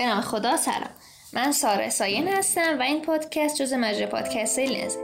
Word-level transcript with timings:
به 0.00 0.06
نام 0.06 0.20
خدا 0.20 0.56
سلام. 0.56 0.90
من 1.32 1.52
ساره 1.52 1.88
ساین 1.88 2.28
هستم 2.28 2.78
و 2.78 2.82
این 2.82 3.02
پادکست 3.02 3.56
جز 3.56 3.72
مجره 3.72 4.06
پادکست 4.06 4.58
لنز 4.58 4.96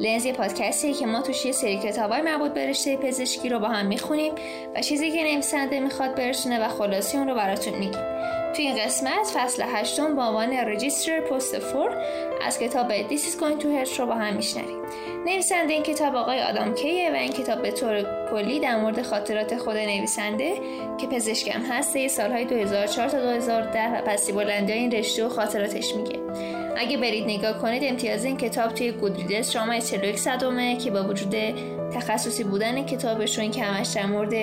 لنز 0.00 0.24
یه 0.24 0.32
پادکستیه 0.32 0.92
که 0.92 1.06
ما 1.06 1.22
توش 1.22 1.44
یه 1.44 1.52
سری 1.52 1.78
کتابای 1.78 2.22
مربوط 2.22 2.52
به 2.52 2.96
پزشکی 3.02 3.48
رو 3.48 3.58
با 3.58 3.68
هم 3.68 3.86
می‌خونیم 3.86 4.34
و 4.74 4.80
چیزی 4.80 5.10
که 5.10 5.22
نویسنده 5.22 5.80
می‌خواد 5.80 6.14
برسونه 6.14 6.64
و 6.64 6.68
خلاصی 6.68 7.16
اون 7.16 7.28
رو 7.28 7.34
براتون 7.34 7.74
میگیم. 7.74 8.02
توی 8.56 8.66
این 8.66 8.84
قسمت 8.84 9.26
فصل 9.34 9.62
هشتم 9.66 10.14
با 10.14 10.26
عنوان 10.26 10.52
رجیستر 10.52 11.20
پست 11.20 11.58
فور 11.58 11.90
از 12.46 12.58
کتاب 12.58 13.08
This 13.08 13.20
is 13.20 13.40
going 13.40 13.62
to 13.62 13.66
hurt 13.66 13.98
رو 13.98 14.06
با 14.06 14.14
هم 14.14 14.36
میشنویم. 14.36 14.82
نویسنده 15.26 15.72
این 15.72 15.82
کتاب 15.82 16.16
آقای 16.16 16.42
آدام 16.42 16.74
کیه 16.74 17.10
و 17.10 17.14
این 17.14 17.32
کتاب 17.32 17.62
به 17.62 17.70
طور 17.70 18.06
کلی 18.30 18.60
در 18.60 18.80
مورد 18.80 19.02
خاطرات 19.02 19.56
خود 19.56 19.76
نویسنده 19.76 20.54
که 20.98 21.06
پزشکم 21.06 21.60
هست 21.60 22.06
سالهای 22.06 22.44
2004 22.44 23.08
تا 23.08 23.20
2010 23.20 23.98
و 23.98 24.02
پسی 24.02 24.32
بلندی 24.32 24.72
این 24.72 24.90
رشته 24.90 25.26
و 25.26 25.28
خاطراتش 25.28 25.94
میگه. 25.94 26.18
اگه 26.76 26.96
برید 26.96 27.24
نگاه 27.24 27.58
کنید 27.58 27.82
امتیاز 27.84 28.24
این 28.24 28.36
کتاب 28.36 28.74
توی 28.74 28.92
گودریدس 28.92 29.52
شما 29.52 29.78
41 29.78 30.18
صدومه 30.18 30.76
که 30.76 30.90
با 30.90 31.02
وجود 31.02 31.34
تخصصی 31.94 32.44
بودن 32.44 32.86
کتابش 32.86 33.38
و 33.38 33.40
این 33.40 33.50
که 33.50 33.64
همش 33.64 33.88
در 33.88 34.06
مورد 34.06 34.34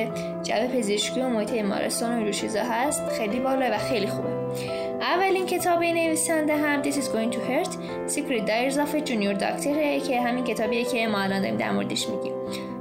جو 0.43 0.67
پزشکی 0.73 1.21
و 1.21 1.29
محیط 1.29 1.51
بیمارستان 1.51 2.11
و 2.11 2.15
اینجور 2.15 2.33
چیزا 2.33 2.63
هست 2.63 3.09
خیلی 3.09 3.39
بالا 3.39 3.69
و 3.71 3.77
خیلی 3.77 4.07
خوبه. 4.07 4.29
اولین 5.01 5.45
کتاب 5.45 5.83
نویسنده 5.83 6.57
هم 6.57 6.83
This 6.83 6.95
is 6.95 7.07
going 7.07 7.31
to 7.31 7.39
hurt 7.39 7.73
Secret 8.07 8.45
Diaries 8.45 8.77
of 8.77 8.93
a 8.95 9.01
Junior 9.09 9.39
Doctor 9.39 10.07
که 10.07 10.21
همین 10.21 10.43
کتابیه 10.43 10.85
که 10.85 11.07
ما 11.07 11.19
الان 11.19 11.41
داریم 11.41 11.57
در 11.57 11.71
موردش 11.71 12.09
میگیم. 12.09 12.33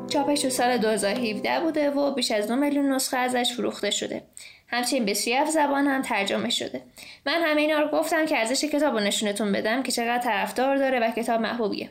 چاپش 0.08 0.48
سال 0.48 0.78
2017 0.78 1.60
بوده 1.60 1.91
و 1.91 2.14
بیش 2.14 2.30
از 2.30 2.48
دو 2.48 2.56
میلیون 2.56 2.92
نسخه 2.92 3.17
ازش 3.17 3.52
فروخته 3.56 3.91
شده. 3.91 4.22
همچنین 4.69 5.05
به 5.05 5.14
سی 5.14 5.46
زبان 5.52 5.86
هم 5.86 6.02
ترجمه 6.02 6.50
شده. 6.50 6.83
من 7.27 7.42
همه 7.42 7.61
اینا 7.61 7.80
رو 7.80 7.89
گفتم 7.98 8.27
که 8.27 8.39
ارزش 8.39 8.64
کتاب 8.64 8.94
رو 8.94 9.00
نشونتون 9.00 9.52
بدم 9.52 9.83
که 9.83 9.92
چقدر 9.92 10.19
طرفدار 10.19 10.77
داره 10.77 11.00
و 11.00 11.11
کتاب 11.11 11.41
محبوبیه. 11.41 11.89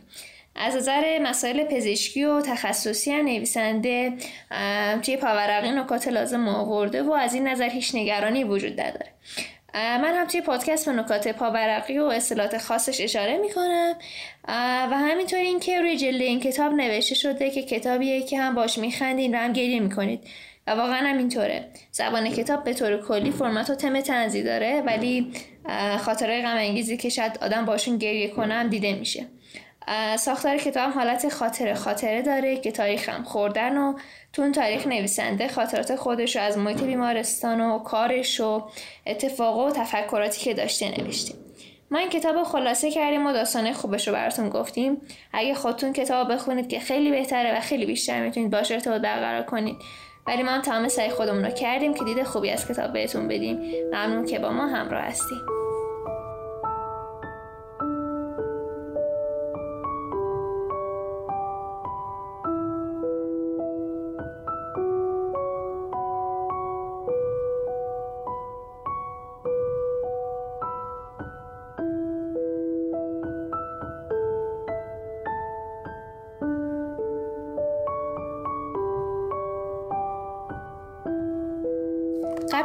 از 0.55 0.75
نظر 0.75 1.19
مسائل 1.19 1.63
پزشکی 1.63 2.23
و 2.23 2.41
تخصصی 2.41 3.21
نویسنده 3.21 4.13
توی 5.01 5.17
پاورقی 5.17 5.71
نکات 5.71 6.07
لازم 6.07 6.47
آورده 6.47 7.03
و 7.03 7.11
از 7.11 7.33
این 7.33 7.47
نظر 7.47 7.69
هیچ 7.69 7.95
نگرانی 7.95 8.43
وجود 8.43 8.81
نداره. 8.81 9.07
من 9.73 10.13
هم 10.13 10.27
توی 10.27 10.41
پادکست 10.41 10.85
به 10.85 10.91
نکات 10.91 11.27
پاورقی 11.27 11.97
و 11.97 12.03
اصطلاحات 12.03 12.57
خاصش 12.57 13.01
اشاره 13.01 13.37
می‌کنم. 13.37 13.95
و 14.91 14.97
همینطور 14.97 15.39
اینکه 15.39 15.81
روی 15.81 15.97
جلد 15.97 16.21
این 16.21 16.39
کتاب 16.39 16.73
نوشته 16.73 17.15
شده 17.15 17.49
که 17.49 17.61
کتابیه 17.61 18.21
که 18.21 18.39
هم 18.39 18.55
باش 18.55 18.77
میخندین 18.77 19.35
و 19.35 19.37
هم 19.37 19.53
گریه 19.53 19.79
می‌کنید. 19.79 20.19
و 20.67 20.71
واقعا 20.71 21.07
هم 21.07 21.17
اینطوره. 21.17 21.67
زبان 21.91 22.29
کتاب 22.29 22.63
به 22.63 22.73
طور 22.73 23.07
کلی 23.07 23.31
فرمت 23.31 23.69
و 23.69 23.75
تم 23.75 24.01
تنزی 24.01 24.43
داره 24.43 24.81
ولی 24.81 25.31
خاطره 25.99 26.41
غم 26.41 26.57
انگیزی 26.57 26.97
که 26.97 27.09
شاید 27.09 27.37
آدم 27.41 27.65
باشون 27.65 27.97
گریه 27.97 28.27
کنم 28.27 28.67
دیده 28.67 28.93
میشه. 28.93 29.25
ساختار 30.17 30.57
کتاب 30.57 30.91
حالت 30.91 31.29
خاطره. 31.29 31.73
خاطره 31.73 32.21
داره 32.21 32.57
که 32.57 32.97
هم 33.07 33.23
خوردن 33.23 33.77
و 33.77 33.93
تو 34.33 34.41
اون 34.41 34.51
تاریخ 34.51 34.87
نویسنده 34.87 35.47
خاطرات 35.47 35.95
خودش 35.95 36.35
رو 36.35 36.41
از 36.41 36.57
محیط 36.57 36.83
بیمارستان 36.83 37.61
و 37.61 37.79
کارش 37.79 38.41
و 38.41 38.63
اتفاق 39.05 39.57
و 39.57 39.71
تفکراتی 39.71 40.41
که 40.41 40.53
داشته 40.53 41.01
نوشته. 41.01 41.33
ما 41.91 41.99
این 41.99 42.09
کتاب 42.09 42.43
خلاصه 42.43 42.91
کردیم 42.91 43.27
و 43.27 43.33
داستانه 43.33 43.73
خوبش 43.73 44.07
رو 44.07 44.13
براتون 44.13 44.49
گفتیم. 44.49 45.01
اگه 45.33 45.53
خودتون 45.53 45.93
کتاب 45.93 46.33
بخونید 46.33 46.67
که 46.67 46.79
خیلی 46.79 47.11
بهتره 47.11 47.57
و 47.57 47.59
خیلی 47.59 47.85
بیشتر 47.85 48.21
می‌تونید 48.23 48.51
باش 48.51 48.71
ارتباط 48.71 49.01
برقرار 49.01 49.43
کنید. 49.43 49.75
ولی 50.27 50.43
ما 50.43 50.51
هم 50.51 50.61
تمام 50.61 50.87
سعی 50.87 51.09
خودمون 51.09 51.45
رو 51.45 51.51
کردیم 51.51 51.93
که 51.93 52.03
دید 52.03 52.23
خوبی 52.23 52.49
از 52.49 52.67
کتاب 52.67 52.93
بهتون 52.93 53.27
بدیم. 53.27 53.59
ممنون 53.93 54.25
که 54.25 54.39
با 54.39 54.49
ما 54.49 54.67
همراه 54.67 55.03
هستیم 55.03 55.62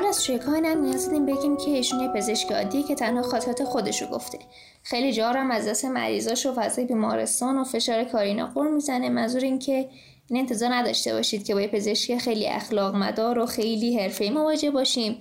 از 0.09 0.31
کارم 0.47 0.85
نیاز 0.85 1.07
داریم 1.07 1.27
بگیم 1.27 1.57
که 1.57 1.71
ایشون 1.71 2.01
یه 2.01 2.09
پزشک 2.09 2.53
عادیه 2.53 2.83
که 2.83 2.95
تنها 2.95 3.23
خاطرات 3.23 3.65
خودش 3.65 4.03
رو 4.03 4.09
گفته. 4.09 4.39
خیلی 4.83 5.13
جا 5.13 5.29
هم 5.29 5.51
از 5.51 5.69
دست 5.69 5.85
مریضاش 5.85 6.47
و 6.47 6.55
فضای 6.55 6.85
بیمارستان 6.85 7.59
و 7.59 7.65
فشار 7.65 8.05
کاری 8.05 8.35
نقور 8.35 8.69
می‌زنه. 8.71 9.09
منظور 9.09 9.41
این 9.41 9.59
که 9.59 9.89
این 10.31 10.41
انتظار 10.41 10.75
نداشته 10.75 11.13
باشید 11.13 11.47
که 11.47 11.55
با 11.55 11.61
یه 11.61 11.69
پزشک 11.69 12.19
خیلی 12.19 12.47
اخلاق 12.47 12.95
مدار 12.95 13.39
و 13.39 13.47
خیلی 13.47 13.99
حرفه‌ای 13.99 14.31
مواجه 14.31 14.71
باشیم. 14.71 15.19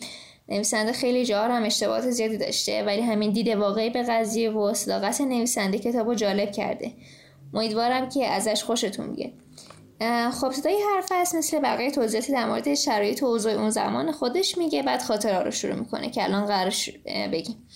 نویسنده 0.49 0.91
خیلی 0.91 1.25
جا 1.25 1.43
هم 1.43 1.63
اشتباهات 1.63 2.09
زیادی 2.09 2.37
داشته 2.37 2.83
ولی 2.83 3.01
همین 3.01 3.31
دید 3.31 3.47
واقعی 3.47 3.89
به 3.89 4.03
قضیه 4.03 4.51
و 4.51 4.73
صداقت 4.73 5.21
نویسنده 5.21 5.79
کتابو 5.79 6.15
جالب 6.15 6.51
کرده. 6.51 6.91
امیدوارم 7.53 8.09
که 8.09 8.25
ازش 8.25 8.63
خوشتون 8.63 9.15
بیاد. 9.15 9.31
خب 10.31 10.51
صدای 10.51 10.77
حرف 10.95 11.11
هست 11.11 11.35
مثل 11.35 11.59
بقیه 11.59 11.91
توضیحاتی 11.91 12.31
در 12.31 12.45
مورد 12.45 12.73
شرایط 12.73 13.23
و 13.23 13.25
اوضاع 13.25 13.53
اون 13.53 13.69
زمان 13.69 14.11
خودش 14.11 14.57
میگه 14.57 14.83
بعد 14.83 15.01
خاطره 15.01 15.39
رو 15.39 15.51
شروع 15.51 15.75
می‌کنه 15.75 16.09
که 16.09 16.23
الان 16.23 16.45
قرار 16.45 16.73
بگیم. 17.31 17.67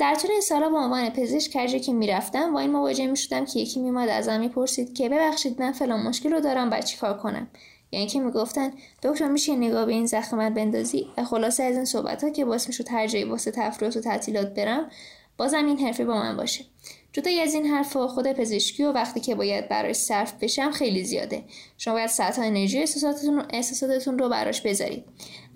در 0.00 0.14
طول 0.14 0.30
این 0.30 0.40
سالا 0.40 0.68
به 0.68 0.76
عنوان 0.76 1.10
پزشک 1.10 1.56
هر 1.56 1.66
که 1.78 1.92
می‌رفتم 1.92 2.52
با 2.52 2.60
این 2.60 2.70
مواجه 2.70 3.06
می‌شدم 3.06 3.44
که 3.44 3.60
یکی 3.60 3.80
میماد 3.80 4.08
ازم 4.08 4.40
می‌پرسید 4.40 4.94
که 4.94 5.08
ببخشید 5.08 5.62
من 5.62 5.72
فلان 5.72 6.02
مشکل 6.02 6.32
رو 6.32 6.40
دارم 6.40 6.70
بعد 6.70 6.96
کار 7.00 7.18
کنم؟ 7.18 7.48
یعنی 7.92 8.06
که 8.06 8.20
می‌گفتن 8.20 8.72
دکتر 9.02 9.28
میشه 9.28 9.56
نگاه 9.56 9.86
به 9.86 9.92
این 9.92 10.06
زخم 10.06 10.36
من 10.36 10.54
بندازی؟ 10.54 11.06
و 11.16 11.24
خلاصه 11.24 11.62
از 11.62 11.76
این 11.76 11.84
صحبت 11.84 12.24
ها 12.24 12.30
که 12.30 12.44
باعث 12.44 12.66
می‌شد 12.66 12.88
هر 12.88 13.06
جایی 13.06 13.24
واسه 13.24 13.50
تفریحات 13.50 13.96
و 13.96 14.00
تعطیلات 14.00 14.54
برم 14.54 14.90
بازم 15.36 15.66
این 15.66 15.78
حرفه 15.78 16.04
با 16.04 16.14
من 16.14 16.36
باشه. 16.36 16.64
جدای 17.16 17.40
از 17.40 17.54
این 17.54 17.66
حرفها 17.66 18.08
خود 18.08 18.32
پزشکی 18.32 18.84
و 18.84 18.92
وقتی 18.92 19.20
که 19.20 19.34
باید 19.34 19.68
براش 19.68 19.96
صرف 19.96 20.32
بشم 20.40 20.70
خیلی 20.70 21.04
زیاده. 21.04 21.42
شما 21.78 21.94
باید 21.94 22.06
ساعت 22.06 22.38
انرژی 22.38 22.78
احساساتتون, 22.78 23.44
احساساتتون 23.50 24.18
رو 24.18 24.28
براش 24.28 24.60
بذارید. 24.60 25.04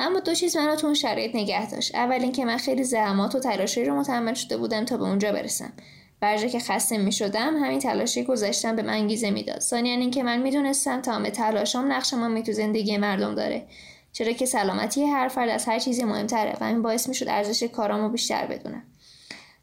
اما 0.00 0.20
دو 0.20 0.34
چیز 0.34 0.56
منو 0.56 0.76
تو 0.76 0.86
اون 0.86 0.94
شرایط 0.94 1.34
نگه 1.34 1.70
داشت. 1.70 1.94
اول 1.94 2.22
اینکه 2.22 2.44
من 2.44 2.56
خیلی 2.56 2.84
زحمات 2.84 3.34
و 3.34 3.38
تلاشی 3.40 3.84
رو 3.84 3.94
متحمل 3.94 4.34
شده 4.34 4.56
بودم 4.56 4.84
تا 4.84 4.96
به 4.96 5.04
اونجا 5.04 5.32
برسم. 5.32 5.72
برجا 6.20 6.48
که 6.48 6.58
خسته 6.58 6.98
می 6.98 7.12
شدم 7.12 7.64
همین 7.64 7.78
تلاشی 7.78 8.24
گذاشتم 8.24 8.76
به 8.76 8.82
من 8.82 8.92
انگیزه 8.92 9.30
می‌داد. 9.30 9.60
ثانیا 9.60 9.94
اینکه 9.94 10.22
من 10.22 10.42
می‌دونستم 10.42 11.00
تمام 11.00 11.28
تلاشام 11.28 11.92
نقش 11.92 12.14
می 12.14 12.42
تو 12.42 12.52
زندگی 12.52 12.96
مردم 12.96 13.34
داره. 13.34 13.66
چرا 14.12 14.32
که 14.32 14.46
سلامتی 14.46 15.04
هر 15.04 15.28
فرد 15.28 15.48
از 15.48 15.66
هر 15.66 15.78
چیزی 15.78 16.04
مهمتره 16.04 16.56
و 16.60 16.64
این 16.64 16.82
باعث 16.82 17.08
می‌شد 17.08 17.28
ارزش 17.28 17.62
کارامو 17.62 18.08
بیشتر 18.08 18.46
بدونم. 18.46 18.82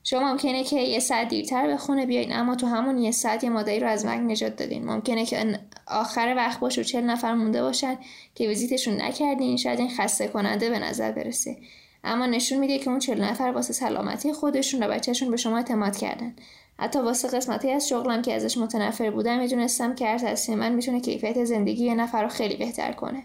شما 0.10 0.32
ممکنه 0.32 0.64
که 0.64 0.80
یه 0.80 1.00
ساعت 1.00 1.28
دیرتر 1.28 1.68
به 1.68 1.78
خونه 1.78 2.06
بیاین 2.06 2.34
اما 2.34 2.56
تو 2.56 2.68
همون 2.68 2.98
یه 2.98 3.12
ساعت 3.12 3.44
یه 3.44 3.50
مادری 3.50 3.80
رو 3.80 3.88
از 3.88 4.06
مرگ 4.06 4.20
نجات 4.20 4.56
دادین. 4.56 4.86
ممکنه 4.86 5.26
که 5.26 5.60
آخر 5.88 6.34
وقت 6.38 6.60
باشه 6.60 6.82
و 6.82 6.84
چل 6.84 7.02
نفر 7.02 7.34
مونده 7.34 7.62
باشن 7.62 7.98
که 8.36 8.48
ویزیتشون 8.48 9.02
نکردین 9.02 9.58
شاید 9.58 9.80
این 9.80 9.90
خسته 9.98 10.28
کننده 10.28 10.70
به 10.70 10.80
نظر 10.80 11.12
برسه. 11.12 11.58
اما 12.04 12.26
نشون 12.26 12.58
میده 12.58 12.80
که 12.80 12.90
اون 12.90 13.00
چل 13.00 13.22
نفر 13.22 13.44
واسه 13.44 13.74
سلامتی 13.74 14.34
خودشون 14.34 14.84
و 14.84 14.88
بچهشون 14.88 15.32
به 15.32 15.38
شما 15.38 15.58
اعتماد 15.58 15.98
کردن. 15.98 16.36
حتی 16.80 17.00
واسه 17.00 17.28
قسمتی 17.28 17.72
از 17.72 17.88
شغلم 17.88 18.22
که 18.22 18.34
ازش 18.34 18.58
متنفر 18.58 19.12
بودم 19.12 19.40
می‌دونستم 19.40 19.96
که 19.96 20.08
هر 20.08 20.18
تصمیم 20.18 20.58
من 20.58 20.72
می‌تونه 20.72 21.02
کیفیت 21.02 21.44
زندگی 21.44 21.86
یه 21.86 21.96
نفر 21.96 22.24
رو 22.24 22.30
خیلی 22.30 22.56
بهتر 22.56 22.92
کنه. 22.92 23.24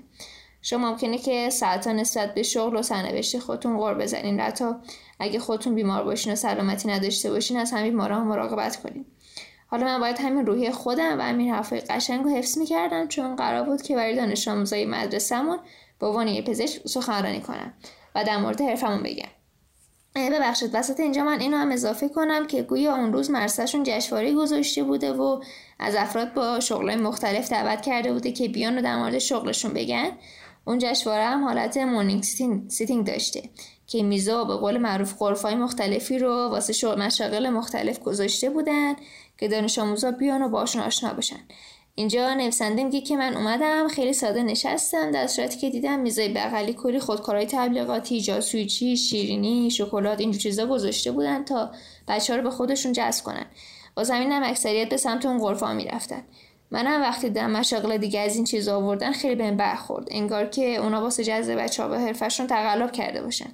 شما 0.63 0.91
ممکنه 0.91 1.19
که 1.19 1.51
ساعتها 1.51 1.93
نسبت 1.93 2.35
به 2.35 2.43
شغل 2.43 2.77
و 2.77 2.83
سرنوشت 2.83 3.39
خودتون 3.39 3.77
غور 3.77 3.95
بزنین 3.95 4.41
حتی 4.41 4.65
اگه 5.21 5.39
خودتون 5.39 5.75
بیمار 5.75 6.05
باشین 6.05 6.33
و 6.33 6.37
سلامتی 6.37 6.89
نداشته 6.89 7.31
باشین 7.31 7.57
از 7.57 7.73
همین 7.73 7.91
بیمارا 7.91 8.25
مراقبت 8.25 8.83
کنین. 8.83 9.05
حالا 9.67 9.85
من 9.85 10.01
باید 10.01 10.19
همین 10.21 10.47
روحی 10.47 10.71
خودم 10.71 11.19
و 11.19 11.23
همین 11.23 11.55
حرفای 11.55 11.81
قشنگ 11.81 12.25
رو 12.25 12.31
حفظ 12.31 12.59
می‌کردم 12.59 13.09
چون 13.09 13.37
قرار 13.37 13.63
بود 13.63 13.83
که 13.83 13.97
برای 13.97 14.17
دانش 14.17 14.49
آموزای 14.49 14.85
مدرسهمون 14.85 15.59
به 15.99 16.07
عنوان 16.07 16.29
یه 16.29 16.43
پزشک 16.43 16.89
سخنرانی 16.89 17.41
کنم 17.41 17.73
و 18.15 18.25
در 18.25 18.39
مورد 18.39 18.61
حرفمون 18.61 19.03
بگم. 19.03 19.29
ببخشید 20.15 20.71
وسط 20.75 21.01
اینجا 21.01 21.25
من 21.25 21.41
اینو 21.41 21.57
هم 21.57 21.73
اضافه 21.73 22.09
کنم 22.09 22.47
که 22.47 22.63
گویا 22.63 22.97
اون 22.97 23.13
روز 23.13 23.31
مرسشون 23.31 23.83
جشنواره 23.87 24.35
گذاشته 24.35 24.83
بوده 24.83 25.13
و 25.13 25.41
از 25.79 25.95
افراد 25.95 26.35
با 26.35 26.61
شغلای 26.61 26.97
مختلف 26.97 27.51
دعوت 27.51 27.83
کرده 27.83 28.13
بوده 28.13 28.33
که 28.33 28.49
بیان 28.49 28.79
و 28.79 28.83
در 28.83 28.97
مورد 28.97 29.19
شغلشون 29.19 29.73
بگن. 29.73 30.11
اون 30.65 30.79
جشنواره 30.79 31.25
هم 31.25 31.45
حالت 31.45 31.77
morning 31.77 32.23
sitting 32.69 33.07
داشته 33.07 33.43
که 33.87 34.03
میزا 34.03 34.45
به 34.45 34.55
قول 34.57 34.79
معروف 34.79 35.15
غرفای 35.19 35.55
مختلفی 35.55 36.19
رو 36.19 36.49
واسه 36.49 36.73
شغل 36.73 37.03
مشاغل 37.03 37.51
مختلف 37.51 37.99
گذاشته 37.99 38.51
بودن 38.51 38.95
که 39.39 39.49
دانش 39.49 39.79
آموزا 39.79 40.11
بیان 40.11 40.43
و 40.43 40.49
باشون 40.49 40.83
آشنا 40.83 41.13
بشن. 41.15 41.41
اینجا 41.95 42.35
نویسنده 42.35 42.85
میگه 42.85 43.01
که 43.01 43.17
من 43.17 43.37
اومدم 43.37 43.89
خیلی 43.89 44.13
ساده 44.13 44.43
نشستم 44.43 45.11
در 45.11 45.27
صورتی 45.27 45.59
که 45.59 45.71
دیدم 45.71 45.99
میزای 45.99 46.29
بغلی 46.29 46.73
کلی 46.73 47.01
خودکارهای 47.01 47.47
تبلیغاتی 47.47 48.21
جاسویچی 48.21 48.97
شیرینی 48.97 49.71
شکلات 49.71 50.21
اینجور 50.21 50.41
چیزا 50.41 50.67
گذاشته 50.67 51.13
بودن 51.13 51.45
تا 51.45 51.71
بچه 52.09 52.33
ها 52.33 52.37
رو 52.39 52.45
به 52.45 52.51
خودشون 52.51 52.93
جذب 52.93 53.25
کنن. 53.25 53.47
واسه 53.95 54.05
همینم 54.05 54.43
اکثریت 54.45 54.89
به 54.89 54.97
سمت 54.97 55.27
اون 55.27 55.39
غرفا 55.39 55.75
می‌رفتن. 55.75 56.25
منم 56.73 57.01
وقتی 57.01 57.29
دیدم 57.29 57.51
مشاغل 57.51 57.97
دیگه 57.97 58.21
از 58.21 58.37
این 58.37 58.45
چیزا 58.45 58.77
آوردن 58.77 59.13
خیلی 59.13 59.35
بهم 59.35 59.57
برخورد. 59.57 60.09
انگار 60.11 60.47
که 60.47 60.77
اونا 60.77 61.01
واسه 61.01 61.25
جذب 61.25 61.55
بچه‌ها 61.55 61.89
به 61.89 61.99
حرفشون 62.01 62.47
تقلب 62.47 62.93
کرده 62.93 63.23
باشن. 63.23 63.53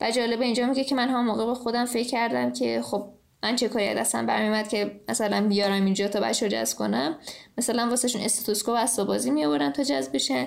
و 0.00 0.10
جالبه 0.10 0.44
اینجا 0.44 0.66
میگه 0.66 0.84
که 0.84 0.94
من 0.94 1.08
هم 1.08 1.24
موقع 1.26 1.46
به 1.46 1.54
خودم 1.54 1.84
فکر 1.84 2.08
کردم 2.08 2.52
که 2.52 2.82
خب 2.82 3.08
من 3.42 3.56
چه 3.56 3.68
کاری 3.68 3.94
دستم 3.94 4.26
برمیومد 4.26 4.68
که 4.68 5.00
مثلا 5.08 5.48
بیارم 5.48 5.84
اینجا 5.84 6.08
تا 6.08 6.20
بچه 6.20 6.48
جذب 6.48 6.78
کنم. 6.78 7.18
مثلا 7.58 7.88
واسهشون 7.88 8.22
استاتوسکوپ 8.22 8.78
و 8.98 9.04
بازی 9.04 9.30
می 9.30 9.72
تا 9.72 9.82
جذب 9.82 10.12
بشن. 10.12 10.46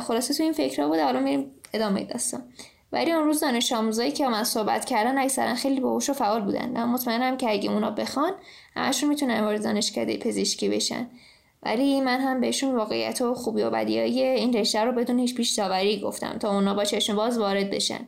خلاصه 0.00 0.34
تو 0.34 0.42
این 0.42 0.52
فکرها 0.52 0.88
بود 0.88 0.98
حالا 0.98 1.20
میریم 1.20 1.50
ادامه 1.74 2.04
داستان. 2.04 2.42
ولی 2.92 3.12
اون 3.12 3.24
روز 3.24 3.40
دانش 3.40 3.72
آموزایی 3.72 4.12
که 4.12 4.28
من 4.28 4.44
صحبت 4.44 4.84
کردن 4.84 5.18
اکثرا 5.18 5.54
خیلی 5.54 5.80
باهوش 5.80 6.10
و 6.10 6.12
فعال 6.12 6.40
بودن. 6.40 6.68
من 6.70 6.84
مطمئنم 6.84 7.36
که 7.36 7.50
اگه 7.50 7.70
اونا 7.70 7.90
بخوان 7.90 8.32
همشون 8.74 9.08
می‌تونن 9.08 9.40
وارد 9.40 9.64
دانشکده 9.64 10.16
پزشکی 10.16 10.68
بشن. 10.68 11.06
ولی 11.62 12.00
من 12.00 12.20
هم 12.20 12.40
بهشون 12.40 12.76
واقعیت 12.76 13.22
و 13.22 13.34
خوبی 13.34 13.62
و 13.62 13.70
بدیهای 13.70 14.22
این 14.22 14.56
رشته 14.56 14.80
رو 14.80 14.92
بدون 14.92 15.18
هیچ 15.18 15.34
پیش 15.34 15.60
گفتم 16.02 16.38
تا 16.38 16.54
اونا 16.54 16.74
با 16.74 16.84
چشم 16.84 17.16
باز 17.16 17.38
وارد 17.38 17.70
بشن. 17.70 18.00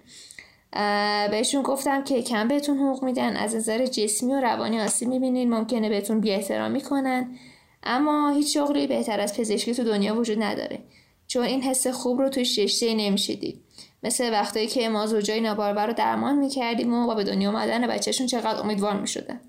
بهشون 1.31 1.63
گفتم 1.63 2.05
که 2.05 2.23
کم 2.23 2.49
بهتون 2.49 2.79
حقوق 2.79 3.05
میدن 3.05 3.37
از 3.37 3.57
نظر 3.57 3.87
جسمی 3.87 4.33
و 4.33 4.41
روانی 4.41 4.81
آسیب 4.81 5.09
می‌بینین 5.09 5.55
ممکنه 5.55 5.89
بهتون 5.89 6.21
بی 6.21 6.31
احترامی 6.31 6.81
کنن. 6.81 7.39
اما 7.83 8.31
هیچ 8.31 8.55
شغلی 8.55 8.87
بهتر 8.87 9.21
از 9.21 9.37
پزشکی 9.37 9.75
تو 9.75 9.85
دنیا 9.85 10.17
وجود 10.17 10.43
نداره. 10.43 10.79
چون 11.27 11.45
این 11.45 11.63
حس 11.63 11.87
خوب 11.87 12.21
رو 12.21 12.29
توی 12.29 12.43
رشته 12.43 12.95
نمیشیدید 12.95 13.63
مثل 14.03 14.33
وقتی 14.33 14.67
که 14.67 14.89
ما 14.89 15.07
زوجای 15.07 15.41
نابارور 15.41 15.87
رو 15.87 15.93
درمان 15.93 16.39
می‌کردیم 16.39 16.95
و 16.95 17.15
به 17.15 17.25
دنیا 17.25 17.49
آمدن 17.49 17.87
بچهشون 17.87 18.27
چقدر 18.27 18.61
امیدوار 18.61 19.01
می‌شدن. 19.01 19.41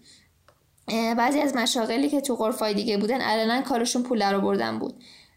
بعضی 0.87 1.39
از 1.39 1.55
مشاغلی 1.55 2.09
که 2.09 2.21
تو 2.21 2.35
غرفای 2.35 2.73
دیگه 2.73 2.97
بودن 2.97 3.21
علنا 3.21 3.61
کارشون 3.61 4.03
پول 4.03 4.33
رو 4.33 4.41
بردن 4.41 4.79
بود. 4.79 4.93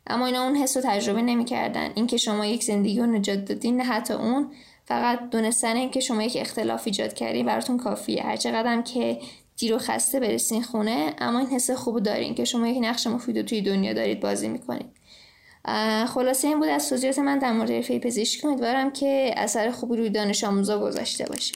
اما 0.07 0.27
اینا 0.27 0.43
اون 0.43 0.57
حس 0.57 0.77
رو 0.77 0.83
تجربه 0.87 1.23
نمی‌کردن. 1.23 1.91
اینکه 1.95 2.17
شما 2.17 2.47
یک 2.47 2.65
زندگی 2.65 3.01
رو 3.01 3.07
نجات 3.07 3.45
دادین 3.45 3.81
حتی 3.81 4.15
اون 4.15 4.51
فقط 4.85 5.31
دونستن 5.31 5.77
اینکه 5.77 6.01
شما 6.01 6.23
یک 6.23 6.37
اختلاف 6.41 6.83
ایجاد 6.87 7.15
کردین 7.15 7.47
براتون 7.47 7.77
کافیه. 7.77 8.23
هر 8.23 8.37
چقدر 8.37 8.83
که 8.83 9.19
دیر 9.57 9.75
و 9.75 9.79
خسته 9.79 10.21
برسین 10.21 10.63
خونه 10.63 11.15
اما 11.19 11.39
این 11.39 11.49
حس 11.49 11.71
خوب 11.71 12.01
دارین 12.01 12.35
که 12.35 12.45
شما 12.45 12.69
یک 12.69 12.79
نقش 12.81 13.07
مفید 13.07 13.43
توی 13.43 13.61
دنیا 13.61 13.93
دارید 13.93 14.21
بازی 14.21 14.49
می‌کنید. 14.49 14.87
خلاصه 16.07 16.49
این 16.49 16.59
بود 16.59 16.69
از 16.69 16.89
توضیحات 16.89 17.19
من 17.19 17.39
در 17.39 17.53
مورد 17.53 17.71
حرفه 17.71 17.99
پزشکی. 17.99 18.47
امیدوارم 18.47 18.93
که 18.93 19.35
اثر 19.37 19.71
خوبی 19.71 19.97
روی 19.97 20.11
دانش 20.11 20.45
آموزا 20.45 20.79
گذاشته 20.79 21.25
باشه 21.25 21.55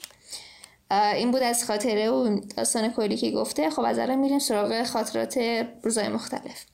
این 0.91 1.31
بود 1.31 1.43
از 1.43 1.65
خاطره 1.65 2.09
و 2.09 2.39
داستان 2.57 2.93
کلی 2.93 3.17
که 3.17 3.31
گفته. 3.31 3.69
خب 3.69 3.81
از 3.81 3.99
الان 3.99 4.17
میریم 4.17 4.39
سراغ 4.39 4.83
خاطرات 4.83 5.65
روزای 5.83 6.09
مختلف. 6.09 6.65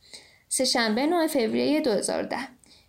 سه 0.50 0.66
شنبه 0.66 1.06
9 1.06 1.28
فوریه 1.28 1.81
2010 1.81 2.38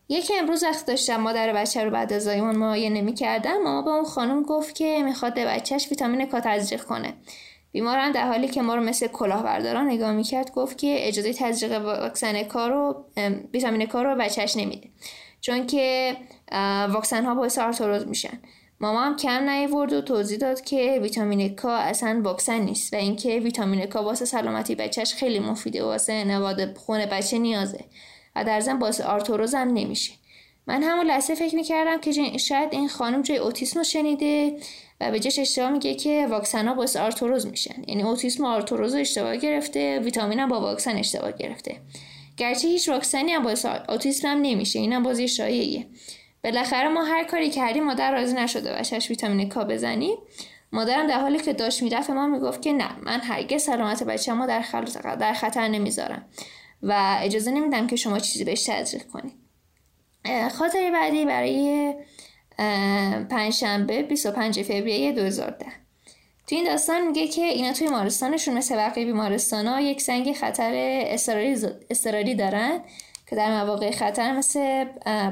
یکی 0.08 0.38
امروز 0.38 0.64
وقت 0.64 0.86
داشتم 0.86 1.16
مادر 1.16 1.52
بچه 1.52 1.84
رو 1.84 1.90
بعد 1.90 2.12
از 2.12 2.24
زایمان 2.24 2.56
معاینه 2.56 3.00
می‌کردم 3.00 3.62
ماما 3.62 3.82
به 3.82 3.90
اون 3.90 4.04
خانم 4.04 4.42
گفت 4.42 4.74
که 4.74 5.02
می‌خواد 5.04 5.34
به 5.34 5.44
بچهش 5.44 5.88
ویتامین 5.90 6.26
کا 6.26 6.40
تزریق 6.40 6.84
کنه. 6.84 7.14
بیمارم 7.72 8.12
در 8.12 8.26
حالی 8.26 8.48
که 8.48 8.62
ما 8.62 8.74
رو 8.74 8.82
مثل 8.82 9.06
کلاهبرداران 9.06 9.86
نگاه 9.86 10.12
می‌کرد 10.12 10.52
گفت 10.52 10.78
که 10.78 11.08
اجازه 11.08 11.32
تزریق 11.32 11.84
واکسن 11.84 12.42
کار 12.42 12.70
رو 12.70 13.04
ویتامین 13.52 13.86
کار 13.86 14.06
رو 14.06 14.16
بچهش 14.16 14.56
نمیده. 14.56 14.88
چون 15.40 15.66
که 15.66 16.16
واکسن 16.88 17.24
ها 17.24 17.34
باعث 17.34 17.58
آرتروز 17.58 18.06
میشن. 18.06 18.38
ماما 18.80 19.02
هم 19.04 19.16
کم 19.16 19.50
نیورد 19.50 19.92
و 19.92 20.00
توضیح 20.00 20.38
داد 20.38 20.60
که 20.60 20.98
ویتامین 21.02 21.54
کا 21.54 21.76
اصلا 21.76 22.20
واکسن 22.24 22.60
نیست 22.60 22.94
و 22.94 22.96
اینکه 22.96 23.40
ویتامین 23.40 23.86
کا 23.86 24.02
واسه 24.02 24.24
سلامتی 24.24 24.74
بچهش 24.74 25.14
خیلی 25.14 25.38
مفیده 25.38 25.84
واسه 25.84 26.24
انعقاد 26.24 26.76
خون 26.76 27.06
بچه 27.06 27.38
نیازه 27.38 27.84
و 28.36 28.44
در 28.44 28.60
ضمن 28.60 28.78
باعث 28.78 29.00
آرتروز 29.00 29.54
هم 29.54 29.68
نمیشه. 29.68 30.12
من 30.66 30.82
همون 30.82 31.06
لحظه 31.06 31.34
فکر 31.34 31.54
می‌کردم 31.54 32.00
که 32.00 32.38
شاید 32.38 32.68
این 32.72 32.88
خانم 32.88 33.22
جایی 33.22 33.38
اوتیسم 33.38 33.78
رو 33.78 33.84
شنیده 33.84 34.56
و 35.00 35.10
به 35.10 35.20
جاش 35.20 35.38
اشتباه 35.38 35.70
میگه 35.70 35.94
که 35.94 36.26
واکسن 36.30 36.68
ها 36.68 36.74
باعث 36.74 36.96
آرتروز 36.96 37.46
میشن. 37.46 37.82
یعنی 37.86 38.02
اوتیسم 38.02 38.44
و 38.44 38.46
آرتروز 38.46 38.94
رو 38.94 39.00
اشتباه 39.00 39.36
گرفته 39.36 40.00
ویتامین 40.00 40.40
هم 40.40 40.48
با 40.48 40.60
واکسن 40.60 40.96
اشتباه 40.96 41.32
گرفته. 41.32 41.76
گرچه 42.36 42.68
هیچ 42.68 42.88
واکسنی 42.88 43.32
هم 43.32 43.42
باعث 43.42 43.66
اوتیسم 43.88 44.28
هم 44.28 44.38
نمیشه. 44.42 44.78
اینم 44.78 45.02
بازی 45.02 45.28
شایعیه. 45.28 45.86
بالاخره 46.50 46.88
ما 46.88 47.04
هر 47.04 47.24
کاری 47.24 47.50
کردیم 47.50 47.84
مادر 47.84 48.12
راضی 48.12 48.34
نشده 48.34 48.72
بچهش 48.72 49.10
ویتامین 49.10 49.48
کا 49.48 49.64
بزنیم. 49.64 50.16
مادرم 50.72 51.06
در 51.06 51.20
حالی 51.20 51.38
که 51.38 51.52
داشت 51.52 51.82
می‌رفت 51.82 52.10
ما 52.10 52.26
می‌گفت 52.26 52.62
که 52.62 52.72
نه 52.72 52.88
من 53.02 53.20
هرگز 53.20 53.62
سلامت 53.62 54.02
بچه 54.02 54.32
ما 54.32 54.46
در, 54.46 54.64
در 55.20 55.32
خطر 55.32 55.68
نمی‌ذارم 55.68 56.26
و 56.82 57.18
اجازه 57.20 57.50
نمیدم 57.50 57.86
که 57.86 57.96
شما 57.96 58.18
چیزی 58.18 58.44
بهش 58.44 58.64
تزریق 58.66 59.02
کنید 59.06 59.34
خاطر 60.52 60.90
بعدی 60.90 61.24
برای 61.24 61.94
پنجشنبه 63.30 64.02
25 64.02 64.62
فوریه 64.62 65.12
2010 65.12 65.66
تو 66.46 66.56
این 66.56 66.64
داستان 66.64 67.06
میگه 67.06 67.28
که 67.28 67.42
اینا 67.44 67.72
توی 67.72 67.88
مارستانشون 67.88 68.58
مثل 68.58 68.76
بقیه 68.76 69.04
بیمارستان 69.04 69.66
ها 69.66 69.80
یک 69.80 70.00
سنگ 70.00 70.32
خطر 70.32 70.72
استراری 71.90 72.34
دارن. 72.34 72.80
که 73.30 73.36
در 73.36 73.64
مواقع 73.64 73.90
خطر 73.90 74.32
مثل 74.32 74.84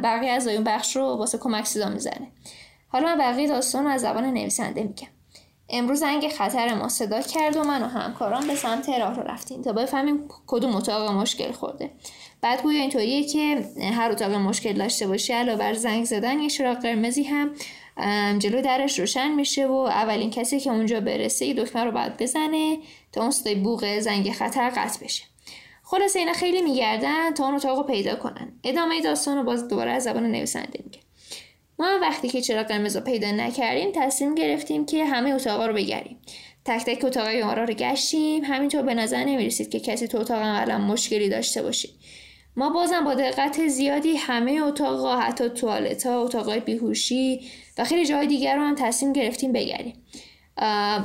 بقیه 0.03 0.31
از 0.31 0.49
اون 0.49 0.65
بخش 0.65 0.97
رو 0.97 1.03
واسه 1.03 1.39
کمک 1.39 1.65
صدا 1.65 1.89
می‌زنه. 1.89 2.27
حالا 2.89 3.07
من 3.07 3.19
بقیه 3.19 3.49
داستان 3.49 3.85
رو 3.85 3.91
از 3.91 4.01
زبان 4.01 4.25
نویسنده 4.25 4.83
میگم. 4.83 5.09
امروز 5.69 6.01
زنگ 6.01 6.29
خطر 6.29 6.75
ما 6.75 6.89
صدا 6.89 7.21
کرد 7.21 7.57
و 7.57 7.65
من 7.65 7.83
و 7.83 7.87
همکاران 7.87 8.47
به 8.47 8.55
سمت 8.55 8.89
راه 8.89 9.15
رو 9.15 9.23
رفتیم 9.23 9.63
تا 9.63 9.73
بفهمیم 9.73 10.29
کدوم 10.47 10.77
اتاق 10.77 11.13
مشکل 11.13 11.53
خورده. 11.53 11.91
بعد 12.41 12.63
گویا 12.63 12.81
اینطوریه 12.81 13.25
که 13.25 13.65
هر 13.93 14.11
اتاق 14.11 14.33
مشکل 14.33 14.73
داشته 14.73 15.07
باشه 15.07 15.35
علاوه 15.35 15.59
بر 15.59 15.73
زنگ 15.73 16.05
زدن 16.05 16.41
یه 16.41 16.51
چراغ 16.51 16.79
قرمزی 16.79 17.23
هم 17.23 17.51
جلو 18.39 18.63
درش 18.63 18.99
روشن 18.99 19.29
میشه 19.29 19.67
و 19.67 19.73
اولین 19.73 20.31
کسی 20.31 20.61
که 20.61 20.71
اونجا 20.71 21.01
برسه 21.01 21.55
دکمه 21.55 21.85
رو 21.85 21.91
باید 21.91 22.17
بزنه 22.17 22.79
تا 23.13 23.21
اون 23.21 23.31
صدای 23.31 23.55
بوغ 23.55 23.99
زنگ 23.99 24.33
خطر 24.33 24.71
قطع 24.71 25.05
بشه. 25.05 25.25
خلاصه 25.88 26.19
اینا 26.19 26.33
خیلی 26.33 26.62
میگردن 26.62 27.35
تا 27.35 27.44
اون 27.44 27.55
اتاق 27.55 27.87
پیدا 27.87 28.17
کنن. 28.17 28.52
ادامه 28.64 29.00
داستان 29.00 29.37
رو 29.37 29.43
باز 29.43 29.69
دوباره 29.69 29.90
از 29.90 30.02
زبان 30.05 30.26
نویسنده 30.33 30.81
میگه. 30.85 30.99
ما 31.78 31.99
وقتی 32.02 32.28
که 32.28 32.40
چراغ 32.40 32.66
قرمز 32.66 32.97
رو 32.97 33.02
پیدا 33.02 33.31
نکردیم 33.31 33.93
تصمیم 33.95 34.35
گرفتیم 34.35 34.87
که 34.87 35.05
همه 35.05 35.31
اتاقا 35.31 35.66
رو 35.66 35.75
بگردیم 35.75 36.19
تک 36.64 36.85
تک 36.85 37.05
اتاق 37.05 37.31
یارا 37.31 37.64
رو 37.64 37.75
گشتیم. 37.75 38.45
همینطور 38.45 38.83
به 38.83 38.95
نظر 38.95 39.25
نمی‌رسید 39.25 39.71
که 39.71 39.81
کسی 39.81 40.09
تو 40.09 40.19
اتاق 40.19 40.43
عملا 40.43 40.78
مشکلی 40.78 41.28
داشته 41.28 41.62
باشه. 41.62 41.88
ما 42.57 42.71
بازم 42.71 43.05
با 43.05 43.14
دقت 43.14 43.69
زیادی 43.69 44.16
همه 44.16 44.61
اتاقا 44.62 45.16
حتی 45.16 45.49
توالت 45.49 46.07
ها 46.07 46.23
اتاقای 46.23 46.61
بیهوشی 46.61 47.40
و 47.78 47.85
خیلی 47.85 48.07
جای 48.07 48.26
دیگر 48.26 48.57
رو 48.57 48.62
هم 48.62 48.75
تصمیم 48.75 49.12
گرفتیم 49.12 49.52
بگردیم 49.52 50.07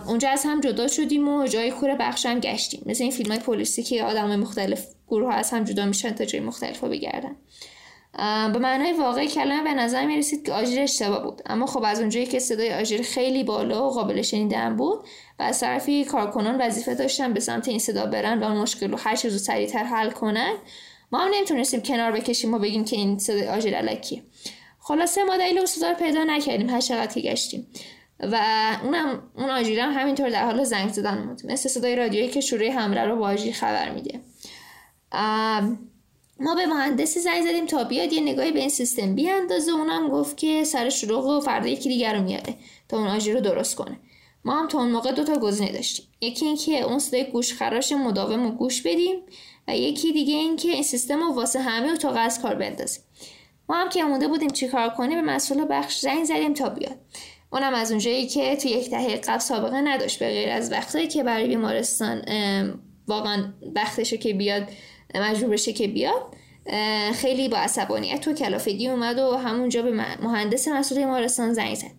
اونجا 0.07 0.29
از 0.29 0.43
هم 0.45 0.61
جدا 0.61 0.87
شدیم 0.87 1.27
و 1.27 1.47
جای 1.47 1.71
کور 1.71 1.95
بخش 1.95 2.25
هم 2.25 2.39
گشتیم. 2.39 2.83
مثل 2.85 3.03
این 3.03 3.11
فیلم 3.11 3.31
های 3.31 3.39
پلیسی 3.39 3.83
که 3.83 4.03
آدم 4.03 4.35
مختلف 4.35 4.87
گروه 5.07 5.31
ها 5.31 5.37
از 5.37 5.51
هم 5.51 5.63
جدا 5.63 5.85
میشن 5.85 6.11
تا 6.11 6.25
جای 6.25 6.41
مختلف 6.41 6.79
رو 6.79 6.89
بگردن. 6.89 7.35
به 8.53 8.59
معنای 8.59 8.93
واقعی 8.93 9.27
کلمه 9.27 9.63
به 9.63 9.73
نظر 9.73 10.05
می 10.05 10.17
رسید 10.17 10.45
که 10.45 10.53
آژیر 10.53 10.81
اشتباه 10.81 11.23
بود. 11.23 11.41
اما 11.45 11.65
خب 11.65 11.83
از 11.83 11.99
اونجایی 11.99 12.25
که 12.25 12.39
صدای 12.39 12.73
آژیر 12.73 13.01
خیلی 13.01 13.43
بالا 13.43 13.87
و 13.87 13.93
قابل 13.93 14.21
شنیدن 14.21 14.75
بود 14.75 14.99
و 15.39 15.43
از 15.43 15.59
طرفی 15.59 16.05
کارکنان 16.05 16.61
وظیفه 16.61 16.95
داشتن 16.95 17.33
به 17.33 17.39
سمت 17.39 17.67
این 17.67 17.79
صدا 17.79 18.05
برن 18.05 18.43
و 18.43 18.61
مشکل 18.61 18.91
رو 18.91 18.97
هر 18.97 19.15
چیز 19.15 19.43
سریعتر 19.43 19.83
حل 19.83 20.09
کنن 20.09 20.53
ما 21.11 21.19
هم 21.19 21.31
نمی‌تونستیم 21.33 21.81
کنار 21.81 22.11
بکشیم 22.11 22.53
و 22.53 22.59
بگیم 22.59 22.85
که 22.85 22.95
این 22.95 23.19
صدای 23.19 23.47
آژیر 23.47 23.75
علکیه 23.75 24.23
خلاصه 24.79 25.23
ما 25.23 25.37
دلیل 25.37 25.57
اون 25.57 25.65
صدا 25.65 25.89
رو 25.89 25.95
پیدا 25.95 26.23
نکردیم 26.23 26.69
هر 26.69 26.81
چقدر 26.81 27.13
که 27.13 27.21
گشتیم. 27.21 27.67
و 28.21 28.39
اونم 28.83 29.23
اون 29.37 29.49
آژیرم 29.49 29.93
همینطور 29.93 30.29
در 30.29 30.45
حال 30.45 30.63
زنگ 30.63 30.89
زدن 30.89 31.27
بود. 31.27 31.51
مثل 31.51 31.69
صدای 31.69 31.95
رادیویی 31.95 32.29
که 32.29 32.41
شوره 32.41 32.71
حمله 32.71 33.05
رو 33.05 33.15
با 33.15 33.27
آژیر 33.27 33.53
خبر 33.53 33.89
میده. 33.89 34.21
ما 36.39 36.55
به 36.55 36.65
مهندسی 36.65 37.19
زنگ 37.19 37.43
زدیم 37.43 37.65
تا 37.65 37.83
بیاد 37.83 38.13
یه 38.13 38.21
نگاهی 38.21 38.51
به 38.51 38.59
این 38.59 38.69
سیستم 38.69 39.15
بیاندازه. 39.15 39.71
اونم 39.71 40.09
گفت 40.09 40.37
که 40.37 40.63
سر 40.63 40.89
شروع 40.89 41.37
و 41.37 41.39
فردا 41.39 41.67
یکی 41.67 41.89
دیگر 41.89 42.15
رو 42.15 42.23
میاره 42.23 42.55
تا 42.89 42.97
اون 42.97 43.07
آژیر 43.07 43.33
رو 43.33 43.41
درست 43.41 43.75
کنه. 43.75 43.99
ما 44.45 44.59
هم 44.59 44.67
تا 44.67 44.79
اون 44.79 44.91
موقع 44.91 45.11
دو 45.11 45.23
تا 45.23 45.39
گزینه 45.39 45.71
داشتیم. 45.71 46.05
یکی 46.21 46.45
اینکه 46.45 46.81
اون 46.81 46.99
صدای 46.99 47.23
گوش 47.23 47.53
خراش 47.53 47.91
مداوم 47.91 48.45
و 48.45 48.51
گوش 48.51 48.81
بدیم 48.81 49.19
و 49.67 49.77
یکی 49.77 50.13
دیگه 50.13 50.35
اینکه 50.35 50.69
این 50.69 50.83
سیستم 50.83 51.19
رو 51.19 51.33
واسه 51.33 51.59
همه 51.59 51.91
اتاق 51.91 52.15
از 52.17 52.41
کار 52.41 52.55
بندازیم. 52.55 53.03
ما 53.69 53.75
هم 53.75 53.89
که 53.89 54.03
مونده 54.03 54.27
بودیم 54.27 54.49
چیکار 54.49 54.89
کنیم 54.89 55.21
به 55.21 55.33
مسئول 55.33 55.65
بخش 55.69 55.99
زنگ 55.99 56.23
زدیم 56.23 56.53
تا 56.53 56.69
بیاد. 56.69 56.97
اونم 57.51 57.73
از 57.73 57.91
اونجایی 57.91 58.27
که 58.27 58.55
تو 58.55 58.67
یک 58.67 58.89
دهه 58.89 59.15
قبل 59.15 59.39
سابقه 59.39 59.81
نداشت 59.81 60.19
به 60.19 60.27
غیر 60.29 60.49
از 60.49 60.71
وقتایی 60.71 61.07
که 61.07 61.23
برای 61.23 61.47
بیمارستان 61.47 62.21
واقعا 63.07 63.53
وقتشه 63.75 64.17
که 64.17 64.33
بیاد 64.33 64.63
مجبور 65.15 65.49
بشه 65.49 65.73
که 65.73 65.87
بیاد 65.87 66.35
خیلی 67.13 67.49
با 67.49 67.57
عصبانیت 67.57 68.27
و 68.27 68.33
کلافگی 68.33 68.87
اومد 68.87 69.19
و 69.19 69.35
همونجا 69.35 69.81
به 69.81 69.91
مهندس 70.21 70.67
مسئول 70.67 70.99
بیمارستان 70.99 71.53
زنگ 71.53 71.75
زد 71.75 71.91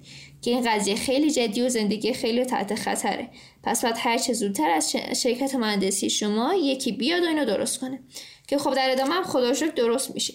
که 0.43 0.51
این 0.51 0.71
قضیه 0.71 0.97
خیلی 0.97 1.31
جدی 1.31 1.63
و 1.63 1.69
زندگی 1.69 2.13
خیلی 2.13 2.45
تحت 2.45 2.75
خطره. 2.75 3.29
پس 3.63 3.83
باید 3.83 3.97
هر 3.99 4.19
چه 4.19 4.33
زودتر 4.33 4.71
از 4.71 4.93
شرکت 5.23 5.55
مهندسی 5.55 6.11
شما 6.11 6.55
یکی 6.55 6.93
بیاد 6.93 7.23
و 7.23 7.27
اینو 7.27 7.45
درست 7.45 7.81
کنه. 7.81 8.01
که 8.49 8.59
خب 8.59 8.75
در 8.75 8.91
ادامه 8.91 9.15
هم 9.15 9.23
خدا 9.23 9.53
درست 9.77 10.15
میشه. 10.15 10.35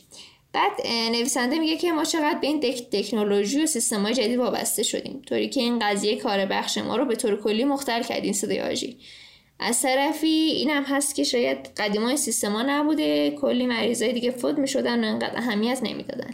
بعد 0.54 0.88
نویسنده 0.88 1.60
میگه 1.60 1.78
که 1.78 1.92
ما 1.92 2.04
چقدر 2.04 2.40
به 2.40 2.48
این 2.48 2.60
تکنولوژی 2.92 3.64
و 3.64 3.66
سیستم 3.66 4.04
های 4.04 4.14
جدید 4.14 4.38
وابسته 4.38 4.84
شدیم. 4.84 5.22
طوری 5.26 5.50
که 5.50 5.62
این 5.62 5.80
قضیه 5.80 6.18
کار 6.18 6.46
بخش 6.46 6.78
ما 6.78 6.96
رو 6.96 7.06
به 7.06 7.16
طور 7.16 7.42
کلی 7.42 7.64
مختل 7.64 8.04
کردین 8.04 8.34
صدای 8.34 8.62
آجی 8.62 8.98
از 9.60 9.82
طرفی 9.82 10.28
این 10.28 10.70
هم 10.70 10.84
هست 10.84 11.16
که 11.16 11.24
شاید 11.24 11.58
قدیمای 11.78 12.18
سیستما 12.18 12.62
نبوده 12.62 13.32
کلی 13.32 13.66
مریضای 13.66 14.14
دیگه 14.14 14.32
فوت 14.32 14.58
می‌شدن 14.58 15.04
و 15.04 15.08
انقدر 15.08 15.38
اهمیت 15.38 15.80
نمی‌دادن. 15.84 16.34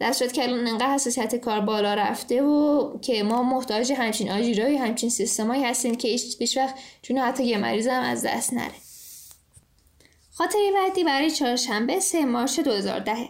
در 0.00 0.12
صورت 0.12 0.32
که 0.32 0.42
الان 0.42 0.66
انقدر 0.66 0.94
حساسیت 0.94 1.36
کار 1.36 1.60
بالا 1.60 1.94
رفته 1.94 2.42
و 2.42 2.98
که 3.00 3.22
ما 3.22 3.42
محتاج 3.42 3.92
همچین 3.92 4.30
آژیرایی 4.30 4.76
همچین 4.76 5.10
سیستمایی 5.10 5.64
هستیم 5.64 5.94
که 5.94 6.08
هیچ 6.08 6.56
وقت 6.56 6.74
چون 7.02 7.18
حتی 7.18 7.44
یه 7.44 7.58
مریض 7.58 7.86
هم 7.86 8.02
از 8.02 8.26
دست 8.26 8.52
نره. 8.52 8.74
خاطری 10.32 10.70
بعدی 10.74 11.04
برای 11.04 11.30
چهارشنبه 11.30 12.00
سه 12.00 12.24
مارچ 12.24 12.60
2010 12.60 13.28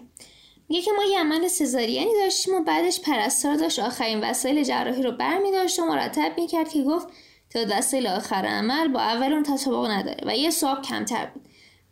میگه 0.70 0.82
که 0.82 0.90
ما 0.92 1.04
یه 1.04 1.20
عمل 1.20 1.48
سزارینی 1.48 2.12
داشتیم 2.22 2.54
و 2.54 2.60
بعدش 2.60 3.00
پرستار 3.00 3.54
داشت 3.54 3.78
آخرین 3.78 4.20
وسایل 4.20 4.64
جراحی 4.64 5.02
رو 5.02 5.12
برمی 5.12 5.52
داشت 5.52 5.78
و 5.78 5.84
مرتب 5.84 6.32
می‌کرد 6.36 6.68
که 6.68 6.82
گفت 6.82 7.08
تا 7.50 7.60
وسایل 7.70 8.06
آخر 8.06 8.34
عمل 8.34 8.88
با 8.88 9.00
اول 9.00 9.32
اون 9.32 9.42
تطابق 9.42 9.90
نداره 9.90 10.18
و 10.26 10.36
یه 10.36 10.50
سواب 10.50 10.82
کمتر 10.82 11.26
بود. 11.26 11.42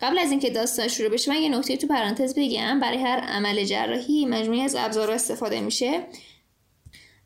قبل 0.01 0.19
از 0.19 0.31
اینکه 0.31 0.49
داستان 0.49 0.87
شروع 0.87 1.09
بشه 1.09 1.31
من 1.31 1.41
یه 1.41 1.49
نکته 1.49 1.77
تو 1.77 1.87
پرانتز 1.87 2.33
بگم. 2.35 2.79
برای 2.79 2.97
هر 2.97 3.19
عمل 3.19 3.63
جراحی 3.63 4.25
مجموعی 4.25 4.61
از 4.61 4.75
ابزارها 4.75 5.15
استفاده 5.15 5.61
میشه 5.61 6.03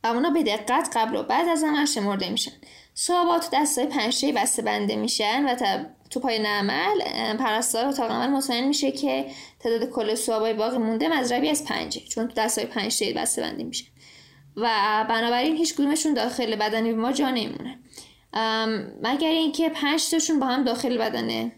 و 0.03 0.07
اونا 0.07 0.29
به 0.29 0.43
دقت 0.43 0.97
قبل 0.97 1.15
و 1.15 1.23
بعد 1.23 1.49
از 1.49 1.63
عمل 1.63 1.85
شمرده 1.85 2.29
میشن. 2.29 2.51
صحابات 2.93 3.49
دستای 3.53 3.85
پنجشهی 3.85 4.31
بسته 4.31 4.61
بنده 4.61 4.95
میشن 4.95 5.45
و 5.45 5.55
تو 6.13 6.19
پای 6.19 6.37
عمل 6.37 7.01
پرستار 7.37 7.85
اتاق 7.85 8.11
عمل 8.11 8.27
مطمئن 8.27 8.67
میشه 8.67 8.91
که 8.91 9.25
تعداد 9.59 9.89
کل 9.89 10.15
صحابای 10.15 10.53
باقی 10.53 10.77
مونده 10.77 11.19
مضربی 11.19 11.49
از 11.49 11.65
پنجه 11.65 12.01
چون 12.01 12.27
تو 12.27 12.33
دستای 12.37 12.65
پنجشهی 12.65 13.13
بسته 13.13 13.41
بنده 13.41 13.63
میشن 13.63 13.85
و 14.55 14.69
بنابراین 15.09 15.57
هیچ 15.57 15.73
کدومشون 15.73 16.13
داخل 16.13 16.55
بدن 16.55 16.95
ما 16.95 17.11
جا 17.11 17.29
نمیمونه. 17.29 17.79
مگر 19.03 19.29
اینکه 19.29 19.69
پنج 19.69 20.09
تاشون 20.09 20.39
با 20.39 20.45
هم 20.45 20.63
داخل 20.63 20.97
بدن 20.97 21.51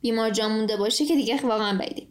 بیمار 0.00 0.30
جا 0.30 0.48
مونده 0.48 0.76
باشه 0.76 1.06
که 1.06 1.14
دیگه 1.14 1.36
واقعا 1.36 1.78
بعیده. 1.78 2.06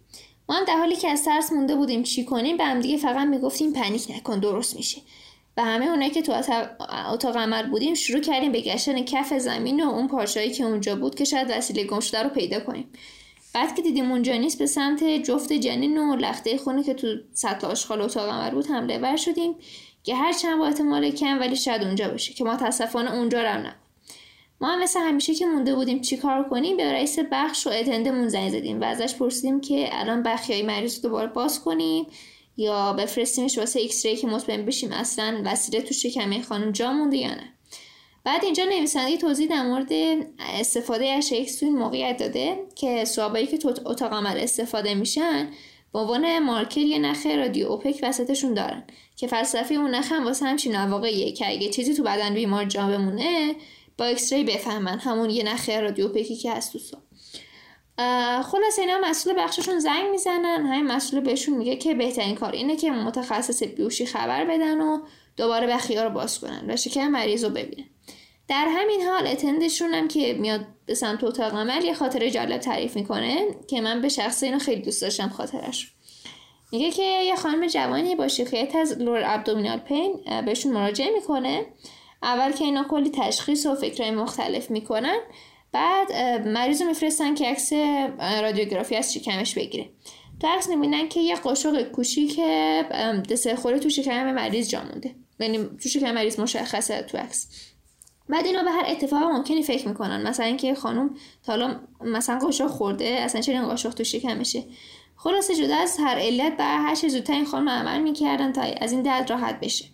ما 0.49 0.55
هم 0.55 0.65
در 0.65 0.77
حالی 0.77 0.95
که 0.95 1.09
از 1.09 1.23
ترس 1.23 1.51
مونده 1.51 1.75
بودیم 1.75 2.03
چی 2.03 2.25
کنیم 2.25 2.57
به 2.57 2.65
هم 2.65 2.79
دیگه 2.79 2.97
فقط 2.97 3.27
می‌گفتیم 3.27 3.73
پنیک 3.73 4.11
نکن 4.15 4.39
درست 4.39 4.75
میشه. 4.75 5.01
و 5.57 5.63
همه 5.63 5.85
اونایی 5.85 6.11
که 6.11 6.21
تو 6.21 6.33
اتاق 7.13 7.37
عمل 7.37 7.69
بودیم 7.69 7.93
شروع 7.93 8.21
کردیم 8.21 8.51
به 8.51 8.61
گشتن 8.61 9.03
کف 9.03 9.33
زمین 9.33 9.83
و 9.83 9.89
اون 9.89 10.07
پارچه‌ای 10.07 10.51
که 10.51 10.63
اونجا 10.63 10.95
بود 10.95 11.15
که 11.15 11.25
شاید 11.25 11.47
وسیله 11.49 11.83
گم 11.83 11.99
شده 11.99 12.23
رو 12.23 12.29
پیدا 12.29 12.59
کنیم. 12.59 12.89
بعد 13.53 13.75
که 13.75 13.81
دیدیم 13.81 14.11
اونجا 14.11 14.35
نیست 14.35 14.59
به 14.59 14.65
سمت 14.65 15.03
جفت 15.03 15.53
جنین 15.53 15.97
و 15.97 16.15
لخته 16.15 16.57
خونه 16.57 16.83
که 16.83 16.93
تو 16.93 17.07
سطح 17.33 17.67
آشغال 17.67 18.01
اتاق 18.01 18.29
عمل 18.29 18.49
بود 18.49 18.67
حمله 18.67 18.97
ور 18.97 19.15
شدیم 19.15 19.55
که 20.03 20.15
هر 20.15 20.33
چند 20.33 20.57
با 20.57 20.65
احتمال 20.65 21.09
کم 21.11 21.39
ولی 21.39 21.55
شاید 21.55 21.83
اونجا 21.83 22.09
باشه 22.09 22.33
که 22.33 22.43
متاسفانه 22.43 23.13
اونجا 23.13 23.41
رو 23.41 23.59
نبود. 23.59 23.75
ما 24.61 24.67
هم 24.67 24.83
مثل 24.83 24.99
همیشه 24.99 25.33
که 25.33 25.45
مونده 25.45 25.75
بودیم 25.75 26.01
چیکار 26.01 26.49
کنیم 26.49 26.77
به 26.77 26.91
رئیس 26.91 27.19
بخش 27.31 27.67
و 27.67 27.69
اتندمون 27.69 28.27
زنگ 28.27 28.49
زدیم 28.49 28.81
و 28.81 28.83
ازش 28.83 29.15
پرسیدیم 29.15 29.61
که 29.61 29.89
الان 29.91 30.23
بخیای 30.23 30.61
مریض 30.61 31.01
دوباره 31.01 31.27
باز 31.27 31.63
کنیم؟ 31.63 32.07
یا 32.57 32.93
بفرستیمش 32.93 33.57
واسه 33.57 33.79
X-ray 33.79 34.15
که 34.15 34.27
مطمئن 34.27 34.65
بشیم 34.65 34.91
اصلا 34.91 35.41
وسیله 35.45 35.81
تو 35.81 35.93
شکمه 35.93 36.41
خانم 36.41 36.71
جا 36.71 36.93
مونده 36.93 37.17
یا 37.17 37.35
نه؟ 37.35 37.53
بعد 38.23 38.43
اینجا 38.43 38.65
نویسنده 38.65 39.17
توضیح 39.17 39.49
در 39.49 39.63
مورد 39.63 39.91
استفاده 40.39 41.05
از 41.05 41.29
تو 41.29 41.65
این 41.65 41.77
موقعیت 41.77 42.17
داده 42.17 42.59
که 42.75 43.05
swab 43.05 43.29
هایی 43.29 43.47
که 43.47 43.57
تو 43.57 43.73
اتاق 43.85 44.13
عمل 44.13 44.37
استفاده 44.37 44.93
میشن 44.93 45.49
به 45.93 45.99
عنوان 45.99 46.39
مارکر 46.39 46.81
یه 46.81 46.99
نخ 46.99 47.25
radiopaque 47.25 47.99
وسطشون 48.03 48.53
دارن 48.53 48.83
که 49.15 49.27
فلسفه 49.27 49.75
اون 49.75 49.95
نخ 49.95 50.11
هم 50.11 50.25
واسه 50.25 50.45
همچین 50.45 50.77
مواقعیه 50.77 51.31
که 51.31 51.49
اگه 51.49 51.69
چیزی 51.69 51.93
تو 51.93 52.03
بدن 52.03 52.33
بیمار 52.33 52.65
جا 52.65 52.87
بمونه 52.87 53.55
با 53.97 54.05
X-ray 54.05 54.43
بفهمن 54.43 54.99
همون 54.99 55.29
یه 55.29 55.43
نخ 55.43 55.69
radiopaque 55.69 56.05
ی 56.05 56.35
که 56.35 56.51
هست 56.51 56.73
تو 56.73 56.79
خلاص 58.43 58.79
اینا 58.79 58.97
مسئول 59.03 59.33
بخششون 59.37 59.79
زنگ 59.79 60.09
می‌زنن. 60.11 60.65
همین 60.65 60.87
مسئول 60.87 61.19
بهشون 61.19 61.57
میگه 61.57 61.75
که 61.75 61.93
بهترین 61.93 62.35
کار 62.35 62.51
اینه 62.51 62.75
که 62.75 62.91
متخصص 62.91 63.63
بیهوشی 63.63 64.05
خبر 64.05 64.45
بدن 64.45 64.81
و 64.81 64.99
دوباره 65.37 65.67
بخیه 65.67 66.01
ها 66.01 66.07
رو 66.07 66.13
باز 66.13 66.39
کنن 66.39 66.65
و 66.67 66.75
شکم 66.75 67.07
مریض 67.07 67.43
رو 67.43 67.49
ببینن. 67.49 67.85
در 68.47 68.67
همین 68.69 69.01
حال 69.01 69.27
attend 69.27 69.67
شون 69.67 69.93
هم 69.93 70.07
که 70.07 70.33
میاد 70.33 70.65
به 70.85 70.95
سمت 70.95 71.23
اتاق 71.23 71.55
عمل 71.55 71.85
یه 71.85 71.93
خاطره 71.93 72.31
جالب 72.31 72.57
تعریف 72.57 72.95
می‌کنه 72.95 73.47
که 73.67 73.81
من 73.81 74.01
به 74.01 74.09
شخصه 74.09 74.43
اینو 74.43 74.59
خیلی 74.59 74.81
دوست 74.81 75.01
داشتم 75.01 75.29
خاطرش. 75.29 75.91
میگه 76.71 76.91
که 76.91 77.03
یه 77.03 77.35
خانم 77.35 77.67
جوانی 77.67 78.15
با 78.15 78.27
شکایت 78.27 78.75
از 78.75 78.97
lower 79.01 79.21
abdominal 79.25 79.79
pain 79.79 80.23
بهشون 80.45 80.73
مراجعه 80.73 81.13
می‌کنه. 81.13 81.65
اول 82.23 82.51
که 82.51 82.65
اینا 82.65 82.83
کلی 82.83 83.09
تشخیص 83.09 83.65
و 83.65 83.75
فکرهای 83.75 84.11
مختلف 84.11 84.71
می‌کنن. 84.71 85.19
بعد 85.77 86.11
مریض 86.47 86.81
رو 86.81 86.87
میفرستن 86.87 87.35
که 87.35 87.45
عکس 87.45 87.73
رادیوگرافی 88.41 88.95
از 88.95 89.13
شکمش 89.13 89.55
بگیره. 89.55 89.89
تو 90.39 90.47
عکس 90.47 90.69
نمیدن 90.69 91.07
که 91.07 91.19
یه 91.19 91.35
قاشق 91.35 91.83
کوچیک 91.83 92.39
دسر 93.29 93.55
خوره 93.55 93.79
تو 93.79 93.89
شکم 93.89 94.31
مریض 94.31 94.69
جا 94.69 94.83
مونده. 94.83 95.15
یعنی 95.39 95.69
تو 95.83 95.89
شکم 95.89 96.11
مریض 96.11 96.39
مشخصه 96.39 97.01
تو 97.01 97.17
عکس. 97.17 97.47
بعد 98.29 98.45
اینا 98.45 98.63
به 98.63 98.71
هر 98.71 98.83
اتفاق 98.87 99.23
ممکنی 99.23 99.63
فکر 99.63 99.87
می‌کنن. 99.87 100.27
مثلا 100.27 100.45
اینکه 100.45 100.75
خانم 100.75 101.09
تا 101.43 101.51
حالا 101.51 101.79
مثلا 102.01 102.39
قاشق 102.39 102.67
خورده 102.67 103.05
اصلا 103.05 103.41
چرا 103.41 103.59
این 103.59 103.67
قاشق 103.67 103.89
تو 103.89 104.03
شکمشه؟ 104.03 104.63
خلاصه 105.15 105.55
جدا 105.55 105.75
از 105.75 105.97
هر 105.99 106.15
علت 106.15 106.57
بر 106.57 106.77
هر 106.77 106.95
چه 106.95 107.07
زودتر 107.07 107.33
این 107.33 107.45
خانم 107.45 107.69
عمل 107.69 108.01
می‌کردن 108.01 108.51
تا 108.51 108.61
از 108.61 108.91
این 108.91 109.01
درد 109.01 109.29
راحت 109.29 109.59
بشه. 109.59 109.85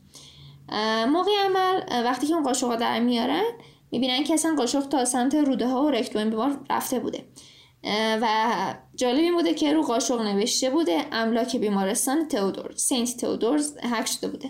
موقع 1.08 1.32
عمل 1.46 2.04
وقتی 2.06 2.28
که 2.28 2.34
اون 2.34 2.44
قاشق 2.44 2.76
در 2.76 3.00
میارن 3.00 3.44
می‌بینن 3.94 4.24
که 4.24 4.34
اصلا 4.34 4.56
قاشق 4.58 4.88
تا 4.88 5.06
سمت 5.06 5.36
روده 5.36 5.68
ها 5.68 5.84
و 5.84 5.90
رکتوم 5.90 6.30
بیمار 6.30 6.60
رفته 6.70 7.00
بوده. 7.00 7.26
و 8.22 8.28
جالب 8.96 9.20
این 9.20 9.36
بوده 9.36 9.54
که 9.54 9.74
رو 9.74 9.82
قاشق 9.82 10.22
نوشته 10.22 10.70
بوده 10.70 11.06
املاک 11.12 11.56
بیمارستان 11.56 12.28
تئودور 12.28 12.74
سنت 12.76 13.18
تئودورز 13.18 13.78
هک 13.84 14.06
شده 14.08 14.28
بوده. 14.28 14.50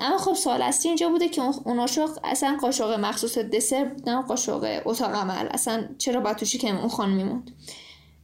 اما 0.00 0.18
خب 0.18 0.34
سوال 0.34 0.62
اصلی 0.62 0.88
اینجا 0.88 1.08
بوده 1.08 1.28
که 1.28 1.42
اون 1.42 1.76
قاشق 1.76 2.10
اصلا 2.24 2.58
قاشق 2.60 2.98
مخصوص 3.00 3.38
دسر 3.38 3.90
نه 4.06 4.22
قاشق 4.22 4.80
اتاق 4.84 5.14
عمل. 5.14 5.48
اصلا 5.50 5.88
چرا 5.98 6.20
با 6.20 6.34
توشی 6.34 6.58
که 6.58 6.78
اون 6.78 6.88
خانم 6.88 7.16
میموند؟ 7.16 7.50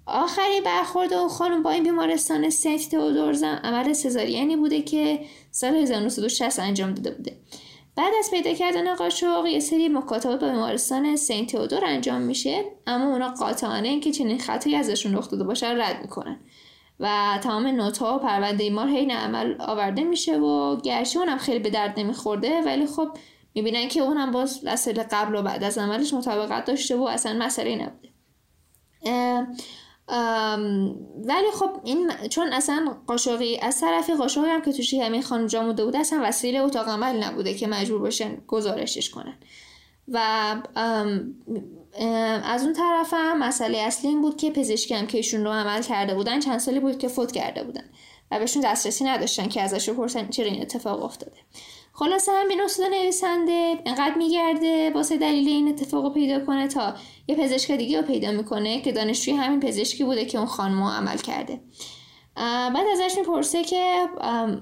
آخری 0.06 0.60
برخورد 0.64 1.12
اون 1.12 1.28
خانم 1.28 1.62
با 1.62 1.70
این 1.70 1.82
بیمارستان 1.82 2.50
سنت 2.50 2.88
تئودورز 2.88 3.42
عمل 3.42 3.92
سزارینی 3.92 4.56
بوده 4.56 4.82
که 4.82 5.20
سال 5.50 5.74
1960 5.74 6.58
انجام 6.58 6.94
داده 6.94 7.10
بوده. 7.10 7.36
بعد 7.98 8.12
از 8.18 8.30
پیدا 8.30 8.54
کردن 8.54 8.94
قاشق 8.94 9.46
یه 9.46 9.60
سری 9.60 9.88
مکاتبات 9.88 10.40
با 10.40 10.48
بیمارستان 10.48 11.16
سنت 11.16 11.46
تئودور 11.46 11.84
انجام 11.84 12.22
میشه 12.22 12.64
اما 12.86 13.12
اونا 13.12 13.28
قاطعانه 13.28 13.88
اینکه 13.88 14.12
چنین 14.12 14.38
خطایی 14.38 14.76
ازشون 14.76 15.14
رخ 15.14 15.30
داده 15.30 15.44
باشه 15.44 15.66
رد 15.66 16.02
می‌کنن. 16.02 16.40
و 17.00 17.38
تمام 17.42 17.66
نوت 17.66 17.98
ها 17.98 18.16
و 18.16 18.18
پرونده 18.18 18.64
ایمار 18.64 18.88
حین 18.88 19.10
عمل 19.10 19.54
آورده 19.60 20.04
میشه 20.04 20.38
و 20.38 20.76
گرچه 20.80 21.18
اونم 21.18 21.38
خیلی 21.38 21.58
به 21.58 21.70
درد 21.70 22.00
نمیخورده 22.00 22.62
ولی 22.62 22.86
خب 22.86 23.08
می‌بینن 23.54 23.88
که 23.88 24.00
اونم 24.00 24.30
باز 24.30 24.60
وسیله 24.64 25.02
قبل 25.02 25.34
و 25.34 25.42
بعد 25.42 25.64
از 25.64 25.78
عملش 25.78 26.14
مطابقت 26.14 26.64
داشته 26.64 26.96
و 26.96 27.02
اصلا 27.02 27.32
مسئله 27.32 27.76
نبوده. 27.76 28.08
ولی 31.24 31.50
خب 31.54 31.70
این 31.84 32.10
چون 32.30 32.52
اصلا 32.52 32.96
قاشقی 33.06 33.58
از 33.58 33.80
طرف 33.80 34.10
قاشقی 34.10 34.46
هم 34.46 34.62
که 34.62 34.72
توش 34.72 34.94
همین 34.94 35.22
خانم 35.22 35.46
جا 35.46 35.62
موده 35.62 35.84
بوده 35.84 35.98
اصلا 35.98 36.20
وسیله 36.22 36.58
اتاق 36.58 36.88
عمل 36.88 37.24
نبوده 37.24 37.54
که 37.54 37.66
مجبور 37.66 38.00
باشن 38.00 38.36
گزارشش 38.46 39.10
کنن. 39.10 39.34
و 40.08 40.18
از 42.44 42.64
اون 42.64 42.72
طرف 42.72 43.14
هم 43.14 43.38
مسئله 43.38 43.78
اصلی 43.78 44.10
این 44.10 44.22
بود 44.22 44.36
که 44.36 44.50
پزشکی 44.50 44.94
هم 44.94 45.06
که 45.06 45.18
ایشون 45.18 45.44
رو 45.44 45.50
عمل 45.50 45.82
کرده 45.82 46.14
بودن 46.14 46.40
چند 46.40 46.58
سالی 46.58 46.80
بود 46.80 46.98
که 46.98 47.08
فوت 47.08 47.32
کرده 47.32 47.64
بودن 47.64 47.84
و 48.30 48.38
بهشون 48.38 48.62
دسترسی 48.62 49.04
نداشتن 49.04 49.48
که 49.48 49.62
ازش 49.62 49.88
بپرسن 49.88 50.28
چرا 50.28 50.46
این 50.46 50.62
اتفاق 50.62 51.04
افتاده. 51.04 51.36
خلاصه 51.98 52.32
همین 52.32 52.60
اصول 52.60 52.88
نویسنده 52.88 53.78
انقدر 53.86 54.14
میگرده 54.14 54.90
واسه 54.90 55.16
دلیل 55.16 55.48
این 55.48 55.68
اتفاق 55.68 56.04
رو 56.04 56.10
پیدا 56.10 56.44
کنه 56.44 56.68
تا 56.68 56.94
یه 57.28 57.34
پزشک 57.34 57.72
دیگه 57.72 58.00
رو 58.00 58.06
پیدا 58.06 58.32
می‌کنه 58.32 58.80
که 58.80 58.92
دانشجوی 58.92 59.34
همین 59.34 59.60
پزشکی 59.60 60.04
بوده 60.04 60.24
که 60.24 60.38
اون 60.38 60.46
خانم 60.46 60.82
عمل 60.82 61.16
کرده. 61.16 61.60
بعد 62.36 62.86
ازش 62.92 63.18
می‌پرسه 63.18 63.64
که 63.64 64.06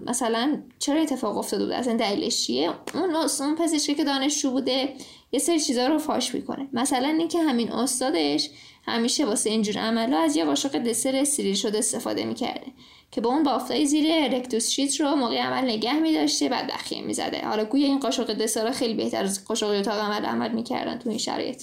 مثلا 0.06 0.62
چرا 0.78 1.00
اتفاق 1.00 1.38
افتاده 1.38 1.64
بوده 1.64 1.76
اصلا 1.76 1.96
دلیلش 1.96 2.46
چیه؟ 2.46 2.70
اون 2.94 3.16
اون 3.40 3.56
پزشکی 3.56 3.94
که 3.94 4.04
دانشجو 4.04 4.50
بوده 4.50 4.94
یه 5.32 5.38
سری 5.38 5.60
چیزا 5.60 5.86
رو 5.86 5.98
فاش 5.98 6.34
می‌کنه. 6.34 6.68
مثلا 6.72 7.08
اینکه 7.08 7.38
همین 7.38 7.72
استادش 7.72 8.50
همیشه 8.86 9.24
واسه 9.24 9.50
اینجور 9.50 9.78
عملا 9.78 10.18
از 10.18 10.36
یه 10.36 10.44
قاشق 10.44 10.78
دسر 10.78 11.24
سیریل 11.24 11.54
شده 11.54 11.78
استفاده 11.78 12.24
می‌کرده. 12.24 12.66
که 13.10 13.20
با 13.20 13.30
اون 13.30 13.42
بافتای 13.42 13.86
زیر 13.86 14.28
رکتوس 14.28 14.70
شیت 14.70 15.00
رو 15.00 15.14
موقع 15.14 15.38
عمل 15.38 15.64
نگه 15.64 16.00
میداشته 16.00 16.48
بعد 16.48 16.66
بخیه 16.66 17.02
می‌زده. 17.02 17.46
حالا 17.46 17.64
گویا 17.64 17.86
این 17.86 17.98
قاشق 17.98 18.32
دسر 18.32 18.70
خیلی 18.70 18.94
بهتر 18.94 19.25
از 19.25 19.44
قاشق 19.44 19.66
اتاق 19.66 19.98
عمل 19.98 20.25
عمل 20.25 20.52
می‌کردن 20.52 20.98
تو 20.98 21.08
این 21.08 21.18
شرایط. 21.18 21.62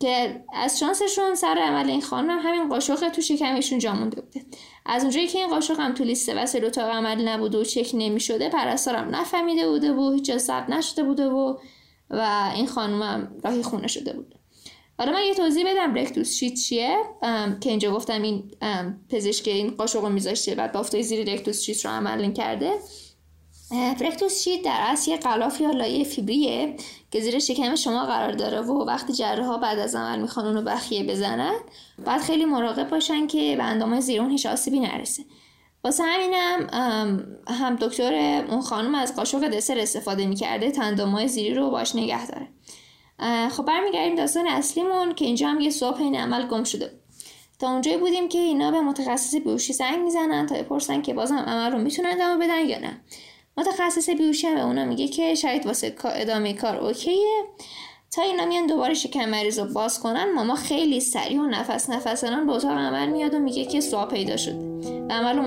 که 0.00 0.44
از 0.54 0.78
شانسشون 0.78 1.34
سر 1.34 1.58
عمل 1.66 1.90
این 1.90 2.00
خانم 2.00 2.38
همین 2.38 2.68
قاشق 2.68 3.08
تو 3.08 3.22
شکمشون 3.22 3.78
جا 3.78 3.92
مونده 3.94 4.20
بوده. 4.20 4.46
از 4.86 5.02
اونجایی 5.02 5.26
که 5.26 5.38
این 5.38 5.48
قاشق 5.48 5.80
هم 5.80 5.94
تو 5.94 6.04
لیست 6.04 6.32
وسایل 6.36 6.64
اتاق 6.64 6.90
عمل 6.90 7.28
نبوده 7.28 7.58
و 7.58 7.64
چک 7.64 7.90
نمی‌شده 7.94 8.48
پرستارم 8.48 9.14
نفهمیده 9.14 9.68
بوده 9.68 9.92
و 9.92 10.12
هیچ 10.12 10.36
ثبت 10.36 10.70
نشده 10.70 11.02
بوده 11.02 11.26
و 11.26 11.56
و 12.10 12.50
این 12.54 12.66
خانم 12.66 13.02
هم 13.02 13.36
راهی 13.44 13.62
خونه 13.62 13.86
شده 13.86 14.12
بوده 14.12 14.35
حالا 14.98 15.12
من 15.12 15.24
یه 15.24 15.34
توضیح 15.34 15.64
بدم. 15.72 15.94
رکتوس 15.94 16.34
شیت 16.34 16.54
چیه؟ 16.54 16.96
که 17.60 17.70
اینجا 17.70 17.94
گفتم 17.94 18.22
این 18.22 18.50
پزشک 19.08 19.48
این 19.48 19.70
قاشق 19.70 20.00
رو 20.00 20.08
میذاشته 20.08 20.54
بعد 20.54 20.72
بافتای 20.72 21.02
زیر 21.02 21.32
رکتوس 21.32 21.62
شیت 21.62 21.84
رو 21.84 21.90
عمل 21.90 22.32
کرده. 22.32 22.72
فرکتوس 23.98 24.44
شیت 24.44 24.62
در 24.62 24.78
اصل 24.80 25.10
یه 25.10 25.16
غلاف 25.16 25.60
یا 25.60 25.70
لایه 25.70 26.04
فیبریه 26.04 26.76
که 27.10 27.20
زیر 27.20 27.38
شکم 27.38 27.74
شما 27.74 28.06
قرار 28.06 28.32
داره 28.32 28.60
و 28.60 28.84
وقتی 28.84 29.12
جراح 29.12 29.60
بعد 29.60 29.78
از 29.78 29.94
عمل 29.94 30.20
می‌خوان 30.20 30.46
اونو 30.46 30.62
بخیه 30.62 31.04
بزنن 31.04 31.54
باید 32.06 32.20
خیلی 32.20 32.44
مراقب 32.44 32.88
باشن 32.88 33.26
که 33.26 33.54
به 33.56 33.64
اندامای 33.64 34.00
زیر 34.00 34.20
اون 34.20 34.30
هیچ 34.30 34.46
آسیبی 34.46 34.80
نرسه. 34.80 35.22
واسه 35.84 36.04
همینم 36.04 36.66
هم 37.48 37.76
دکتر 37.76 38.44
اون 38.50 38.60
خانم 38.60 38.94
از 38.94 39.16
قاشق 39.16 39.48
دسر 39.48 39.78
استفاده 39.78 40.26
می‌کرده 40.26 40.70
تندامای 40.70 41.28
زیری 41.28 41.54
رو 41.54 41.70
باش 41.70 41.96
نگه 41.96 42.26
داره. 42.26 42.48
خب 43.50 43.64
برمیگردیم 43.64 44.14
داستان 44.14 44.46
اصلیمون 44.46 45.14
که 45.14 45.24
اینجا 45.24 45.48
هم 45.48 45.60
یه 45.60 45.70
صبح 45.70 46.00
این 46.00 46.16
عمل 46.16 46.46
گم 46.46 46.64
شده. 46.64 46.90
تا 47.58 47.70
اونجایی 47.70 47.96
بودیم 47.96 48.28
که 48.28 48.38
اینا 48.38 48.70
به 48.70 48.80
متخصص 48.80 49.34
بیوشی 49.34 49.72
زنگ 49.72 49.98
می‌زنن 49.98 50.46
تا 50.46 50.54
بپرسن 50.54 51.02
که 51.02 51.14
بازم 51.14 51.36
عمل 51.36 51.72
رو 51.72 51.78
می‌تونن 51.78 52.10
ادامه 52.12 52.44
بدن 52.44 52.68
یا 52.68 52.78
نه. 52.78 53.00
متخصص 53.56 54.10
بیوشی 54.10 54.46
هم 54.46 54.54
به 54.54 54.64
اونا 54.64 54.84
میگه 54.84 55.08
که 55.08 55.34
شاید 55.34 55.66
واسه 55.66 55.94
ادامه 56.04 56.52
کار 56.52 56.76
اوکیه. 56.76 57.44
تا 58.10 58.22
اینا 58.22 58.46
میان 58.46 58.66
دوباره 58.66 58.94
شکم 58.94 59.28
مریض 59.28 59.58
رو 59.58 59.72
باز 59.72 60.00
کنن 60.00 60.32
ماما 60.34 60.54
خیلی 60.54 61.00
سریع 61.00 61.40
و 61.40 61.46
نفس 61.46 61.90
نفسانان 61.90 62.46
به 62.46 62.52
اتاق 62.52 62.72
عمل 62.72 63.08
میاد 63.08 63.34
و 63.34 63.38
میگه 63.38 63.64
که 63.64 63.80
سواب 63.80 64.08
پیدا 64.08 64.36
شده 64.36 64.58
و 65.08 65.12
عمل 65.12 65.36
رو 65.36 65.42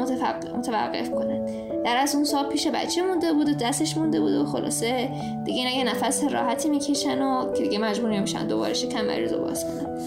متوقف 0.57 1.11
کنن. 1.11 1.68
در 1.85 1.97
از 1.97 2.15
اون 2.15 2.23
سواب 2.23 2.49
پیش 2.49 2.67
بچه 2.67 3.01
مونده 3.01 3.33
بود 3.33 3.49
و 3.49 3.53
دستش 3.53 3.97
مونده 3.97 4.19
بود 4.19 4.33
و 4.33 4.45
خلاصه 4.45 5.09
دیگه 5.45 5.57
اینا 5.57 5.71
یه 5.71 5.83
نفس 5.83 6.23
راحتی 6.23 6.69
می‌کشن 6.69 7.21
و 7.21 7.53
که 7.53 7.63
دیگه 7.63 7.79
مجبور 7.79 8.09
نمیشن 8.09 8.47
دوباره 8.47 8.73
شکم 8.73 9.05
مریض 9.05 9.33
رو 9.33 9.39
باز 9.45 9.65
کنن. 9.65 9.97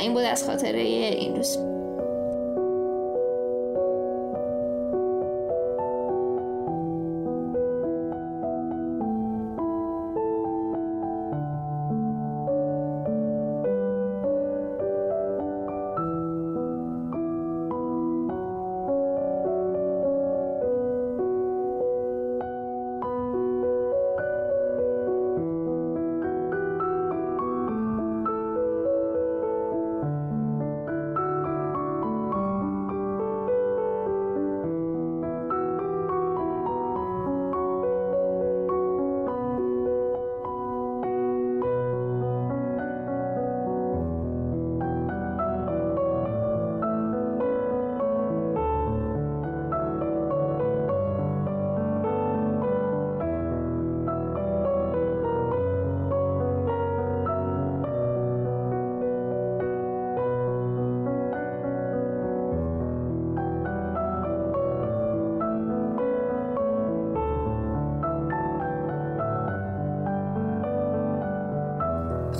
این 0.00 0.14
بود 0.14 0.22
از 0.22 0.44
خاطره 0.44 0.80
این 0.80 1.36
روز. 1.36 1.71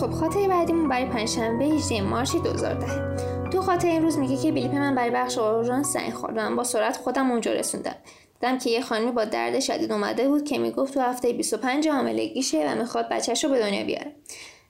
خب 0.02 0.10
خاطره 0.10 0.48
بعدیمون 0.48 0.88
برای 0.88 1.04
پنجشنبه 1.04 1.64
18 1.64 2.00
مارچ 2.00 2.36
2010 2.36 3.50
تو 3.50 3.60
خاطر 3.60 3.88
این 3.88 4.02
روز 4.02 4.18
میگه 4.18 4.36
که 4.36 4.52
بلیپ 4.52 4.74
من 4.74 4.94
برای 4.94 5.10
بخش 5.10 5.38
اورژانس 5.38 5.92
زنگ 5.92 6.12
خورد 6.12 6.36
من 6.36 6.56
با 6.56 6.64
سرعت 6.64 6.96
خودم 6.96 7.30
اونجا 7.30 7.52
رسوندم. 7.52 7.94
دیدم 8.40 8.58
که 8.58 8.70
یه 8.70 8.80
خانمی 8.80 9.12
با 9.12 9.24
درد 9.24 9.60
شدید 9.60 9.92
اومده 9.92 10.28
بود 10.28 10.44
که 10.44 10.58
می‌گفت 10.58 10.94
تو 10.94 11.00
هفته 11.00 11.32
25 11.32 11.88
حاملگیشه 11.88 12.70
و 12.70 12.74
می‌خواد 12.74 13.08
بچهش 13.08 13.44
رو 13.44 13.50
به 13.50 13.58
دنیا 13.58 13.84
بیاره. 13.84 14.12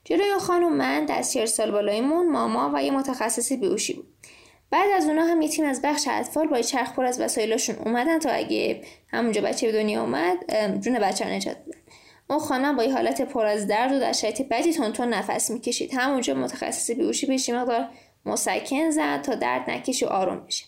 جلوی 0.03 0.29
اون 0.29 0.39
خانم 0.39 0.73
من 0.73 1.05
دستیار 1.05 1.45
سال 1.45 1.71
بالایمون 1.71 2.29
ماما 2.29 2.71
و 2.73 2.83
یه 2.83 2.91
متخصص 2.91 3.51
بیوشی 3.51 3.93
بود. 3.93 4.07
بعد 4.71 4.91
از 4.95 5.05
اونا 5.05 5.23
هم 5.23 5.41
یه 5.41 5.49
تیم 5.49 5.65
از 5.65 5.81
بخش 5.81 6.07
اطفال 6.11 6.47
با 6.47 6.61
چرخ 6.61 6.93
پر 6.93 7.05
از 7.05 7.21
وسایلشون 7.21 7.75
اومدن 7.75 8.19
تا 8.19 8.29
اگه 8.29 8.81
همونجا 9.11 9.41
بچه 9.41 9.67
به 9.67 9.73
دنیا 9.73 10.01
اومد 10.01 10.37
جون 10.79 10.99
بچه 10.99 11.25
نجات 11.25 11.57
اون 12.29 12.39
خانم 12.39 12.75
با 12.75 12.83
یه 12.83 12.93
حالت 12.93 13.21
پر 13.21 13.45
از 13.45 13.67
درد 13.67 13.91
و 13.91 13.99
در 13.99 14.13
شرایط 14.13 14.41
بدی 14.41 14.73
تون 14.73 15.13
نفس 15.13 15.51
می‌کشید. 15.51 15.93
همونجا 15.93 16.33
متخصص 16.33 16.91
بیوشی 16.91 17.25
بهش 17.25 17.49
مقدار 17.49 17.89
مسکن 18.25 18.89
زد 18.89 19.21
تا 19.21 19.35
درد 19.35 19.69
نکش 19.69 20.03
و 20.03 20.07
آروم 20.07 20.45
بشه 20.47 20.65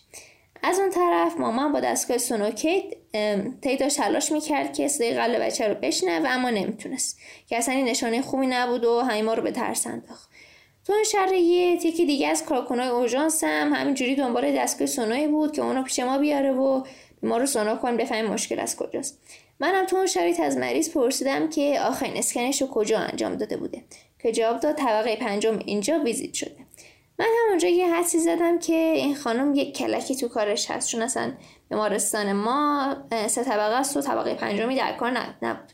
از 0.62 0.78
اون 0.78 0.90
طرف 0.90 1.36
مامان 1.36 1.72
با 1.72 1.80
دستگاه 1.80 2.18
سونوکیت 2.18 2.82
تی 3.62 3.76
داشت 3.76 3.96
تلاش 3.96 4.32
می‌کرد 4.32 4.72
که 4.72 4.88
صدای 4.88 5.14
قلب 5.14 5.42
بچه 5.42 5.68
رو 5.68 5.74
بشنوه 5.74 6.28
اما 6.28 6.50
نمی‌تونست. 6.50 7.18
که 7.46 7.56
اصلا 7.56 7.74
این 7.74 7.88
نشانه 7.88 8.22
خوبی 8.22 8.46
نبود 8.46 8.84
و 8.84 9.00
همین 9.00 9.24
ما 9.24 9.34
رو 9.34 9.42
به 9.42 9.50
ترس 9.50 9.86
انداخت. 9.86 10.30
تو 10.86 10.92
این 10.92 11.04
شرایط 11.04 11.84
یکی 11.84 12.06
دیگه 12.06 12.28
از 12.28 12.44
کارکنای 12.44 12.88
اورژانس 12.88 13.44
هم 13.44 13.72
همینجوری 13.72 14.14
دنبال 14.14 14.56
دستگاه 14.56 14.86
سونایی 14.86 15.28
بود 15.28 15.52
که 15.52 15.62
اونو 15.62 15.82
پیش 15.82 15.98
ما 15.98 16.18
بیاره 16.18 16.52
و 16.52 16.82
ما 17.22 17.38
رو 17.38 17.46
سونا 17.46 17.76
کن 17.76 17.96
بفهمیم 17.96 18.30
مشکل 18.30 18.58
از 18.58 18.76
کجاست. 18.76 19.18
منم 19.60 19.86
تو 19.86 19.96
اون 19.96 20.06
شرایط 20.06 20.40
از 20.40 20.56
مریض 20.56 20.90
پرسیدم 20.90 21.48
که 21.48 21.80
آخرین 21.80 22.16
اسکنش 22.16 22.62
رو 22.62 22.68
کجا 22.68 22.98
انجام 22.98 23.34
داده 23.34 23.56
بوده 23.56 23.84
که 24.18 24.32
جواب 24.32 24.60
داد 24.60 24.74
طبقه 24.74 25.16
پنجم 25.16 25.58
اینجا 25.64 25.98
ویزیت 25.98 26.34
شده. 26.34 26.56
من 27.18 27.26
همونجا 27.44 27.68
یه 27.68 27.94
حدسی 27.94 28.18
زدم 28.18 28.58
که 28.58 28.74
این 28.74 29.14
خانم 29.14 29.54
یک 29.54 29.76
کلکی 29.76 30.16
تو 30.16 30.28
کارش 30.28 30.70
هست 30.70 30.88
چون 30.88 31.02
اصلا 31.02 31.32
بیمارستان 31.70 32.32
ما 32.32 32.96
سه 33.26 33.44
طبقه 33.44 33.74
است 33.74 33.96
و 33.96 34.00
طبقه 34.00 34.34
پنجمی 34.34 34.76
در 34.76 34.92
کار 34.92 35.10
نبود. 35.42 35.72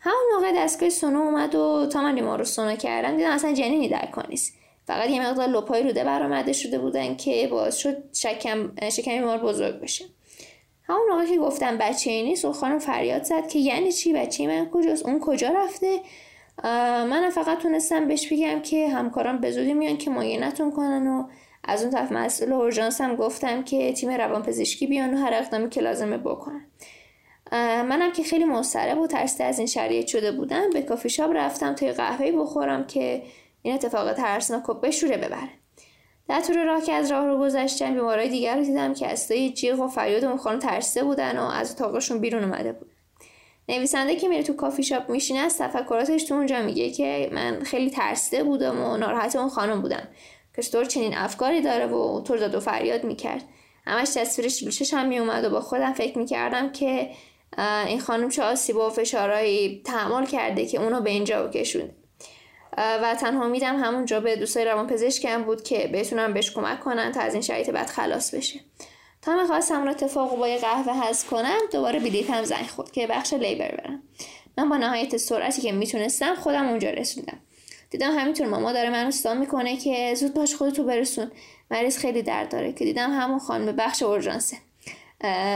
همون 0.00 0.24
موقع 0.34 0.52
دستگاه 0.56 0.88
سونو 0.88 1.18
اومد 1.18 1.54
و 1.54 1.86
تا 1.92 2.02
من 2.02 2.14
بیمار 2.14 2.38
رو 2.38 2.44
سونو 2.44 2.76
کردم 2.76 3.16
دیدم 3.16 3.30
اصلا 3.30 3.52
جنینی 3.52 3.88
در 3.88 4.06
کار 4.06 4.26
نیست. 4.28 4.54
فقط 4.86 5.10
یه 5.10 5.28
مقدار 5.28 5.48
لپای 5.48 5.82
روده 5.82 6.04
برآمده 6.04 6.52
شده 6.52 6.78
بودن 6.78 7.16
که 7.16 7.48
باعث 7.50 7.76
شد 7.76 7.96
شکم 8.12 8.72
شکم 8.90 9.10
بیمار 9.10 9.38
بزرگ 9.38 9.80
بشه. 9.80 10.04
همون 10.90 11.08
موقع 11.10 11.26
که 11.26 11.38
گفتم 11.38 11.78
بچه 11.78 12.10
ای 12.10 12.22
نیست 12.22 12.44
و 12.44 12.52
خانم 12.52 12.78
فریاد 12.78 13.22
زد 13.22 13.48
که 13.48 13.58
یعنی 13.58 13.92
چی؟ 13.92 14.12
بچه 14.12 14.46
من 14.46 14.70
کجاست؟ 14.70 15.06
اون 15.06 15.20
کجا 15.20 15.48
رفته؟ 15.48 16.00
من 17.04 17.30
فقط 17.30 17.58
تونستم 17.58 18.08
بهش 18.08 18.32
بگم 18.32 18.62
که 18.62 18.88
همکاران 18.88 19.38
به 19.38 19.50
زودی 19.50 19.74
میان 19.74 19.96
که 19.96 20.10
معاینتون 20.10 20.72
کنن 20.72 21.06
و 21.06 21.28
از 21.64 21.82
اون 21.82 21.92
طرف 21.92 22.12
مسئول 22.12 22.52
اورژانس 22.52 23.00
هم 23.00 23.16
گفتم 23.16 23.62
که 23.62 23.92
تیم 23.92 24.10
روانپزشکی 24.10 24.86
بیان 24.86 25.14
و 25.14 25.16
هر 25.16 25.34
اقدامی 25.34 25.68
که 25.68 25.80
لازمه 25.80 26.18
بکنن. 26.18 26.66
منم 27.82 28.12
که 28.12 28.22
خیلی 28.22 28.44
مضطرب 28.44 28.98
و 28.98 29.06
ترسیده 29.06 29.44
از 29.44 29.58
این 29.58 29.66
شرایط 29.66 30.06
شده 30.06 30.32
بودم. 30.32 30.70
به 30.70 30.82
کافی 30.82 31.08
شاپ 31.08 31.30
رفتم 31.34 31.74
توی 31.74 31.92
قهوه 31.92 32.32
بخورم 32.32 32.86
که 32.86 33.22
این 33.62 33.74
اتفاق 33.74 34.12
ترسناک 34.12 34.68
و 34.68 34.74
بشوره 34.74 35.16
ببره. 35.16 35.59
در 36.30 36.40
طول 36.40 36.64
راه 36.64 36.82
که 36.82 36.92
از 36.92 37.10
راه 37.10 37.26
رو 37.26 37.38
گذشتم 37.38 37.94
بیمارای 37.94 38.28
دیگر 38.28 38.56
رو 38.56 38.64
دیدم 38.64 38.94
که 38.94 39.06
از 39.06 39.32
جیغ 39.54 39.80
و 39.80 39.88
فریاد 39.88 40.24
اون 40.24 40.36
خانم 40.36 40.58
ترسیده 40.58 41.04
بودن 41.04 41.38
و 41.38 41.42
از 41.42 41.72
اتاقشون 41.72 42.18
بیرون 42.18 42.44
اومده 42.44 42.72
بود. 42.72 42.90
نویسنده 43.68 44.16
که 44.16 44.28
میره 44.28 44.42
تو 44.42 44.52
کافی 44.52 44.82
شاپ 44.82 45.10
میشینه 45.10 45.40
از 45.40 45.58
تفکراتش 45.58 46.24
تو 46.24 46.34
اونجا 46.34 46.62
میگه 46.62 46.90
که 46.90 47.30
من 47.32 47.62
خیلی 47.62 47.90
ترسیده 47.90 48.44
بودم 48.44 48.80
و 48.80 48.96
ناراحت 48.96 49.36
اون 49.36 49.48
خانم 49.48 49.82
بودم. 49.82 50.08
که 50.56 50.62
چطور 50.62 50.84
چنین 50.84 51.14
افکاری 51.14 51.60
داره 51.60 51.86
و 51.86 52.20
طور 52.20 52.38
داد 52.38 52.54
و 52.54 52.60
فریاد 52.60 53.04
می‌کرد. 53.04 53.44
همش 53.86 54.08
تصویرش 54.08 54.64
بیشش 54.64 54.94
هم 54.94 55.08
میومد 55.08 55.44
و 55.44 55.50
با 55.50 55.60
خودم 55.60 55.92
فکر 55.92 56.18
می‌کردم 56.18 56.72
که 56.72 57.10
این 57.86 58.00
خانم 58.00 58.28
چه 58.28 58.42
آسیب 58.42 58.76
و 58.76 58.90
فشارهایی 58.90 59.82
تحمل 59.84 60.26
کرده 60.26 60.66
که 60.66 60.82
اونو 60.82 61.00
به 61.00 61.10
اینجا 61.10 61.48
کشونده. 61.48 61.99
و 62.76 63.14
تنها 63.20 63.44
امیدم 63.44 63.76
همونجا 63.84 64.20
به 64.20 64.36
دوستای 64.36 64.64
روان 64.64 64.86
پزشکم 64.86 65.42
بود 65.42 65.62
که 65.62 65.90
بتونم 65.92 66.32
بهش 66.32 66.50
کمک 66.50 66.80
کنن 66.80 67.12
تا 67.12 67.20
از 67.20 67.32
این 67.32 67.42
شرایط 67.42 67.70
بد 67.70 67.86
خلاص 67.86 68.34
بشه. 68.34 68.60
تا 69.22 69.36
می‌خواستم 69.42 69.78
اون 69.78 69.88
اتفاق 69.88 70.38
با 70.38 70.48
یه 70.48 70.58
قهوه 70.58 70.92
حذف 70.92 71.26
کنم 71.26 71.58
دوباره 71.72 71.98
بیلیپ 71.98 72.30
هم 72.30 72.44
زنگ 72.44 72.66
خورد 72.66 72.90
که 72.90 73.06
بخش 73.06 73.32
لیبر 73.32 73.74
برم. 73.74 74.02
من 74.58 74.68
با 74.68 74.76
نهایت 74.76 75.16
سرعتی 75.16 75.62
که 75.62 75.72
می‌تونستم 75.72 76.34
خودم 76.34 76.68
اونجا 76.68 76.90
رسوندم. 76.90 77.38
دیدم 77.90 78.18
همینطور 78.18 78.46
ماما 78.46 78.72
داره 78.72 78.90
منو 78.90 79.10
صدا 79.10 79.34
می‌کنه 79.34 79.76
که 79.76 80.14
زود 80.14 80.34
باش 80.34 80.54
خودتو 80.54 80.84
برسون. 80.84 81.30
مریض 81.70 81.98
خیلی 81.98 82.22
درد 82.22 82.48
داره 82.48 82.72
که 82.72 82.84
دیدم 82.84 83.10
همون 83.10 83.38
خانم 83.38 83.76
بخش 83.76 84.02
اورژانسه. 84.02 84.56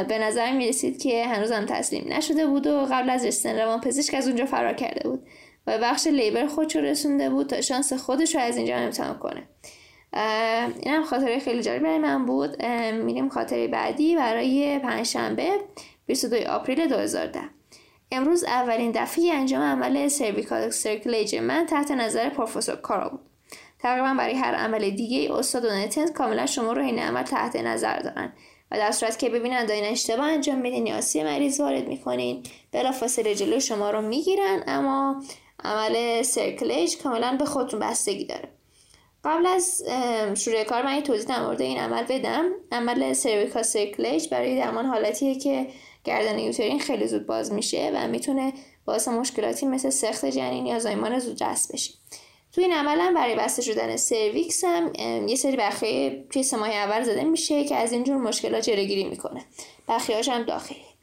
به 0.09 0.19
نظر 0.19 0.53
می 0.53 0.69
رسید 0.69 1.03
که 1.03 1.27
هنوزم 1.27 1.67
تسلیم 1.67 2.13
نشده 2.13 2.47
بود 2.47 2.67
و 2.67 2.87
قبل 2.91 3.11
از 3.11 3.25
رسیدن 3.25 3.59
روان 3.59 3.81
پزشک 3.81 4.15
از 4.15 4.27
اونجا 4.27 4.47
فرار 4.47 4.73
کرده 4.73 5.09
بود. 5.09 5.27
و 5.67 5.79
بخش 5.79 6.07
لیبر 6.07 6.47
خودشو 6.47 6.81
رسونده 6.81 7.31
بود 7.31 7.47
تا 7.47 7.61
شانس 7.61 7.93
خودش 7.93 8.35
رو 8.35 8.41
از 8.41 8.57
اینجا 8.57 8.77
امتحان 8.77 9.19
کنه. 9.19 9.49
این 10.83 10.95
هم 10.95 11.05
خاطره 11.05 11.39
خیلی 11.39 11.63
جالب 11.63 11.83
برای 11.83 11.99
من 11.99 12.27
بود. 12.27 12.65
میریم 12.93 13.29
خاطره 13.29 13.69
بعدی 13.69 14.17
برای 14.17 14.79
پنجشنبه 14.79 15.51
22 16.07 16.51
آپریل 16.51 16.87
2010 16.89 17.41
امروز 18.13 18.45
اولین 18.45 18.93
دفعه 18.95 19.33
انجام 19.33 19.63
عمل 19.63 20.09
سرویکال 20.09 20.71
سرکلیج 20.71 21.37
من 21.37 21.67
تحت 21.67 21.91
نظر 21.91 22.29
پروفسور 22.29 22.77
کارا 22.77 23.09
بود. 23.09 23.21
تقریبا 23.79 24.15
برای 24.19 24.35
هر 24.35 24.55
عمل 24.55 24.91
دیگه 24.91 25.35
استاد 25.35 25.65
و 25.65 25.71
نتنز 25.71 26.13
کاملا 26.13 26.47
شما 26.47 26.73
رو 26.73 26.83
این 26.83 26.99
عمل 26.99 27.23
تحت 27.23 27.57
نظر 27.57 27.99
دارن. 27.99 28.33
و 28.71 28.77
در 28.77 28.91
صورت 28.91 29.19
که 29.19 29.29
ببینن 29.29 29.67
دارین 29.67 29.85
اشتباه 29.85 30.27
انجام 30.27 30.59
میدین 30.59 30.87
یا 30.87 31.01
سی 31.01 31.23
مریض 31.23 31.61
وارد 31.61 31.89
می‌کنین 31.89 32.43
بلافاصله 32.73 33.35
جلو 33.35 33.61
شما 33.61 33.91
رو 33.91 34.03
می‌گیرن. 34.03 34.63
اما 34.67 35.23
عمل 35.65 36.23
سرکلیج 36.23 36.97
کاملا 36.97 37.37
به 37.39 37.45
خودتون 37.45 37.81
بستگی 37.81 38.25
داره. 38.25 38.49
قبل 39.25 39.47
از 39.47 39.83
شروع 40.35 40.65
کار 40.65 40.83
من 40.83 40.95
یه 40.95 41.03
توضیح 41.03 41.27
در 41.27 41.43
مورد 41.43 41.63
این 41.63 41.79
عمل 41.79 42.03
بدم. 42.03 42.45
عمل 42.73 43.13
سرویکا 43.13 43.63
سرکلیج 43.63 44.29
برای 44.29 44.57
درمان 44.57 44.87
حالتیه 44.87 45.39
که 45.39 45.67
گردن 46.05 46.39
یوترین 46.39 46.79
خیلی 46.79 47.07
زود 47.07 47.27
باز 47.27 47.53
میشه 47.53 47.93
و 47.95 48.09
می‌تونه 48.09 48.53
باعث 48.85 49.09
مشکلاتی 49.09 49.67
مثل 49.67 49.91
سخت 49.91 50.25
جنین 50.25 50.67
یا 50.67 50.79
زایمان 50.79 51.19
زود 51.19 51.43
رس 51.43 51.73
بشه. 51.73 51.93
تو 52.53 52.61
این 52.61 52.73
عمل 52.73 53.01
هم 53.01 53.15
برای 53.15 53.35
بسته 53.35 53.63
شدن 53.63 53.97
سرویکس 53.97 54.65
هم 54.65 54.93
یه 55.29 55.37
سری 55.37 55.57
بخیه 55.57 56.25
توی 56.31 56.43
سه 56.43 56.57
اول 56.57 57.03
زده 57.03 57.25
میشه 57.25 57.65
که 57.65 57.77
از 57.77 57.93
اینجور 57.93 58.17
مشکلات 58.17 58.65
جلوگیری 58.65 59.05
می‌کنه. 59.05 59.45
بخیهاش 59.89 60.29
هم 60.29 60.43
داخلی. 60.43 60.94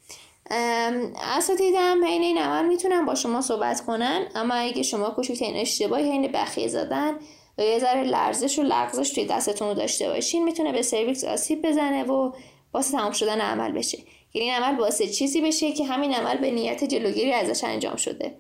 اساتیدم 0.50 2.06
حین 2.06 2.22
این 2.22 2.38
عمل 2.38 2.68
می‌تونن 2.68 3.06
با 3.06 3.16
شما 3.16 3.42
صحبت 3.42 3.86
کنن 3.86 4.26
اما 4.36 4.54
اگه 4.54 4.84
شما 4.84 5.10
کوچکترین 5.10 5.56
اشتباهی 5.56 6.12
حین 6.12 6.32
بخیه 6.32 6.68
زدن 6.68 7.14
یا 7.58 7.66
یه 7.66 7.80
ذره 7.80 8.04
لرزش 8.04 8.60
و 8.60 8.64
لغزش 8.64 9.10
توی 9.10 9.26
دستتون 9.26 9.68
رو 9.68 9.74
داشته 9.74 10.10
باشین 10.10 10.44
می‌تونه 10.44 10.72
به 10.72 10.82
سرویکس 10.82 11.24
آسیب 11.24 11.68
بزنه 11.68 12.04
و 12.04 12.32
واسه 12.74 12.92
تمام 12.92 13.12
شدن 13.12 13.42
عمل 13.42 13.72
بشه. 13.72 13.98
یعنی 14.34 14.50
این 14.50 14.64
عمل 14.64 14.80
واسه 14.80 15.08
چیزی 15.08 15.42
بشه 15.42 15.72
که 15.72 15.86
همین 15.86 16.14
عمل 16.14 16.38
به 16.38 16.52
نیت 16.52 16.84
جلوگیری 16.84 17.34
ازش 17.34 17.64
انجام 17.64 17.96
شده. 17.96 18.36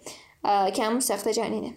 که 0.74 0.84
همون 0.84 1.00
سخت 1.00 1.30
جنینه. 1.30 1.74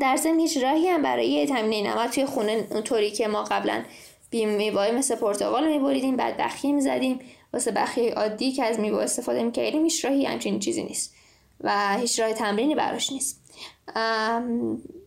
در 0.00 0.16
ضمن 0.16 0.40
هیچ 0.40 0.56
راهی 0.56 0.88
هم 0.88 1.02
برای 1.02 1.46
تامین 1.46 1.72
این 1.72 1.86
عمل 1.86 2.08
توی 2.08 2.26
خونه 2.26 2.66
اونطوری 2.70 3.10
که 3.10 3.28
ما 3.28 3.44
قبلا 3.44 3.84
بیم 4.30 4.48
میوه 4.48 4.90
مثل 4.90 5.14
پرتقال 5.14 5.68
میبریدیم 5.68 6.16
بعد 6.16 6.36
بخیه 6.36 6.72
می‌زدیم. 6.72 7.20
واسه 7.54 7.70
بخیه 7.70 8.14
عادی 8.14 8.52
که 8.52 8.64
از 8.64 8.80
میوه 8.80 9.02
استفاده 9.02 9.42
می‌کردیم 9.42 9.82
هیچ 9.84 10.04
راهی 10.04 10.24
همچین 10.24 10.58
چیزی 10.58 10.82
نیست 10.82 11.14
و 11.60 11.96
هیچ 11.98 12.20
راه 12.20 12.32
تمرینی 12.32 12.74
براش 12.74 13.12
نیست. 13.12 13.40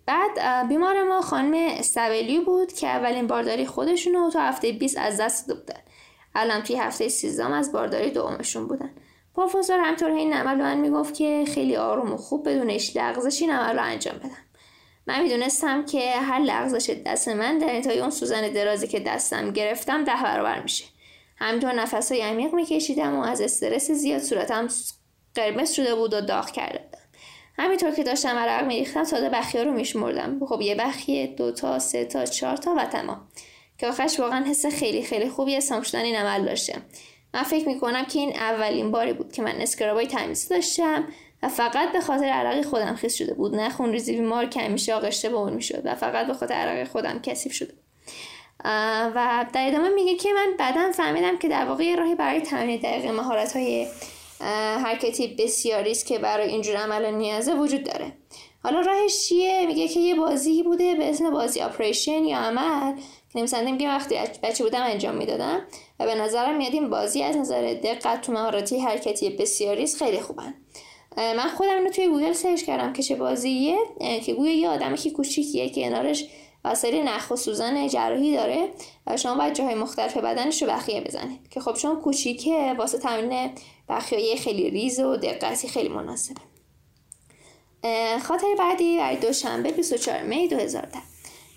بعد 0.06 0.68
بیمار 0.68 1.04
ما 1.04 1.22
خانم 1.22 1.54
استولیو 1.54 2.44
بود 2.44 2.74
که 2.74 2.88
اولین 2.88 3.28
بارداری 3.28 3.66
خودشون 3.66 4.14
رو 4.14 4.30
تو 4.30 4.40
هفته 4.40 4.72
20 4.72 4.98
از 4.98 5.18
دست 5.22 5.48
داده 5.48 5.60
بودن 5.60 5.80
الان 6.36 6.64
توی 6.64 6.76
هفته 6.76 7.08
13 7.10 7.56
از 7.56 7.72
بارداری 7.72 8.12
دومشون 8.12 8.68
بودن. 8.68 8.90
پروفسور 9.36 9.80
همطور 9.80 10.12
این 10.12 10.34
عمل 10.34 10.56
به 10.56 10.64
من 10.64 10.78
می‌گفت 10.78 11.14
که 11.14 11.46
خیلی 11.54 11.76
آروم 11.76 12.14
و 12.14 12.18
خوب 12.18 12.50
بدون 12.50 12.70
هیچ 12.70 12.98
لغزشی 12.98 13.46
این 13.46 13.54
عمل 13.54 13.76
رو 13.76 13.84
انجام 13.84 14.18
بدم. 14.18 14.38
من 15.08 15.24
می‌دونستم 15.24 15.86
که 15.86 16.12
هر 16.12 16.40
لغزش 16.40 16.90
دست 17.06 17.28
من 17.28 17.58
در 17.58 17.76
انتهای 17.76 18.00
اون 18.00 18.10
سوزن 18.10 18.50
درازی 18.50 18.88
که 18.88 19.00
دستم 19.00 19.52
گرفتم 19.52 20.04
ده 20.04 20.24
برابر 20.24 20.62
میشه. 20.62 20.86
همینطور 21.38 21.74
نفس 21.74 22.12
های 22.12 22.22
عمیق 22.22 22.54
میکشیدم 22.54 23.16
و 23.16 23.22
از 23.22 23.42
استرس 23.42 23.92
زیاد 23.92 24.22
صورتم 24.22 24.68
قرمز 25.36 25.72
شده 25.72 25.96
بود 25.96 26.14
و 26.14 26.22
داغ 26.22 26.52
کرده 26.52 26.88
همینطور 27.60 27.92
که 27.92 28.04
داشتم 28.04 28.38
عرق 28.38 28.66
میریختم 28.66 29.04
ساده 29.04 29.30
بخیه 29.30 29.64
رو 29.64 29.72
میشمردم. 29.72 30.46
خب 30.46 30.62
یه 30.62 30.76
بخیه 30.76 31.28
دو 31.28 31.52
تا 31.52 31.80
سه 31.80 32.06
تا 32.06 32.26
چهار 32.26 32.58
تا 32.58 32.76
و 32.78 32.86
تمام. 32.86 33.28
که 33.78 33.88
آخرش 33.88 34.20
واقعا 34.20 34.46
حس 34.46 34.66
خیلی 34.66 35.04
خیلی 35.04 35.30
خوبی 35.30 35.56
حسام 35.56 35.82
شدن 35.82 36.02
این 36.02 36.16
عمل 36.16 36.46
داشته. 36.46 36.82
من 37.34 37.44
فکر 37.44 37.68
می‌کنم 37.68 38.06
که 38.06 38.20
این 38.20 38.36
اولین 38.36 38.92
باری 38.92 39.14
بود 39.14 39.32
که 39.32 39.42
من 39.42 39.56
اسکرابای 39.62 40.08
تمیز 40.08 40.48
داشتم 40.48 41.08
و 41.44 41.50
فقط 41.50 41.92
به 41.92 42.02
خاطر 42.02 42.26
عرق 42.26 42.66
خودم 42.66 42.96
خیس 42.96 43.16
شده 43.16 43.34
بود. 43.34 43.56
نه 43.56 43.70
خون 43.70 43.92
ریزی 43.92 44.14
بیمار 44.14 44.46
که 44.46 44.60
همیشه 44.60 44.94
آغشته 44.94 45.30
به 45.30 45.36
اون 45.36 45.54
می‌شد 45.54 45.82
و 45.86 45.96
فقط 45.96 46.28
به 46.28 46.34
خاطر 46.34 46.54
عرق 46.54 46.88
خودم 46.88 47.20
کثیف 47.20 47.54
شده 47.54 47.74
و 49.16 49.46
در 49.54 49.68
ادامه 49.68 49.90
میگه 49.90 50.16
که 50.16 50.30
من 50.34 50.54
بعدا 50.60 50.92
فهمیدم 50.92 51.38
که 51.38 51.48
در 51.48 51.66
واقع 51.66 51.96
راهی 51.96 52.16
برای 52.16 52.42
تمرین 52.42 52.80
دقیق 52.80 53.06
مهارت 53.06 53.56
های 53.56 53.88
حرکتی 54.84 55.28
بسیاری 55.28 55.92
است 55.92 56.06
که 56.06 56.20
برای 56.20 56.50
اینجور 56.50 56.76
عمل 56.76 57.12
نیازه 57.14 57.54
وجود 57.54 57.84
داره. 57.84 58.12
حالا 58.64 58.80
راهش 58.80 59.28
چیه؟ 59.28 59.66
میگه 59.68 59.88
که 59.88 60.00
یه 60.00 60.16
بازی 60.16 60.64
بوده 60.64 60.96
به 60.96 61.10
اسم 61.10 61.30
بازی 61.30 61.62
آپریشن 61.62 62.24
یا 62.24 62.38
عمل 62.38 62.96
که 63.34 63.40
نمیسنده 63.40 63.72
میگه 63.72 63.88
وقتی 63.88 64.16
بچه 64.44 64.64
بودم 64.64 64.84
انجام 64.84 65.16
می‌دادم 65.16 65.62
و 66.00 66.06
به 66.06 66.16
نظرم 66.16 66.58
میاد 66.58 66.74
این 66.74 66.90
بازی 66.90 67.24
از 67.24 67.38
نظر 67.38 67.74
دقت 67.74 68.22
تو 68.22 68.32
مهارتی 68.32 68.80
حرکتی 68.80 69.30
بسیاری 69.30 69.88
خیلی 69.88 70.20
خوبن. 70.20 70.54
من 71.18 71.48
خودم 71.58 71.78
اینو 71.78 71.90
توی 71.90 72.08
Google 72.08 72.34
search 72.34 72.64
کردم 72.64 72.94
که 72.94 73.04
چه 73.04 73.16
بازیه 73.16 73.78
که 74.26 74.34
گویا 74.34 74.56
یه 74.56 74.70
آدمک 74.70 75.12
کوچیکیه 75.12 75.70
که 75.70 75.82
کنارش 75.82 76.26
وسایل 76.72 77.08
نخ 77.08 77.32
و 77.32 77.36
سوزن 77.36 77.88
جراحی 77.88 78.36
داره 78.36 78.70
و 79.08 79.18
شما 79.18 79.36
باید 79.36 79.56
جاهای 79.56 79.76
مختلف 79.76 80.18
بدنش 80.18 80.62
رو 80.62 80.70
بخیه 80.70 81.02
بزنید. 81.02 81.50
که 81.50 81.60
خب 81.60 81.74
چون 81.74 82.02
کوچیکه 82.02 82.76
واسه 82.78 82.98
تمرین 82.98 83.52
بخیه 83.90 84.36
خیلی 84.36 84.70
ریز 84.70 85.00
و 85.00 85.18
دقتی 85.18 85.68
خیلی 85.68 85.90
مناسبه. 85.90 86.42
خاطر 88.24 88.48
بعدی 88.60 88.98
برای 88.98 89.18
دوشنبه 89.18 89.72
24 89.72 90.24
می 90.24 90.48
2010 90.48 91.00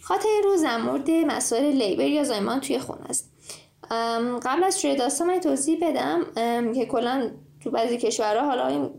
خاطر 0.03 0.29
روز 0.45 0.65
مورد 0.65 1.11
مسائل 1.11 1.65
labour 1.65 2.07
یا 2.07 2.25
زایمان 2.25 2.61
توی 2.61 2.79
خونه 2.79 3.05
است. 3.09 3.31
قبل 4.43 4.65
از 4.65 4.81
شروع 4.81 4.95
داستان 4.95 5.27
من 5.27 5.41
توضیح 5.41 5.79
بدم. 5.83 6.27
که 6.75 6.87
کلا 6.87 7.31
تو 7.65 7.71
بعضی 7.71 7.99
کشورها 7.99 8.47
حالا 8.47 8.67
این 8.67 8.91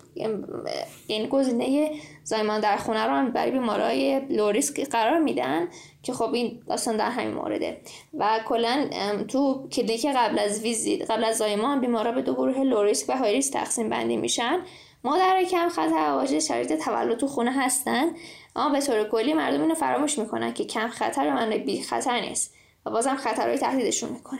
این 1.08 1.30
گزینه 1.30 1.92
زایمان 2.24 2.60
در 2.60 2.78
خونه 2.78 3.04
رو 3.04 3.12
هم 3.12 3.32
برای 3.32 3.52
بیمارای 3.52 4.20
low 4.20 4.50
risk 4.50 4.90
قرار 4.90 5.20
میدن 5.20 5.68
که 6.04 6.14
خب 6.14 6.34
این 6.34 6.62
داستان 6.68 6.98
در 6.98 7.10
همین 7.10 7.34
مورده. 7.34 7.82
و 8.14 8.40
کلا 8.48 8.90
تو 9.28 9.68
کلینیک 9.72 10.06
قبل 10.06 10.40
از 10.40 10.62
ویزیت 10.62 11.12
قبل 11.12 11.24
از 11.24 11.38
زایمان 11.38 11.82
بیمارا 11.82 12.12
به 12.12 12.22
دو 12.22 12.34
گروه 12.34 12.64
low 12.64 12.84
risk 12.84 13.10
و 13.10 13.18
high 13.18 13.34
risk 13.34 13.54
تقسیم 13.54 13.90
بندی 13.90 14.18
میشن. 14.18 14.60
مادر 15.04 15.44
کم 15.44 15.70
خطر 15.70 16.12
واجد 16.12 16.40
شرایط 16.40 16.74
تولد 16.74 17.18
تو 17.18 17.28
خونه 17.28 17.52
هستن 17.52 18.12
اما 18.56 18.70
به 18.70 18.82
طور 18.82 19.04
کلی 19.04 19.34
مردم 19.34 19.62
اینو 19.62 19.76
فراموش 19.76 20.20
می‌کنن 20.20 20.54
که 20.54 20.66
کم 20.66 20.88
خطر 20.88 21.50
و 21.52 21.58
بی 21.66 21.82
خطر 21.82 22.22
نیست 22.22 22.54
و 22.86 22.90
بازم 22.90 23.16
خطرهای 23.16 23.58
تهدیدشون 23.58 24.10
می‌کنه. 24.10 24.40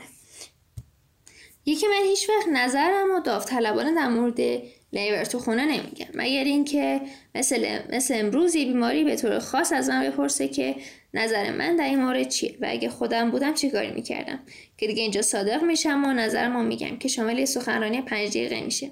یکی 1.66 1.86
من 1.86 2.08
هیچ 2.08 2.28
وقت 2.28 2.48
نظرم 2.48 3.10
و 3.16 3.20
داوطلبانه 3.20 3.94
در 3.94 4.08
مورد 4.08 4.40
لیبر 4.92 5.24
تو 5.24 5.38
خونه 5.38 5.64
نمیگم. 5.64 6.06
مگر 6.14 6.44
اینکه 6.44 7.00
مثل 7.34 7.78
مثل 7.92 8.14
امروز 8.16 8.54
یه 8.54 8.64
بیماری 8.64 9.04
به 9.04 9.16
طور 9.16 9.38
خاص 9.38 9.72
از 9.72 9.88
من 9.88 10.10
بپرسه 10.10 10.48
که 10.48 10.74
نظر 11.14 11.50
من 11.50 11.76
در 11.76 11.84
این 11.84 12.02
مورد 12.02 12.28
چیه 12.28 12.54
و 12.60 12.66
اگه 12.68 12.88
خودم 12.88 13.30
بودم 13.30 13.54
چی 13.54 13.70
کاری 13.70 13.90
می‌کردم؟ 13.90 14.40
که 14.78 14.86
دیگه 14.86 15.02
اینجا 15.02 15.22
صادق 15.22 15.62
میشم 15.62 16.04
و 16.04 16.12
نظرمو 16.12 16.62
میگم 16.62 16.98
که 16.98 17.08
شامل 17.08 17.44
سخنرانی 17.44 18.00
پنج 18.00 18.28
دقیقه 18.28 18.60
میشه. 18.60 18.90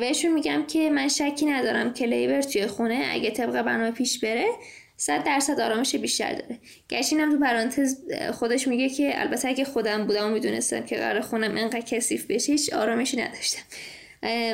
بهشون 0.00 0.32
میگم 0.32 0.64
که 0.66 0.90
من 0.90 1.08
شکی 1.08 1.46
ندارم 1.46 1.92
که 1.92 2.06
لیبر 2.06 2.42
توی 2.42 2.66
خونه 2.66 3.08
اگه 3.10 3.30
طبق 3.30 3.62
برنامه 3.62 3.90
پیش 3.90 4.20
بره 4.20 4.46
صد 4.96 5.24
درصد 5.24 5.60
آرامش 5.60 5.96
بیشتر 5.96 6.32
داره. 6.32 6.58
گرچه 6.88 7.16
تو 7.16 7.38
پرانتز 7.38 7.96
خودش 8.32 8.68
میگه 8.68 8.88
که 8.88 9.20
البته 9.20 9.48
اگه 9.48 9.64
خودم 9.64 10.06
بودم 10.06 10.26
و 10.26 10.30
می‌دونستم 10.30 10.80
که 10.80 10.96
قرار 10.96 11.20
خونم 11.20 11.56
انقدر 11.56 11.80
کثیف 11.80 12.26
بشه 12.28 12.52
هیچ 12.52 12.72
آرامشی 12.72 13.16
نداشتم. 13.16 13.62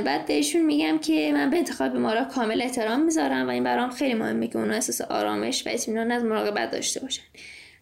بعد 0.05 0.27
بهشون 0.27 0.63
میگم 0.63 0.99
که 0.99 1.33
من 1.33 1.51
به 1.51 1.57
انتخاب 1.57 1.93
بیمارا 1.93 2.25
کامل 2.25 2.63
احترام 2.63 3.05
می‌ذارم 3.05 3.47
و 3.47 3.51
این 3.51 3.65
برام 3.65 3.91
خیلی 3.91 4.15
مهمه 4.15 4.49
که 4.49 4.59
اونا 4.59 4.75
احساس 4.75 5.01
آرامش 5.01 5.67
و 5.67 5.71
اطمینان 5.71 6.13
از 6.13 6.25
مراقبت 6.25 6.71
داشته 6.71 7.01
باشن. 7.01 7.23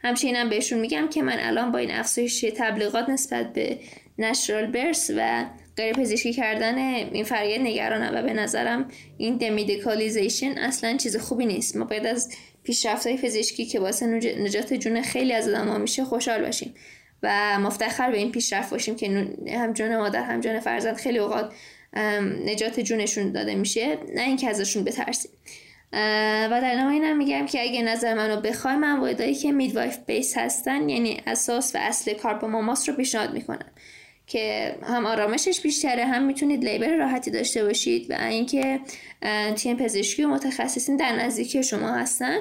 همچنین 0.03 0.37
هم 0.37 0.49
بهشون 0.49 0.79
میگم 0.79 1.09
که 1.09 1.23
من 1.23 1.37
الان 1.39 1.73
با 1.73 1.79
این 1.79 1.91
افزایش 1.91 2.45
تبلیغات 2.57 3.09
نسبت 3.09 3.53
به 3.53 3.79
نشرال 4.19 4.67
برس 4.67 5.11
و 5.17 5.45
غیر 5.77 5.93
پزشکی 5.93 6.33
کردن 6.33 6.79
این 6.79 7.25
فریاد 7.25 7.61
نگرانم 7.61 8.11
و 8.15 8.23
به 8.23 8.33
نظرم 8.33 8.89
این 9.19 9.37
دمیدیکالیزیشن 9.37 10.59
اصلا 10.59 10.97
چیز 10.97 11.17
خوبی 11.17 11.47
نیست. 11.47 11.77
ما 11.77 11.85
باید 11.85 12.07
از 12.07 12.33
پیشرفت 12.63 13.07
های 13.07 13.17
پزشکی 13.17 13.65
که 13.67 13.81
واسه 13.81 14.07
نجات 14.39 14.75
جون 14.75 15.03
خیلی 15.03 15.33
از 15.33 15.49
آدم 15.49 15.81
میشه 15.81 16.05
خوشحال 16.05 16.45
باشیم. 16.45 16.75
و 17.23 17.59
مفتخر 17.59 18.11
به 18.11 18.19
این 18.19 18.33
پیشرفت 18.33 18.71
باشیم 18.71 18.97
که 18.97 19.29
هم 19.49 19.73
جون 19.73 19.97
مادر 19.97 20.23
هم 20.23 20.41
جون 20.41 20.61
فرزند 20.61 20.97
خیلی 20.97 21.19
اوقات 21.19 21.53
نجات 22.45 22.81
جونشون 22.81 23.33
داده 23.33 23.55
میشه 23.55 23.99
نه 24.15 24.23
اینکه 24.23 24.49
ازشون 24.49 24.85
بترسیم. 24.85 25.31
و 25.93 26.59
در 26.63 26.75
نهایت 26.75 27.03
هم 27.03 27.17
میگم 27.17 27.47
که 27.47 27.63
اگه 27.63 27.83
نظر 27.83 28.15
منو 28.15 28.41
بخوای 28.41 28.77
من 28.77 29.01
وایدایی 29.01 29.35
که 29.35 29.53
میدوایف 29.53 29.99
بیس 30.07 30.39
هستن 30.39 30.89
یعنی 30.89 31.23
اساس 31.27 31.75
و 31.75 31.79
اصل 31.79 32.15
کار 32.15 32.35
با 32.35 32.49
ماماست 32.49 32.89
رو 32.89 32.95
پیشنهاد 32.95 33.33
می‌کنم. 33.33 33.71
که 34.31 34.77
هم 34.83 35.07
آرامشش 35.07 35.61
بیشتره 35.61 36.05
هم 36.05 36.23
می‌تونید 36.23 36.65
لیبر 36.65 36.97
راحتی 36.97 37.31
داشته 37.31 37.65
باشید 37.65 38.11
و 38.11 38.15
اینکه 38.15 38.81
تیم 39.57 39.77
پزشکی 39.77 40.25
و 40.25 40.29
متخصصین 40.29 40.97
در 40.97 41.17
نزدیکی 41.17 41.63
شما 41.63 41.93
هستن 41.93 42.37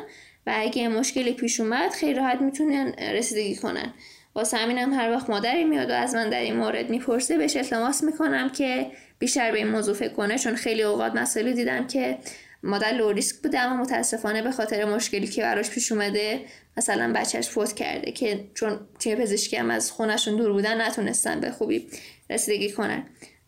و 0.48 0.54
اگه 0.56 0.88
مشکلی 0.88 1.34
پیش 1.34 1.60
اومد 1.60 1.92
خیلی 1.92 2.14
راحت 2.14 2.42
می‌تونن 2.42 2.94
رسیدگی 3.14 3.56
کنن. 3.56 3.94
واسه 4.36 4.58
همینم 4.58 4.94
هر 4.94 5.12
وقت 5.12 5.30
مادری 5.30 5.64
میاد 5.64 5.90
و 5.90 5.94
از 5.94 6.16
من 6.16 6.30
در 6.30 6.40
این 6.40 6.56
مورد 6.56 6.90
می‌پرسه 6.90 7.38
بهش 7.38 7.56
التماس 7.56 8.04
می‌کنم 8.04 8.50
که 8.50 8.92
بیشتر 9.20 9.52
به 9.52 9.58
این 9.58 9.68
موضوع 9.68 9.96
فکر 9.96 10.14
کنه 10.14 10.38
چون 10.38 10.56
خیلی 10.56 10.84
اوقات 10.84 11.16
مسئله 11.16 11.54
دیدم 11.54 11.88
که 11.88 12.18
مادر 12.64 12.92
لو 12.92 13.12
ریسک 13.12 13.36
بوده 13.44 13.60
اما 13.60 13.84
متاسفانه 13.84 14.42
به 14.42 14.52
خاطر 14.52 14.86
مشکلی 14.86 15.28
که 15.28 15.42
براش 15.42 15.70
پیش 15.70 15.92
اومده 15.92 16.42
مثلا 16.80 17.14
بچهش 17.14 17.50
فوت 17.50 17.74
کرده 17.74 18.12
که 18.12 18.46
چون 18.54 18.80
تیم 19.00 19.18
پزشکی 19.18 19.56
هم 19.56 19.70
از 19.72 19.92
خونشون 19.92 20.36
دور 20.36 20.52
بودن 20.52 20.82
نتونستن 20.82 21.40
به 21.40 21.52
خوبی 21.52 21.88
رسیدگی 22.30 22.72
کنن. 22.72 23.04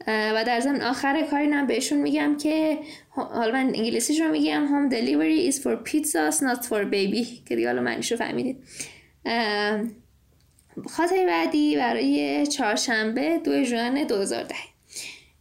و 0.08 0.44
در 0.48 0.60
ضمن 0.60 0.82
آخر 0.82 1.22
کاری 1.32 1.46
هم 1.46 1.68
بهشون 1.68 1.98
میگم 1.98 2.38
که 2.38 2.80
حالا 3.10 3.52
من 3.52 3.66
انگلیسیش 3.66 4.22
رو 4.22 4.32
میگم 4.32 4.68
home 4.68 4.94
delivery 4.94 5.54
is 5.54 5.58
for 5.62 5.90
pizzas 5.90 6.42
not 6.42 6.66
for 6.66 6.84
baby. 6.92 7.26
که 7.46 7.56
دیگه 7.56 7.68
حالا 7.68 7.82
معنیش 7.82 8.12
رو 8.12 8.18
فهمیدید 8.18 8.58
خاطر 10.90 11.26
بعدی 11.28 11.76
برای 11.76 12.48
چهارشنبه 12.48 13.38
دو 13.38 13.64
ژوئن 13.64 14.04
2010 14.04 14.56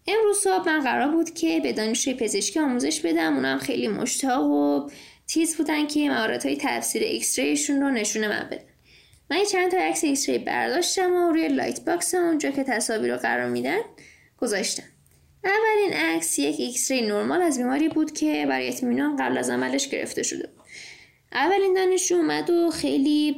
امروز 0.07 0.39
صبح 0.39 0.67
من 0.67 0.81
قرار 0.81 1.13
بود 1.13 1.31
که 1.35 1.61
به 1.61 1.73
دانشجوی 1.73 2.15
پزشکی 2.15 2.61
آموزش 2.61 3.01
بدم 3.01 3.35
اونم 3.35 3.59
خیلی 3.59 3.89
مشتاق 3.89 4.51
و 4.51 4.91
تیز 5.33 5.57
بودن 5.57 5.87
که 5.87 6.09
مهارت 6.09 6.47
های 6.47 6.57
تفسیر 6.61 7.03
ایکسریشون 7.03 7.81
رو 7.81 7.91
نشونه 7.91 8.29
من 8.29 8.49
بدن. 8.51 8.65
من 9.31 9.45
چند 9.53 9.71
تا 9.71 9.77
عکس 9.79 10.05
X-ray 10.05 10.39
برداشتم 10.39 11.13
و 11.13 11.33
روی 11.33 11.49
light 11.49 11.85
box 11.85 12.15
اونجا 12.15 12.51
که 12.51 12.65
تصاویر 12.65 13.13
رو 13.13 13.19
قرار 13.19 13.49
میدن 13.49 13.81
گذاشتم. 14.39 14.83
اولین 15.45 15.93
عکس 15.93 16.39
یک 16.39 16.61
X-ray 16.61 17.07
نرمال 17.07 17.43
از 17.43 17.59
بیماری 17.59 17.89
بود 17.89 18.13
که 18.13 18.47
برای 18.49 18.69
اطمینان 18.69 19.17
قبل 19.17 19.39
از 19.39 19.51
عملش 19.51 19.89
گرفته 19.89 20.23
شده 20.23 20.47
بود. 20.47 20.65
اولین 21.33 21.75
دانشجو 21.75 22.15
اومد 22.15 22.51
و 22.51 22.71
خیلی 22.71 23.37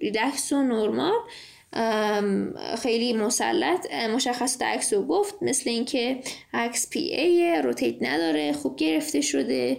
ریلکس 0.00 0.52
و 0.52 0.62
نرمال 0.62 1.14
خیلی 2.82 3.12
مسلط 3.12 3.92
مشخصات 3.94 4.62
عکس 4.62 4.92
رو 4.92 5.06
گفت 5.06 5.34
مثل 5.42 5.70
اینکه 5.70 6.20
عکس 6.54 6.90
PA 6.90 6.98
rotate 6.98 7.96
نداره 8.00 8.52
خوب 8.52 8.76
گرفته 8.76 9.20
شده. 9.20 9.78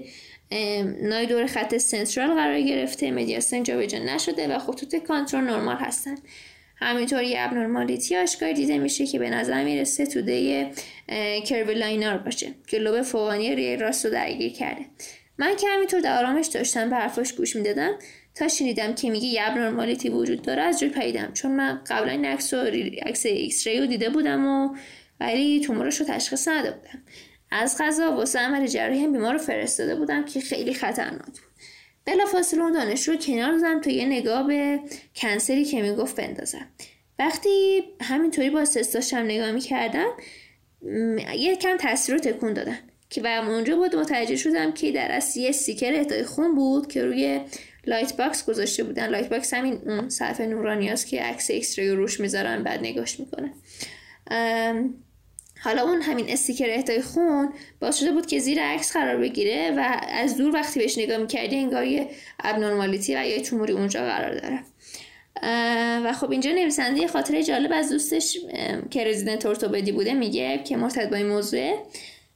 نای 1.01 1.25
دور 1.25 1.45
خط 1.45 1.77
central 1.77 2.33
قرار 2.34 2.62
گرفته 2.62 3.12
مدیاستن 3.12 3.63
جابجا 3.63 3.99
نشده 3.99 4.55
و 4.55 4.60
خطوط 4.60 4.95
contour 4.95 5.43
نرمال 5.43 5.75
هستن. 5.75 6.15
همینطور 6.77 7.23
یه 7.23 7.38
abnormality 7.39 8.15
آشکار 8.15 8.51
دیده 8.51 8.77
میشه 8.77 9.05
که 9.05 9.19
به 9.19 9.29
نظر 9.29 9.63
می‌رسه 9.63 10.05
توده 10.05 10.71
curvilinear 11.45 12.17
باشه 12.17 12.51
که 12.67 12.77
لوب 12.77 13.01
فوقانی 13.01 13.55
ریه 13.55 13.77
راست 13.77 14.05
رو 14.05 14.12
درگیر 14.12 14.53
کرده. 14.53 14.86
من 15.38 15.55
که 15.55 15.67
همینطور 15.67 15.99
در 15.99 16.17
آرامش 16.17 16.47
داشتم 16.47 16.89
به 16.89 16.95
حرفاش 16.95 17.34
گوش 17.34 17.55
می‌دادم. 17.55 17.95
تا 18.36 18.47
شنیدم 18.47 18.95
که 18.95 19.10
میگه 19.10 19.25
یه 19.25 19.41
abnormality 19.43 20.09
وجود 20.10 20.41
داره 20.41 20.62
از 20.62 20.79
جا 20.79 20.89
پریدم 20.89 21.31
چون 21.34 21.51
من 21.51 21.81
قبلا 21.88 22.12
این 22.12 22.25
عکس 22.25 22.53
عکس 22.53 23.25
ایکس 23.25 23.67
رو 23.67 23.86
دیده 23.86 24.10
بودم 24.10 24.45
و 24.45 24.75
ولی 25.19 25.60
تومورش 25.60 25.97
رو 25.97 26.05
تشخیص 26.05 26.47
نداده 26.47 26.71
بودم. 26.71 27.03
از 27.51 27.77
قضا 27.79 28.11
واسه 28.12 28.39
عمل 28.39 28.67
جراحی 28.67 29.03
هم 29.03 29.12
بیمار 29.12 29.34
رو 29.34 29.39
فرستاده 29.39 29.95
بودم 29.95 30.25
که 30.25 30.41
خیلی 30.41 30.73
خطرناک 30.73 31.25
بود. 31.25 31.39
بلافاصله 32.05 32.62
اون 32.62 32.71
دانشجو 32.71 33.07
رو 33.08 33.15
کنار 33.15 33.51
دادم 33.51 33.81
تا 33.81 33.89
یه 33.89 34.05
نگاه 34.05 34.47
به 34.47 34.79
cancer 35.15 35.58
ی 35.58 35.65
که 35.65 35.81
می‌گفت 35.81 36.15
بندازم. 36.15 36.67
وقتی 37.19 37.84
همینطوری 38.01 38.49
با 38.49 38.65
سستاشم 38.65 39.17
نگاه 39.17 39.51
می‌کردم 39.51 40.08
یه 41.38 41.55
کم 41.55 41.77
تصویر 41.77 42.15
رو 42.15 42.21
تکون 42.21 42.53
دادم 42.53 42.77
که 43.10 43.21
و 43.21 43.27
اونجا 43.47 43.75
بود 43.75 43.95
متوجه 43.95 44.36
شدم 44.36 44.71
که 44.71 44.91
در 44.91 45.12
اصل 45.12 45.39
یه 45.39 45.51
sticker 45.51 45.93
اهدای 45.93 46.23
خون 46.23 46.55
بود 46.55 46.88
که 46.88 47.03
روی 47.03 47.41
light 47.88 48.17
box 48.17 48.45
گذاشته 48.45 48.84
بودن. 48.84 49.08
light 49.07 49.29
box 49.29 49.53
همین 49.53 49.81
اون 49.86 50.10
صفحه 50.10 50.47
نورانی 50.47 50.95
که 50.95 51.21
عکس 51.21 51.49
ایکس 51.49 51.79
روش 51.79 52.19
می‌ذارن 52.19 52.63
بعد 52.63 52.79
نگاش 52.79 53.19
می‌کنن. 53.19 53.53
حالا 55.65 55.82
اون 55.82 56.01
همین 56.01 56.25
استیکر 56.30 56.69
اهدای 56.69 57.01
خون 57.01 57.54
باعث 57.80 57.99
شده 57.99 58.12
بود 58.12 58.25
که 58.25 58.39
زیر 58.39 58.62
عکس 58.62 58.93
قرار 58.93 59.17
بگیره 59.17 59.71
و 59.78 59.99
از 60.10 60.38
دور 60.38 60.54
وقتی 60.54 60.80
بهش 60.80 60.97
نگاه 60.97 61.17
می‌کردی 61.17 61.56
انگار 61.56 61.86
یه 61.86 62.08
ابنرمالیتی 62.39 63.15
و 63.15 63.25
یه 63.25 63.41
توموری 63.41 63.73
اونجا 63.73 63.99
قرار 63.99 64.39
داره. 64.39 64.60
و 66.06 66.13
خب 66.13 66.32
اینجا 66.32 66.51
نویسنده 66.51 67.08
خاطره 67.08 67.43
جالب 67.43 67.71
از 67.73 67.89
دوستش 67.89 68.38
که 68.89 69.04
رزیدنت 69.04 69.45
ارتوپدی 69.45 69.91
بوده 69.91 70.13
میگه 70.13 70.58
که 70.63 70.78
مرتبط 70.78 71.10
با 71.10 71.15
این 71.15 71.28
موضوع 71.28 71.86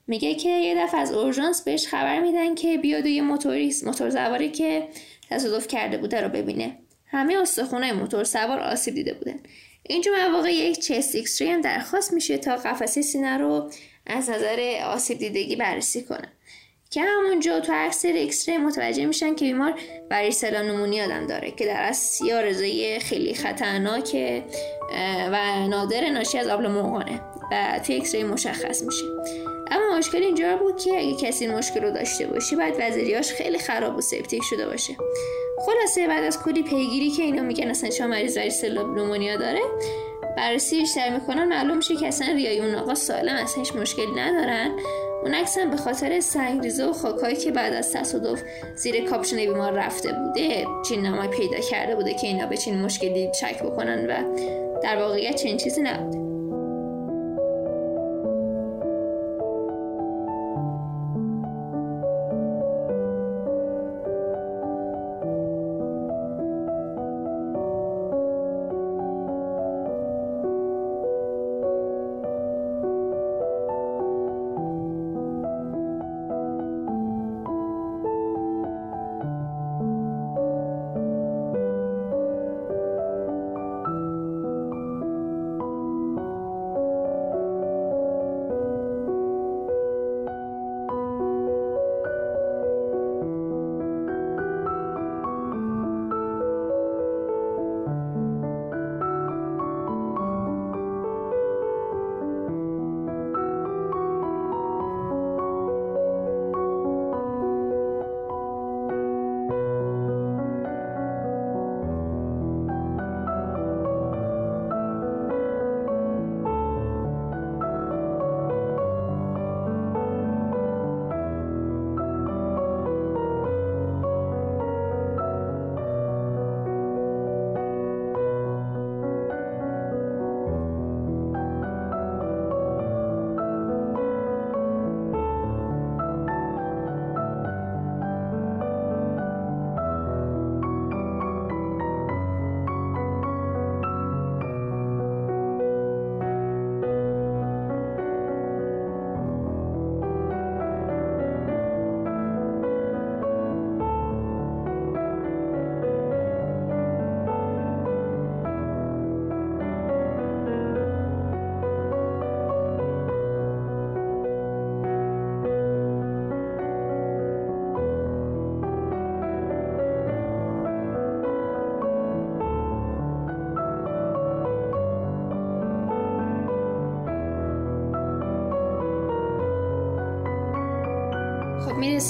میگه 0.08 0.36
که 0.36 0.50
یه 0.50 0.86
دفعه 0.86 1.00
از 1.00 1.12
اورژانس 1.12 1.62
بهش 1.62 1.88
خبر 1.88 2.20
میدن 2.20 2.56
که 2.56 2.78
بیاد 2.78 3.06
و 3.06 3.08
یه 3.08 3.22
موتوریست 3.22 3.88
موتور 3.88 4.10
سواری 4.10 4.50
که 4.50 4.88
تصادف 5.30 5.68
کرده 5.68 5.98
بوده 5.98 6.22
رو 6.22 6.30
ببینه. 6.30 6.78
همه 7.08 7.38
استخونه 7.38 7.94
موتور 7.94 8.24
سوار 8.24 8.60
آسیب 8.60 8.94
دیده 8.94 9.14
بودن. 9.14 9.40
اینجور 9.84 10.12
مواقع 10.30 10.54
یک 10.54 10.80
chest 10.80 11.16
X-ray 11.16 11.50
هم 11.50 11.62
درخواست 11.62 12.14
میشه 12.14 12.38
تا 12.38 12.56
قفسه 12.56 13.02
سینه 13.02 13.38
رو 13.38 13.72
از 14.06 14.30
نظر 14.30 14.80
آسیب 14.86 15.18
دیدگی 15.18 15.56
بررسی 15.56 16.04
کنن 16.04 16.32
که 16.92 17.02
همونجا 17.02 17.60
تو 17.60 17.74
اکسر 17.76 18.08
ایکستری 18.08 18.58
متوجه 18.58 19.06
میشن 19.06 19.36
که 19.36 19.46
بیمار 19.46 19.74
varicella 20.12 20.62
pneumonia 20.62 21.02
هم 21.02 21.28
داره 21.28 21.52
که 21.52 21.66
در 21.66 21.84
از 21.84 22.20
یا 22.26 22.42
رضایی 22.42 23.00
خیلی 23.00 23.34
خطرناک 23.34 24.18
و 25.32 25.68
نادر 25.68 26.10
ناشی 26.10 26.38
از 26.38 26.48
آبله 26.48 26.68
مرغانه 26.68 27.22
و 27.52 27.80
توی 27.86 27.96
X-ray 27.96 28.24
مشخص 28.24 28.84
میشه. 28.84 29.04
اما 29.72 29.98
مشکل 29.98 30.24
اینجا 30.24 30.58
بود 30.58 30.84
که 30.84 30.98
اگه 30.98 31.16
کسی 31.16 31.46
این 31.46 31.56
مشکل 31.56 31.82
رو 31.82 31.92
داشته 31.92 32.28
باشه 32.28 32.56
بعد 32.56 32.74
وضع 32.80 32.99
ریه‌اش 32.99 33.32
خیلی 33.32 33.58
خراب 33.58 33.98
و 33.98 34.02
septic 34.02 34.44
شده 34.44 34.66
باشه. 34.66 34.96
خلاصه 35.66 36.08
بعد 36.08 36.24
از 36.24 36.44
کلی 36.44 36.64
پیگیری 36.64 37.10
که 37.10 37.24
اینا 37.24 37.42
میگن 37.42 37.70
اصلا 37.70 37.90
شما 37.90 38.08
مریض 38.08 38.38
وریسلا 38.38 38.82
نمونیا 38.82 39.38
داره 39.38 39.62
بررسی 40.38 40.80
بیشتر 40.80 41.10
می‌کنن 41.10 41.44
معلوم 41.44 41.78
میشه 41.78 41.96
که 41.96 42.08
اصلا 42.08 42.28
ریای 42.34 42.60
اون 42.60 42.76
آقا 42.76 42.96
سالم 42.96 43.36
اصلا 43.36 43.64
هیچ 43.64 43.76
مشکلی 43.76 44.12
ندارن. 44.16 44.72
اون 45.24 45.34
عکس 45.34 45.58
به 45.58 45.78
خاطر 45.78 46.20
سنگریزه 46.20 46.86
و 46.86 46.94
خاکایی 46.94 47.36
که 47.36 47.52
بعد 47.52 47.74
از 47.74 47.94
تصادف 47.94 48.42
زیر 48.76 49.10
کاپشن 49.10 49.36
بیمار 49.36 49.72
رفته 49.72 50.14
بوده 50.14 50.66
چین 50.88 51.02
نمای 51.06 51.28
پیدا 51.28 51.60
کرده 51.60 51.96
بوده 51.96 52.14
که 52.14 52.28
اینا 52.28 52.46
به 52.46 52.58
چین 52.58 52.82
مشکلی 52.82 53.30
شک 53.42 53.64
بکنن 53.64 54.06
و 54.06 54.38
در 54.84 54.98
واقعیت 54.98 55.36
چنین 55.36 55.58
چیزی 55.58 55.82
نبوده. 55.82 56.29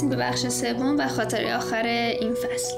می‌رسیم 0.02 0.08
به 0.08 0.16
بخش 0.16 0.46
سوم 0.46 0.96
و 0.98 1.08
خاطر 1.08 1.54
آخر 1.54 1.86
این 2.20 2.34
فصل. 2.34 2.74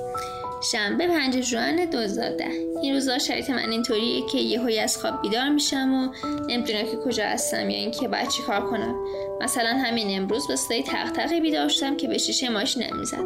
شنبه 0.73 1.07
5 1.07 1.41
ژوئن 1.41 1.85
2010 1.85 2.45
این 2.83 2.95
روزا 2.95 3.19
شرایط 3.19 3.51
من 3.51 3.71
اینطوریه 3.71 4.27
که 4.27 4.39
یهویی 4.39 4.79
از 4.79 4.97
خواب 4.97 5.23
بیدار 5.23 5.49
میشم 5.49 5.95
و 5.95 6.09
نمی‌دونم 6.49 6.83
که 6.83 6.97
کجا 7.05 7.25
هستم 7.25 7.71
یا 7.71 7.79
اینکه 7.79 8.09
باید 8.09 8.29
چی 8.29 8.43
کار 8.43 8.71
کنم. 8.71 8.95
مثلا 9.41 9.69
همین 9.69 10.17
امروز 10.17 10.49
به 10.49 10.57
صدای 10.57 10.83
تق 10.83 11.41
بیدار 11.41 11.69
شدم 11.69 11.97
که 11.97 12.09
به 12.09 12.19
شیشه 12.19 12.49
ماشینم 12.49 12.99
می‌زد 12.99 13.25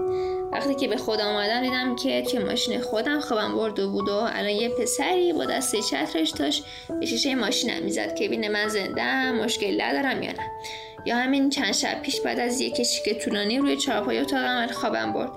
وقتی 0.53 0.75
که 0.75 0.89
به 0.89 0.97
خودم 0.97 1.27
آمدم 1.27 1.61
دیدم 1.63 1.97
که 1.97 2.23
توی 2.23 2.39
ماشین 2.39 2.81
خودم 2.81 3.21
خوابم 3.21 3.55
برده 3.55 3.87
بود 3.87 4.09
و 4.09 4.15
الان 4.15 4.51
یه 4.51 4.69
پسری 4.69 5.33
با 5.33 5.45
دسته 5.45 5.83
چترش 5.83 6.31
داشت 6.31 6.65
به 7.01 7.07
شیشه 7.07 7.35
ماشینم 7.35 7.83
می‌زد 7.83 8.15
که 8.15 8.29
بین 8.29 8.49
من 8.49 8.69
زنده 8.69 9.33
مشکل 9.33 9.83
ندارم 9.83 10.23
یا 10.23 10.31
نه. 10.31 10.51
یا 11.07 11.17
همین 11.17 11.51
چند 11.51 11.73
شب 11.73 12.03
پیش 12.03 12.21
بعد 12.21 12.41
از 12.41 12.61
یک 12.61 12.75
کشیک 12.75 13.19
طولانی 13.19 13.59
روی 13.59 13.77
چهارپای 13.77 14.19
اتاقم 14.19 14.67
خوابم 14.67 15.13
برد. 15.13 15.31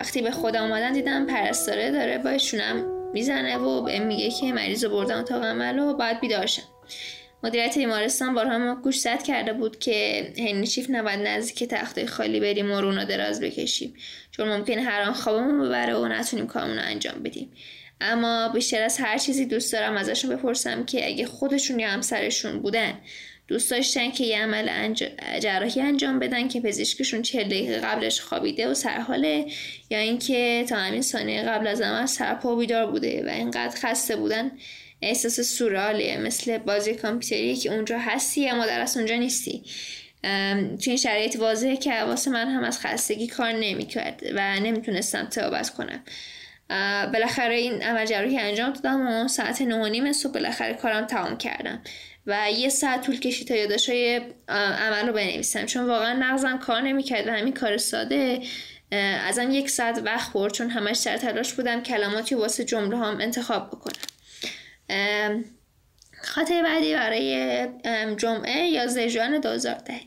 وقتی 0.00 0.22
به 0.22 0.30
خودم 0.30 0.62
آمدن 0.62 0.92
دیدم 0.92 1.26
پرستاره 1.26 1.90
داره 1.90 2.18
با 2.18 2.38
شونم 2.38 2.84
می‌زنه 3.12 3.56
و 3.56 3.82
به 3.82 3.98
میگه 3.98 4.30
که 4.30 4.52
مریض 4.52 4.84
رو 4.84 4.90
بردن 4.90 5.18
اتاق 5.18 5.44
عمل 5.44 5.78
و 5.78 5.94
باید 5.94 6.20
بیدار 6.20 6.46
مدیریت 7.42 7.78
بیمارستان 7.78 8.34
بارها 8.34 8.58
ما 8.58 8.74
گوش 8.74 9.00
زد 9.00 9.22
کرده 9.22 9.52
بود 9.52 9.78
که 9.78 10.28
هنی 10.38 10.66
چیف 10.66 10.90
نباید 10.90 11.20
نزدیک 11.20 11.68
تخته 11.68 12.06
خالی 12.06 12.40
بریم 12.40 12.72
و 12.72 12.80
رونا 12.80 13.04
دراز 13.04 13.40
بکشیم. 13.40 13.94
چون 14.30 14.48
ممکنه 14.48 14.82
هر 14.82 15.02
آن 15.02 15.12
خوابمون 15.12 15.68
ببره 15.68 15.94
و 15.94 16.08
نتونیم 16.08 16.46
کارمون 16.46 16.76
رو 16.76 16.82
انجام 16.84 17.22
بدیم. 17.22 17.52
اما 18.00 18.48
بیشتر 18.48 18.82
از 18.82 18.98
هر 18.98 19.18
چیزی 19.18 19.46
دوست 19.46 19.72
دارم 19.72 19.96
ازشون 19.96 20.36
بپرسم 20.36 20.84
که 20.84 21.06
اگه 21.06 21.26
خودشون 21.26 21.80
یا 21.80 21.88
همسرشون 21.88 22.60
بودن 22.60 22.94
دوست 23.50 23.70
داشتن 23.70 24.10
که 24.10 24.24
یه 24.24 24.42
عمل 24.42 24.94
جراحی 25.40 25.80
انجام 25.80 26.18
بدن 26.18 26.48
که 26.48 26.60
پزشکشون 26.60 27.22
چه 27.22 27.44
دقیقه 27.44 27.78
قبلش 27.78 28.20
خوابیده 28.20 28.68
و 28.68 28.74
سرحاله 28.74 29.46
یا 29.90 29.98
اینکه 29.98 30.64
تا 30.68 30.76
همین 30.76 31.02
ثانیه 31.02 31.42
قبل 31.42 31.66
از 31.66 31.80
عمل 31.80 32.06
سرپا 32.06 32.56
بیدار 32.56 32.90
بوده 32.90 33.26
و 33.26 33.28
اینقدر 33.28 33.76
خسته 33.76 34.16
بودن 34.16 34.50
احساس 35.02 35.40
سورالیه 35.40 36.18
مثل 36.18 36.58
بازی 36.58 36.94
کامپیوتری 36.94 37.56
که 37.56 37.72
اونجا 37.72 37.98
هستی 37.98 38.48
اما 38.48 38.66
در 38.66 38.80
اصل 38.80 39.00
اونجا 39.00 39.16
نیستی. 39.16 39.62
تو 40.82 40.90
این 40.90 40.96
شرایط 40.96 41.36
واضحه 41.36 41.76
که 41.76 41.92
حواس 41.92 42.28
من 42.28 42.48
هم 42.48 42.64
از 42.64 42.80
خستگی 42.80 43.26
کار 43.26 43.52
نمی‌کرد 43.52 44.22
و 44.34 44.60
نمی‌تونستم 44.60 45.24
تابت 45.24 45.70
کنم. 45.70 46.02
بالاخره 47.12 47.54
این 47.54 47.82
عمل 47.82 48.06
جراحی 48.06 48.38
انجام 48.38 48.72
دادم 48.72 49.06
و 49.06 49.28
ساعت 49.28 49.62
نه 49.62 49.88
نیم 49.88 50.12
صبح 50.12 50.32
بالاخره 50.32 50.74
کارم 50.74 51.06
تمام 51.06 51.38
کردم. 51.38 51.82
و 52.26 52.50
یه 52.50 52.68
ساعت 52.68 53.06
طول 53.06 53.20
کشید 53.20 53.48
تا 53.48 53.54
یادداشتهای 53.54 54.20
عمل 54.48 55.06
رو 55.06 55.12
بنویسم. 55.12 55.66
چون 55.66 55.86
واقعا 55.86 56.14
مغزم 56.14 56.58
کار 56.58 56.80
نمی‌کرد 56.80 57.26
و 57.26 57.30
همین 57.30 57.54
کار 57.54 57.76
ساده 57.76 58.40
ازم 59.28 59.50
یک 59.50 59.70
ساعت 59.70 60.02
وقت 60.04 60.32
برد 60.32 60.52
چون 60.52 60.70
همش 60.70 60.96
سر 60.96 61.16
تلاش 61.16 61.52
بودم 61.52 61.82
کلماتی 61.82 62.34
واسه 62.34 62.64
جمله 62.64 62.96
هم 62.96 63.20
انتخاب 63.20 63.68
بکنم. 63.68 65.44
خاطر 66.22 66.62
بعدی 66.62 66.94
برای 66.94 67.66
جمعه 68.16 68.66
یا 68.66 69.08
ژوئن 69.08 69.40
2010 69.40 70.00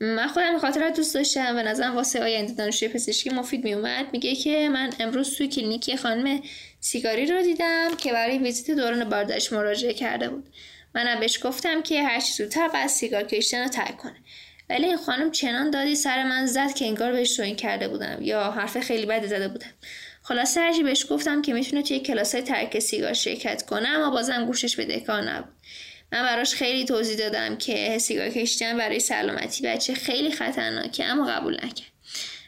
من 0.00 0.26
خودم 0.26 0.58
خاطر 0.58 0.90
دوست 0.90 1.14
داشتم 1.14 1.56
و 1.56 1.62
نظرم 1.62 1.96
واسه 1.96 2.22
آینده 2.22 2.52
دانشجوی 2.52 2.88
پزشکی 2.88 3.30
مفید 3.30 3.64
میومد 3.64 4.06
میگه 4.12 4.34
که 4.34 4.68
من 4.68 4.90
امروز 5.00 5.36
توی 5.36 5.48
کلینیک 5.48 5.96
خانم 5.96 6.42
سیگاری 6.80 7.26
رو 7.26 7.42
دیدم 7.42 7.88
که 7.98 8.12
برای 8.12 8.38
ویزیت 8.38 8.76
دوران 8.76 9.08
باردش 9.08 9.52
مراجعه 9.52 9.94
کرده 9.94 10.28
بود. 10.28 10.48
منم 10.94 11.20
بهش 11.20 11.46
گفتم 11.46 11.82
که 11.82 12.02
هر 12.02 12.20
چی 12.20 12.32
زودتر 12.32 12.68
باید 12.68 12.86
سیگار 12.86 13.22
کشیدن 13.22 13.62
رو 13.62 13.68
ترک 13.68 13.96
کنه. 13.96 14.16
ولی 14.70 14.86
این 14.86 14.96
خانم 14.96 15.30
چنان 15.30 15.70
دادی 15.70 15.96
سر 15.96 16.22
من 16.22 16.46
زد 16.46 16.74
که 16.74 16.84
انگار 16.84 17.12
بهش 17.12 17.36
توین 17.36 17.56
کرده 17.56 17.88
بودم. 17.88 18.18
یا 18.20 18.50
حرف 18.50 18.80
خیلی 18.80 19.06
بدی 19.06 19.26
زده 19.26 19.48
بودم. 19.48 19.70
خلاصه 20.22 20.60
هرچی 20.60 20.82
بهش 20.82 21.06
گفتم 21.10 21.42
که 21.42 21.52
می‌تونه 21.52 21.82
توی 21.82 22.00
کلاس 22.00 22.34
های 22.34 22.44
ترک 22.44 22.78
سیگار 22.78 23.12
شرکت 23.12 23.62
کنه 23.62 23.88
اما 23.88 24.10
بازم 24.10 24.46
گوشش 24.46 24.76
به 24.76 24.84
دکار 24.84 25.22
نبود. 25.22 25.52
من 26.12 26.22
براش 26.22 26.54
خیلی 26.54 26.84
توضیح 26.84 27.16
دادم 27.16 27.56
که 27.56 27.98
سیگار 27.98 28.28
کشیدن 28.28 28.78
برای 28.78 29.00
سلامتی 29.00 29.62
بچه 29.62 29.94
خیلی 29.94 30.30
خطرناکه 30.32 31.04
اما 31.04 31.26
قبول 31.26 31.54
نکرد. 31.54 31.92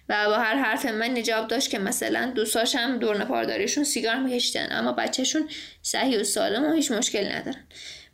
و 0.08 0.26
با 0.26 0.38
هر 0.38 0.54
حرف 0.54 0.86
من 0.86 1.10
نجاب 1.18 1.48
داشت 1.48 1.70
که 1.70 1.78
مثلا 1.78 2.32
دوستاشم 2.34 2.98
دورن 2.98 3.24
پارداریشون 3.24 3.84
سیگار 3.84 4.16
میکشیدن 4.16 4.68
اما 4.70 4.92
بچهشون 4.92 5.48
صحیح 5.82 6.20
و 6.20 6.24
سالم 6.24 6.64
و 6.64 6.72
هیچ 6.72 6.90
مشکل 6.90 7.32
ندارن. 7.32 7.64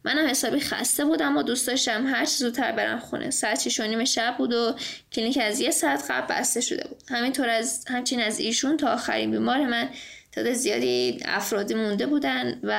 منم 0.04 0.28
حسابی 0.28 0.60
خسته 0.60 1.04
بودم 1.04 1.36
و 1.36 1.42
دوست 1.42 1.66
داشتم 1.66 2.06
هر 2.06 2.24
چی 2.24 2.36
زودتر 2.36 2.72
برم 2.72 2.98
خونه. 2.98 3.30
ساعت 3.30 3.60
شیش 3.60 3.80
نیم 3.80 4.04
شب 4.04 4.34
بود 4.38 4.52
و 4.52 4.76
کلینیک 5.12 5.38
از 5.42 5.60
یه 5.60 5.70
ساعت 5.70 6.10
قبل 6.10 6.34
بسته 6.34 6.60
شده 6.60 6.88
بود. 6.88 7.02
همینطور 7.08 7.48
از 7.48 7.84
همچین 7.88 8.20
از 8.20 8.40
ایشون 8.40 8.76
تا 8.76 8.92
آخرین 8.92 9.30
بیمار 9.30 9.66
من 9.66 9.88
تعداد 10.32 10.52
زیادی 10.52 11.20
افرادی 11.24 11.74
مونده 11.74 12.06
بودن 12.06 12.60
و 12.62 12.74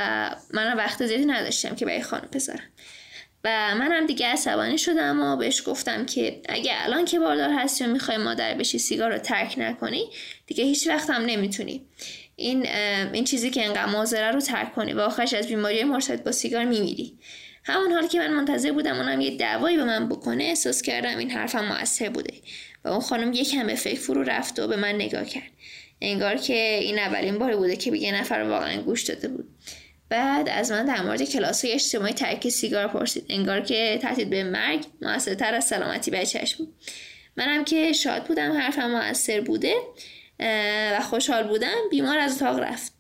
منم 0.53 0.77
وقت 0.77 1.05
زیادی 1.05 1.25
نداشتم 1.25 1.75
که 1.75 1.85
برای 1.85 2.01
خانم 2.01 2.29
بذارم. 2.33 2.69
و 3.43 3.75
منم 3.75 4.05
دیگه 4.05 4.27
عصبانی 4.27 4.77
شدم 4.77 5.21
و 5.21 5.37
بهش 5.37 5.63
گفتم 5.65 6.05
که 6.05 6.41
اگه 6.49 6.71
الان 6.75 7.05
که 7.05 7.19
باردار 7.19 7.49
هستی 7.49 7.83
و 7.83 7.87
می‌خوای 7.87 8.17
مادر 8.17 8.53
بشی 8.53 8.79
سیگار 8.79 9.11
رو 9.11 9.17
ترک 9.17 9.55
نکنی 9.57 10.09
دیگه 10.47 10.63
هیچ 10.63 10.87
وقت 10.87 11.09
هم 11.09 11.21
نمی‌تونی. 11.21 11.85
این 12.41 12.67
این 13.13 13.23
چیزی 13.23 13.49
که 13.49 13.65
انقدر 13.65 13.85
مازره 13.85 14.31
رو 14.31 14.41
ترک 14.41 14.73
کنی 14.75 14.93
و 14.93 14.99
آخرش 14.99 15.33
از 15.33 15.47
بیماری 15.47 15.83
مرتبط 15.83 16.23
با 16.23 16.31
سیگار 16.31 16.65
میمیری. 16.65 17.17
همون 17.63 17.91
حال 17.91 18.07
که 18.07 18.19
من 18.19 18.33
منتظر 18.33 18.71
بودم 18.71 18.95
اونم 18.95 19.21
یه 19.21 19.37
دعوایی 19.37 19.77
به 19.77 19.83
من 19.83 20.09
بکنه 20.09 20.43
احساس 20.43 20.81
کردم 20.81 21.17
این 21.17 21.31
حرفم 21.31 21.65
موثر 21.65 22.09
بوده 22.09 22.33
و 22.83 22.89
اون 22.89 22.99
خانم 22.99 23.33
یکم 23.33 23.67
به 23.67 23.75
فکر 23.75 23.99
فرو 23.99 24.23
رفت 24.23 24.59
و 24.59 24.67
به 24.67 24.75
من 24.75 24.95
نگاه 24.95 25.25
کرد. 25.25 25.51
انگار 26.01 26.35
که 26.35 26.79
این 26.81 26.99
اولین 26.99 27.37
باری 27.39 27.55
بوده 27.55 27.75
که 27.75 27.91
به 27.91 27.99
یه 27.99 28.21
نفر 28.21 28.39
واقعا 28.39 28.81
گوش 28.81 29.03
داده 29.03 29.27
بود. 29.27 29.47
بعد 30.09 30.49
از 30.49 30.71
من 30.71 30.85
در 30.85 31.01
مورد 31.01 31.23
کلاس 31.23 31.65
های 31.65 31.73
اجتماعی 31.73 32.13
ترک 32.13 32.49
سیگار 32.49 32.87
پرسید. 32.87 33.25
انگار 33.29 33.61
که 33.61 33.99
تهدید 34.01 34.29
به 34.29 34.43
مرگ 34.43 34.85
موثرتر 35.01 35.53
از 35.53 35.65
سلامتی 35.65 36.11
بچهش 36.11 36.55
بود. 36.55 36.73
منم 37.37 37.65
که 37.65 37.93
شاد 37.93 38.23
بودم 38.23 38.51
حرفم 38.51 38.91
موثر 38.91 39.41
بوده. 39.41 39.73
و 40.41 40.99
خوشحال 41.01 41.47
بودم 41.47 41.77
بیمار 41.91 42.19
از 42.19 42.35
اتاق 42.35 42.59
رفت. 42.59 42.93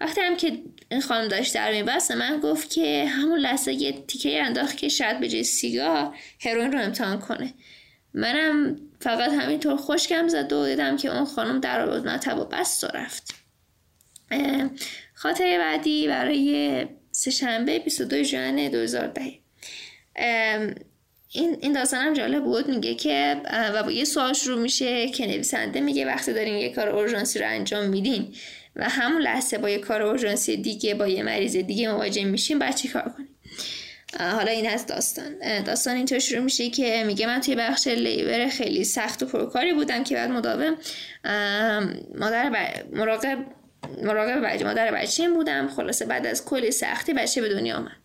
وقتی 0.00 0.20
هم 0.20 0.36
که 0.36 0.62
این 0.90 1.00
خانم 1.00 1.28
داشت 1.28 1.54
در 1.54 1.72
میبست 1.72 2.10
من 2.10 2.40
گفت 2.40 2.70
که 2.70 3.06
همون 3.08 3.38
لحظه 3.38 3.72
یه 3.72 3.92
تیکه 3.92 4.42
انداخت 4.42 4.76
که 4.76 4.88
شاید 4.88 5.20
به 5.20 5.28
جای 5.28 5.44
سیگار 5.44 6.16
هروئین 6.40 6.72
رو 6.72 6.80
امتحان 6.80 7.20
کنه. 7.20 7.54
منم 8.14 8.76
فقط 9.00 9.30
همینطور 9.32 9.76
خوشگم 9.76 10.28
زد 10.28 10.52
و 10.52 10.66
دیدم 10.66 10.96
که 10.96 11.16
اون 11.16 11.24
خانم 11.24 11.60
در 11.60 11.86
رو 11.86 12.08
مطب 12.08 12.38
و 12.38 12.44
بست 12.44 12.84
و 12.84 12.86
رفت. 12.86 13.34
خاطر 15.14 15.58
بعدی 15.58 16.08
برای 16.08 16.86
سهشنبه 17.10 17.78
22 17.78 18.22
ژوئن 18.22 18.70
2010 18.70 19.38
این 21.32 21.56
این 21.60 21.72
داستانم 21.72 22.14
جالب 22.14 22.44
بود. 22.44 22.68
میگه 22.68 22.94
که 22.94 23.40
و 23.74 23.82
با 23.82 23.90
یه 23.90 24.04
سوال 24.04 24.32
شروع 24.32 24.58
میشه 24.62 25.08
که 25.08 25.26
نویسنده 25.26 25.80
میگه 25.80 26.06
وقتی 26.06 26.32
دارین 26.32 26.54
یه 26.54 26.68
کار 26.68 26.88
اورژانسی 26.88 27.38
رو 27.38 27.46
انجام 27.48 27.88
میدین 27.88 28.34
و 28.76 28.88
همون 28.88 29.22
لحظه 29.22 29.58
با 29.58 29.70
یه 29.70 29.78
کار 29.78 30.02
اورژانسی 30.02 30.56
دیگه 30.56 30.94
با 30.94 31.08
یه 31.08 31.22
مریض 31.22 31.56
دیگه 31.56 31.92
مواجه 31.92 32.24
میشین 32.24 32.58
بعد 32.58 32.76
چی 32.76 32.88
کار 32.88 33.02
کنیم 33.16 33.28
حالا 34.18 34.50
این 34.50 34.68
از 34.68 34.86
داستان. 34.86 35.62
داستان 35.64 35.96
اینطور 35.96 36.18
شروع 36.18 36.40
میشه 36.40 36.70
که 36.70 37.04
میگه 37.06 37.26
من 37.26 37.40
توی 37.40 37.54
بخش 37.54 37.86
لیبر 37.86 38.48
خیلی 38.48 38.84
سخت 38.84 39.22
و 39.22 39.26
پرکاری 39.26 39.72
بودم 39.72 40.04
که 40.04 40.14
بعد 40.14 40.30
مداوم 40.30 40.76
مادر 42.18 42.50
مراقب 42.92 43.38
مراقب 44.02 44.46
بچه 44.46 44.64
مادر 44.64 44.90
بچه 44.90 45.28
بودم. 45.30 45.68
خلاصه 45.68 46.04
بعد 46.04 46.26
از 46.26 46.44
کلی 46.44 46.70
سختی 46.70 47.12
بچه 47.12 47.40
به 47.40 47.48
دنیا 47.48 47.76
آمد. 47.76 47.96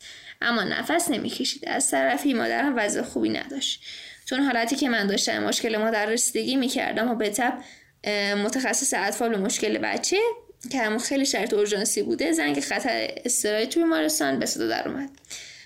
اما 0.42 0.64
نفس 0.64 1.12
نمی‌کشید. 1.12 1.64
از 1.68 1.92
طرفی 1.92 2.34
مادرم 2.34 2.74
وضع 2.78 3.02
خوبی 3.02 3.30
نداشت. 3.30 3.84
چون 4.26 4.40
حالتی 4.40 4.76
که 4.76 4.90
من 4.90 5.08
داشتم 5.08 5.44
مشکل 5.44 5.78
مادر 5.78 6.06
رسیدگی 6.06 6.56
می‌کردم 6.56 7.10
و 7.12 7.16
به 7.16 7.30
تیم 7.30 7.54
متخصص 8.44 8.94
اطفال 8.98 9.34
و 9.34 9.38
مشکل 9.38 9.78
بچه 9.78 10.18
که 10.72 10.82
همون 10.82 11.00
خیلی 11.00 11.26
شرایط 11.26 11.54
اورژانسی 11.54 12.04
بوده 12.04 12.32
زنگ 12.32 12.60
خطر 12.60 13.08
اضطراری 13.26 13.68
توی 13.68 13.84
بیمارستان 13.84 14.40
به 14.40 14.46
صدا 14.46 14.68
در 14.68 14.88
اومد. 14.88 15.10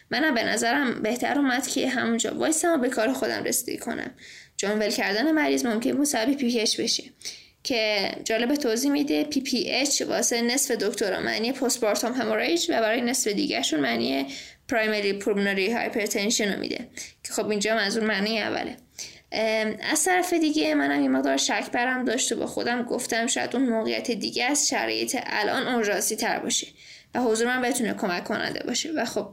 منم 0.09 0.33
به 0.33 0.43
نظرم 0.43 1.01
بهتر 1.01 1.37
اومد 1.37 1.67
که 1.67 1.89
همونجا 1.89 2.35
وایسم 2.35 2.73
و 2.73 2.77
به 2.77 2.89
کار 2.89 3.13
خودم 3.13 3.43
رسیدگی 3.43 3.77
کنم. 3.77 4.11
چون 4.57 4.71
ول 4.79 4.89
کردن 4.89 5.31
مریض 5.31 5.65
ممکن 5.65 5.91
بود 5.91 6.35
PPH 6.35 6.79
بشه. 6.79 7.03
که 7.63 8.11
جالب 8.23 8.55
توضیح 8.55 8.91
میده 8.91 9.23
PPH 9.23 10.01
واسه 10.01 10.41
نصف 10.41 10.71
دکترا 10.71 11.19
معنی 11.19 11.51
postpartum 11.51 12.13
hemorrhage 12.13 12.65
و 12.69 12.81
برای 12.81 13.01
نصف 13.01 13.27
دیگرشون 13.27 13.79
معنی 13.79 14.25
primary 14.67 15.13
pulmonary 15.13 15.73
hypertension 15.73 16.53
رو 16.53 16.59
میده. 16.59 16.87
که 17.23 17.33
خب 17.33 17.49
اینجا 17.49 17.75
منظور 17.75 18.03
معنی 18.03 18.41
اوله. 18.41 18.77
از 19.91 20.03
طرف 20.03 20.33
دیگه 20.33 20.75
منم 20.75 21.01
یه 21.01 21.09
مقدار 21.09 21.37
شک 21.37 21.71
برم 21.71 22.05
داشت 22.05 22.31
و 22.31 22.35
با 22.35 22.45
خودم. 22.45 22.83
گفتم 22.83 23.27
شاید 23.27 23.55
اون 23.55 23.69
موقعیت 23.69 24.11
دیگه 24.11 24.45
از 24.45 24.69
شرایط 24.69 25.17
الان 25.25 25.67
اورژانسی 25.67 26.15
تر 26.15 26.39
باشه 26.39 26.67
و 27.15 27.19
حضور 27.19 27.47
من 27.47 27.61
بتونه 27.61 27.93
کمک 27.93 28.23
کننده 28.23 28.63
باشه. 28.63 28.91
و 28.91 29.05
خب 29.05 29.27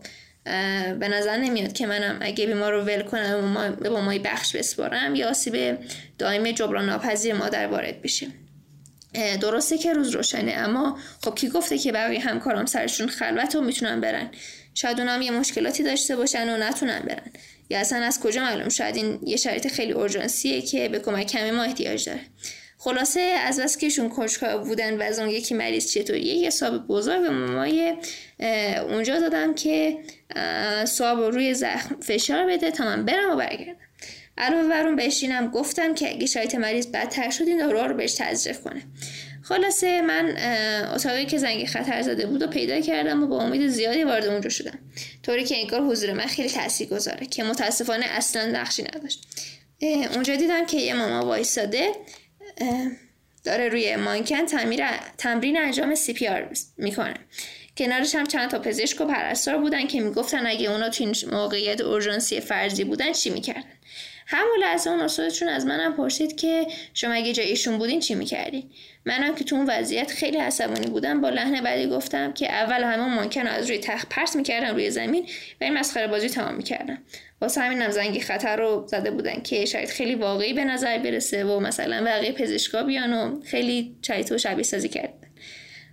به 1.00 1.08
نظر 1.08 1.36
نمیاد 1.36 1.72
که 1.72 1.86
منم 1.86 2.18
اگه 2.20 2.46
بیمار 2.46 2.72
رو 2.72 2.82
ول 2.82 3.02
کنم 3.02 3.76
به 3.80 3.88
مامای 3.88 4.18
بخش 4.18 4.56
بسپارم 4.56 5.14
یا 5.14 5.30
آسیب 5.30 5.78
دائم 6.18 6.50
جبران 6.50 6.86
ناپذیر 6.86 7.34
مادر 7.34 7.66
وارد 7.66 8.02
بشه 8.02 8.26
درسته 9.40 9.78
که 9.78 9.92
روز 9.92 10.10
روشنه 10.10 10.52
اما 10.52 10.98
خب 11.24 11.34
کی 11.34 11.48
گفته 11.48 11.78
که 11.78 11.92
بقیه 11.92 12.20
همکارام 12.20 12.66
سرشون 12.66 13.08
خلوت 13.08 13.56
و 13.56 13.60
می‌تونن 13.60 14.00
برن؟ 14.00 14.30
شاید 14.74 15.00
اونام 15.00 15.22
یه 15.22 15.30
مشکلاتی 15.30 15.82
داشته 15.82 16.16
باشن 16.16 16.48
و 16.48 16.56
نتونن 16.56 17.00
برن. 17.00 17.32
یا 17.70 17.78
اصلا 17.78 17.98
از 17.98 18.20
کجا 18.20 18.42
معلوم؟ 18.42 18.68
شاید 18.68 18.96
این 18.96 19.18
یه 19.26 19.36
شرایط 19.36 19.68
خیلی 19.68 19.92
اورژانسیه 19.92 20.62
که 20.62 20.88
به 20.88 20.98
کمک 20.98 21.26
کمی 21.26 21.50
ما 21.50 21.62
احتیاج 21.62 22.04
داره. 22.06 22.20
خلاصه 22.78 23.20
از 23.20 23.60
بس 23.60 23.76
که 23.76 23.86
ایشون 23.86 24.10
بودن 24.64 24.98
و 24.98 25.02
از 25.02 25.18
اون 25.18 25.28
یکی 25.28 25.54
مریض 25.54 25.92
چطوریه 25.92 26.34
یه 26.34 26.46
حساب 26.46 26.86
بزرگ 26.86 27.22
به 27.22 27.30
مامای 27.30 27.96
اونجا 28.88 29.20
دادم 29.20 29.54
که 29.54 29.98
صاب 30.84 31.20
روی 31.20 31.54
زخم 31.54 32.00
فشار 32.00 32.46
بده 32.46 32.70
تا 32.70 32.84
من 32.84 33.04
برم 33.04 33.32
و 33.32 33.36
برگردم. 33.36 33.76
علاوه 34.38 34.68
بر 34.68 34.86
اون 34.86 34.96
بهش 34.96 35.24
گفتم 35.54 35.94
که 35.94 36.10
اگه 36.10 36.26
شرایط 36.26 36.54
مریض 36.54 36.86
بدتر 36.86 37.30
شد 37.30 37.48
این 37.48 37.58
داروها 37.58 37.86
رو 37.86 37.94
بهش 37.94 38.14
تزریق 38.14 38.60
کنه. 38.60 38.82
خلاصه 39.42 40.00
من 40.00 40.36
اتاقی 40.94 41.24
که 41.24 41.38
زنگ 41.38 41.66
خطر 41.66 42.02
زده 42.02 42.26
بود 42.26 42.42
و 42.42 42.46
پیدا 42.46 42.80
کردم 42.80 43.22
و 43.22 43.26
با 43.26 43.42
امید 43.42 43.68
زیادی 43.68 44.04
وارد 44.04 44.26
اونجا 44.26 44.48
شدم. 44.48 44.78
طوری 45.22 45.44
که 45.44 45.56
انگار 45.56 45.80
حضور 45.80 46.12
من 46.12 46.26
خیلی 46.26 46.48
تاثیر 46.48 46.88
گذاره 46.88 47.26
که 47.26 47.44
متاسفانه 47.44 48.06
اصلا 48.06 48.46
نقشی 48.46 48.82
نداشت. 48.82 49.26
اونجا 50.14 50.36
دیدم 50.36 50.66
که 50.66 50.76
یه 50.76 50.94
ماما 50.94 51.26
وایساده 51.26 51.90
داره 53.44 53.68
روی 53.68 53.96
مانکن 53.96 54.46
تمرین 55.18 55.58
انجام 55.58 55.94
سی 55.94 56.12
پی 56.12 56.28
آر 56.28 56.50
می‌کنه. 56.76 57.14
کنارش 57.78 58.14
هم 58.14 58.26
چند 58.26 58.50
تا 58.50 58.58
پزشک 58.58 59.00
و 59.00 59.04
پرستار 59.04 59.58
بودن 59.58 59.86
که 59.86 60.00
می‌گفتن 60.00 60.46
اگه 60.46 60.70
اونا 60.70 60.88
تو 60.88 61.04
این 61.04 61.14
موقعیت 61.32 61.80
اورژانسی 61.80 62.40
فرضی 62.40 62.84
بودن 62.84 63.12
چی 63.12 63.30
می‌کردن؟ 63.30 63.64
همون 64.26 64.58
لحظه 64.60 64.90
اون 64.90 65.00
استادشون 65.00 65.48
از 65.48 65.66
منم 65.66 65.96
پرسید 65.96 66.36
که 66.36 66.66
شما 66.94 67.12
اگه 67.12 67.32
جای 67.32 67.46
ایشون 67.46 67.78
بودین 67.78 68.00
چی 68.00 68.14
می‌کردین؟ 68.14 68.70
منم 69.04 69.34
که 69.34 69.44
تو 69.44 69.56
اون 69.56 69.66
وضعیت 69.68 70.10
خیلی 70.10 70.36
عصبانی 70.36 70.86
بودم 70.86 71.20
با 71.20 71.28
لحن 71.28 71.60
بعدی 71.60 71.86
گفتم 71.86 72.32
که 72.32 72.52
اول 72.52 72.82
همه 72.82 73.20
ممکن 73.20 73.46
از 73.46 73.66
روی 73.66 73.78
تخت 73.78 74.08
پرت 74.08 74.36
می‌کردم 74.36 74.74
روی 74.74 74.90
زمین 74.90 75.22
و 75.60 75.64
این 75.64 75.74
مسخره 75.74 76.06
بازی 76.06 76.28
تمام 76.28 76.54
می‌کردم 76.54 76.98
واسه 77.40 77.60
همینم 77.60 77.90
زنگی 77.90 78.20
خطر 78.20 78.56
رو 78.56 78.86
زده 78.86 79.10
بودن 79.10 79.42
که 79.42 79.64
شاید 79.64 79.88
خیلی 79.88 80.14
واقعی 80.14 80.52
به 80.52 80.64
نظر 80.64 80.98
برسه 80.98 81.44
و 81.44 81.60
مثلا 81.60 82.04
بقیه 82.04 82.32
پزشکا 82.32 82.82
بیان 82.82 83.12
و 83.12 83.40
خیلی 83.42 83.96
و 84.30 84.38
شبیه 84.38 84.62
سازی 84.62 84.88
کردن. 84.88 85.27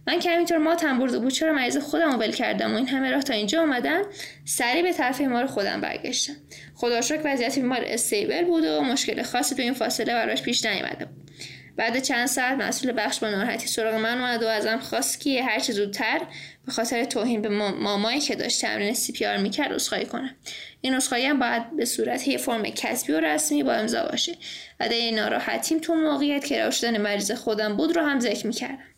من 0.08 0.20
که 0.20 0.32
همینطور 0.32 0.58
ما 0.58 0.76
برده 0.76 1.20
بود 1.20 1.32
چرا 1.32 1.54
مریض 1.54 1.78
خودم 1.78 2.12
رو 2.12 2.18
بل 2.18 2.32
کردم 2.32 2.74
و 2.74 2.78
این 2.78 2.88
همه 2.88 3.12
راه 3.12 3.24
تا 3.24 3.34
اینجا 3.34 3.62
اومدم 3.62 4.02
سریع 4.46 4.84
به 4.84 4.94
طرف 4.94 5.18
بیمار 5.18 5.46
خودم 5.46 5.82
برگشتم. 5.82 6.34
خدا 6.76 7.02
شکر 7.02 7.22
وضعیت 7.26 7.56
بیمار 7.56 7.82
stable 7.86 8.44
بود 8.44 8.66
و 8.66 8.82
مشکل 8.82 9.24
خاصی 9.24 9.56
تو 9.56 9.62
این 9.62 9.74
فاصله 9.74 10.14
براش 10.14 10.42
پیش 10.42 10.66
نیامده 10.66 11.06
بود. 11.06 11.32
بعد 11.78 12.00
چند 12.00 12.26
ساعت 12.26 12.58
مسئول 12.58 12.94
بخش 12.98 13.20
با 13.20 13.30
ناراحتی 13.30 13.68
سراغ 13.68 13.94
من 13.94 14.18
اومد 14.18 14.44
و 14.44 14.48
ازم 14.48 14.78
خواست 14.78 15.20
که 15.20 15.44
هر 15.44 15.60
چه 15.60 15.74
زودتر 15.74 16.22
به 16.66 16.72
خاطر 16.72 17.04
توهین 17.04 17.42
به 17.42 17.50
مامایی 17.50 18.20
که 18.20 18.36
داشت 18.36 18.62
تمرین 18.62 18.94
CPR 18.94 19.38
می‌کرد 19.38 19.74
عذرخواهی 19.74 20.06
کنم. 20.06 20.36
این 20.82 20.94
عذرخواهی 20.94 21.26
هم 21.26 21.40
باید 21.40 21.76
به 21.78 21.86
صورت 21.86 22.28
یه 22.28 22.38
فرم 22.38 22.64
کتبی 22.64 23.14
و 23.14 23.20
رسمی 23.20 23.64
با 23.64 23.74
امضا 23.74 24.04
باشه 24.04 24.36
و 24.80 24.84
این 24.84 25.16
ناراحتیم 25.16 25.80
تو 25.80 25.96
موقعیت 25.96 26.46
که 26.46 26.70
شدن 26.70 26.98
مریض 26.98 27.32
خودم 27.32 27.78
بود 27.78 27.96
رو 27.96 28.02
هم 28.02 28.20
ذکر 28.20 28.48
می‌کردم. 28.48 28.95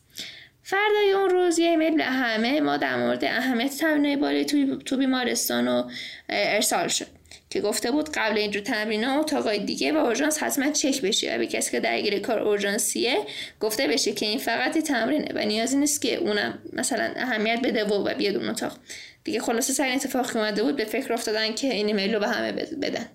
فردای 0.69 1.11
اون 1.11 1.29
روز 1.29 1.59
یه 1.59 1.69
ایمیل 1.69 1.97
به 1.97 2.03
همه 2.03 2.61
ما 2.61 2.77
در 2.77 2.95
مورد 2.95 3.25
اهمیت 3.25 3.77
تمرین 3.77 4.19
باری 4.19 4.45
تو 4.85 4.97
بیمارستان 4.97 5.67
و 5.67 5.89
ارسال 6.29 6.87
شد 6.87 7.07
که 7.49 7.61
گفته 7.61 7.91
بود 7.91 8.09
قبل 8.09 8.37
اینجور 8.37 8.63
تمرین 8.63 9.03
ها 9.03 9.19
اتاقای 9.19 9.59
دیگه 9.59 9.93
و 9.93 9.97
اورژانس 9.97 10.43
حتما 10.43 10.71
چک 10.71 11.01
بشه. 11.01 11.35
و 11.35 11.37
به 11.37 11.47
کسی 11.47 11.71
که 11.71 11.79
درگیر 11.79 12.19
کار 12.19 12.39
اورژانسیه 12.39 13.17
گفته 13.59 13.87
بشه 13.87 14.11
که 14.11 14.25
این 14.25 14.39
فقط 14.39 14.77
تمرینه 14.77 15.27
و 15.35 15.45
نیازی 15.45 15.77
نیست 15.77 16.01
که 16.01 16.15
اونم 16.15 16.59
مثلا 16.73 17.13
اهمیت 17.15 17.59
بده 17.63 17.85
و 17.85 18.15
بیاد 18.15 18.35
اون 18.35 18.49
اتاق. 18.49 18.77
دیگه 19.23 19.39
خلاصه 19.39 19.73
سر 19.73 19.89
اتفاق 19.89 20.31
که 20.31 20.37
اومده 20.37 20.63
بود 20.63 20.75
به 20.75 20.85
فکر 20.85 21.13
افتادن 21.13 21.55
که 21.55 21.73
این 21.73 21.87
ایمیل 21.87 22.13
رو 22.13 22.19
به 22.19 22.27
همه 22.27 22.51
بدن. 22.51 23.09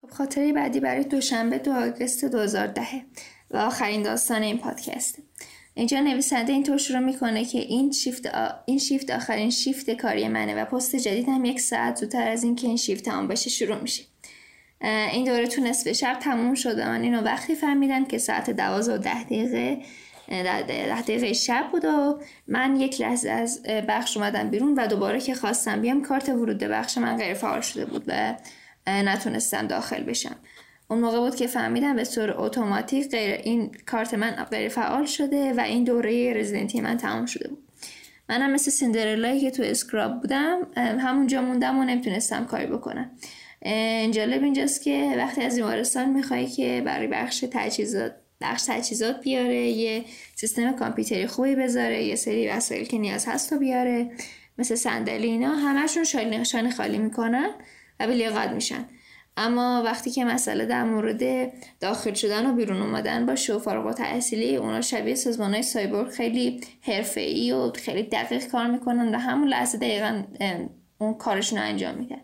خب 0.00 0.10
خاطری 0.10 0.52
بعدی 0.52 0.80
برای 0.80 1.04
دوشنبه 1.04 1.58
دو 1.58 1.72
آگست 1.72 2.24
2010 2.24 2.84
و 3.50 3.56
آخرین 3.56 4.02
داستان 4.02 4.42
این 4.42 4.58
پادکسته 4.58 5.22
اینجا 5.74 6.00
نویسنده 6.00 6.52
اینطور 6.52 6.76
شروع 6.76 7.00
می‌کنه 7.00 7.44
که 7.44 7.58
این 7.58 7.92
شیفت, 7.92 8.30
این 8.66 8.78
شیفت 8.78 9.10
آخرین 9.10 9.50
شیفت 9.50 9.90
کاری 9.90 10.28
منه 10.28 10.62
و 10.62 10.64
پست 10.64 10.96
جدید 10.96 11.28
هم 11.28 11.44
یک 11.44 11.60
ساعت 11.60 11.96
زودتر 11.96 12.28
از 12.28 12.44
اینکه 12.44 12.66
این 12.66 12.76
شیفت 12.76 13.04
تمام 13.04 13.28
بشه 13.28 13.50
شروع 13.50 13.80
میشه. 13.80 14.02
این 15.12 15.24
دوره 15.24 15.46
تو 15.46 15.62
نصف 15.62 15.92
شب 15.92 16.18
تموم 16.18 16.54
شده. 16.54 16.88
من 16.88 17.02
اینو 17.02 17.20
وقتی 17.20 17.54
فهمیدم 17.54 18.04
که 18.04 18.18
ساعت 18.18 18.50
دوازه 18.50 18.94
و 18.94 18.98
ده 18.98 19.24
دقیقه 19.24 19.78
ده 20.28 21.02
دقیقه 21.02 21.32
شب 21.32 21.68
بود 21.72 21.84
و 21.84 22.20
من 22.46 22.80
یک 22.80 23.00
لحظه 23.00 23.30
از 23.30 23.62
بخش 23.62 24.16
اومدم 24.16 24.50
بیرون 24.50 24.74
و 24.74 24.86
دوباره 24.86 25.20
که 25.20 25.34
خواستم 25.34 25.80
بیام 25.80 26.02
کارت 26.02 26.28
ورود 26.28 26.58
بخش 26.58 26.98
من 26.98 27.16
غیر 27.16 27.34
فعال 27.34 27.60
شده 27.60 27.84
بود 27.84 28.04
و 28.06 28.34
نتونستم 28.86 29.66
داخل 29.66 30.02
بشم. 30.02 30.36
اون 30.90 31.00
موقع 31.00 31.18
بود 31.18 31.36
که 31.36 31.46
فهمیدم 31.46 31.96
به 31.96 32.04
طور 32.04 32.34
اتوماتیک 32.36 33.10
غیر 33.10 33.34
این 33.34 33.70
کارت 33.86 34.14
من 34.14 34.30
غیر 34.30 34.68
فعال 34.68 35.04
شده 35.04 35.52
و 35.52 35.60
این 35.60 35.84
دوره 35.84 36.34
رزیدنتی 36.34 36.80
من 36.80 36.96
تمام 36.96 37.26
شده 37.26 37.48
بود. 37.48 37.58
منم 38.28 38.50
مثل 38.50 38.70
سندرلایی 38.70 39.40
که 39.40 39.50
تو 39.50 39.62
اسکراب 39.62 40.20
بودم 40.20 40.58
همونجا 40.76 41.42
موندم 41.42 41.78
و 41.78 41.84
نمی‌تونستم 41.84 42.44
کاری 42.44 42.66
بکنم. 42.66 43.10
جالب 44.10 44.42
اینجاست 44.42 44.82
که 44.82 45.14
وقتی 45.16 45.42
از 45.42 45.56
بیمارستان 45.56 46.08
می‌خوای 46.08 46.46
که 46.46 46.82
برای 46.86 47.06
بخش 47.06 47.44
تجهیزات 47.52 48.12
بخش 48.40 48.62
تجهیزات 48.66 49.20
بیاره 49.20 49.68
یه 49.68 50.04
سیستم 50.34 50.72
کامپیوتری 50.72 51.26
خوبی 51.26 51.54
بذاره 51.54 52.04
یه 52.04 52.16
سری 52.16 52.48
وسایل 52.48 52.84
که 52.84 52.98
نیاز 52.98 53.26
هست 53.28 53.52
و 53.52 53.58
بیاره 53.58 54.10
مثل 54.58 54.74
صندلی 54.74 55.26
اینا 55.26 55.54
همشون 55.54 56.04
شانه 56.44 56.70
خالی 56.70 56.98
می‌کنن 56.98 57.50
و 58.00 58.06
به 58.06 58.52
میشن. 58.54 58.84
اما 59.38 59.82
وقتی 59.84 60.10
که 60.10 60.24
مسئله 60.24 60.66
در 60.66 60.84
مورد 60.84 61.52
داخل 61.80 62.14
شدن 62.14 62.50
و 62.50 62.52
بیرون 62.52 62.82
اومدن 62.82 63.26
با 63.26 63.56
و 63.56 63.58
فارغ 63.58 63.86
و 63.86 63.92
تحصیلی 63.92 64.56
اونا 64.56 64.80
شبیه 64.80 65.14
سازمان 65.14 65.54
های 65.54 65.62
سایبورگ 65.62 66.08
خیلی 66.08 66.60
ای 67.16 67.52
و 67.52 67.72
خیلی 67.72 68.02
دقیق 68.02 68.46
کار 68.46 68.66
می‌کنن 68.66 69.14
و 69.14 69.18
همون 69.18 69.48
لحظه 69.48 69.78
دقیقا 69.78 70.22
اون 70.98 71.14
کارشون 71.14 71.58
رو 71.58 71.64
انجام 71.64 71.94
میدن. 71.94 72.20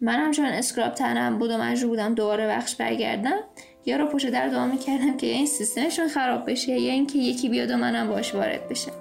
من 0.00 0.14
هم 0.14 0.32
چون 0.32 0.44
اسکراب 0.44 0.94
تنم 0.94 1.38
بود 1.38 1.50
و 1.50 1.58
مجبور 1.58 1.90
بودم 1.90 2.14
دوباره 2.14 2.46
بخش 2.46 2.74
برگردم. 2.74 3.38
یا 3.86 3.96
رو 3.96 4.06
پشت 4.06 4.30
در 4.30 4.48
دعا 4.48 4.66
می‌کردم 4.66 5.16
که 5.16 5.26
این 5.26 5.46
سیستمشون 5.46 6.08
خراب 6.08 6.50
بشه 6.50 6.72
یا 6.72 6.92
اینکه 6.92 7.18
یکی 7.18 7.48
بیاد 7.48 7.70
و 7.70 7.76
منم 7.76 8.08
باش 8.08 8.34
وارد 8.34 8.68
بشه 8.68 8.92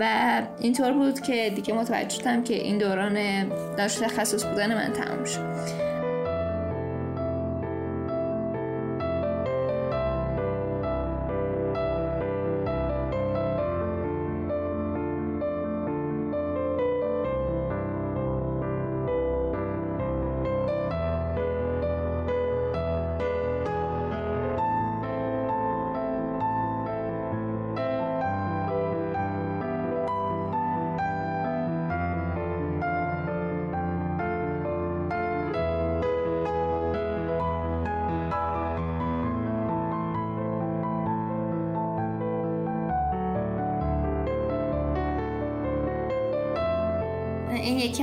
و 0.00 0.42
اینطور 0.60 0.92
بود 0.92 1.20
که 1.20 1.52
دیگه 1.54 1.74
متوجه 1.74 2.20
شدم 2.20 2.44
که 2.44 2.54
این 2.54 2.78
دوران 2.78 3.48
داشت 3.76 4.04
تخصص 4.04 4.44
بودن 4.44 4.74
من 4.74 4.92
تمام 4.92 5.24
شد. 5.24 5.93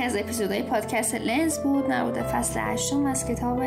یکی 0.02 0.10
از 0.10 0.16
اپیزودهای 0.16 0.62
پادکست 0.62 1.14
لنز 1.14 1.58
بود 1.58 1.88
مربوط 1.88 2.18
فصل 2.18 2.60
هشتم 2.60 3.06
از 3.06 3.26
کتاب 3.26 3.62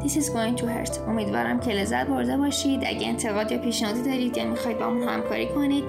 This 0.00 0.16
is 0.16 0.28
going 0.28 0.60
to 0.60 0.64
hurt. 0.64 1.08
امیدوارم 1.08 1.60
که 1.60 1.70
لذت 1.70 2.06
برده 2.06 2.36
باشید. 2.36 2.82
اگه 2.86 3.08
انتقاد 3.08 3.52
یا 3.52 3.58
پیشنهادی 3.58 4.02
دارید 4.02 4.36
یا 4.36 4.44
می‌خواید 4.44 4.78
با 4.78 4.86
همون 4.86 5.08
همکاری 5.08 5.46
کنید 5.46 5.84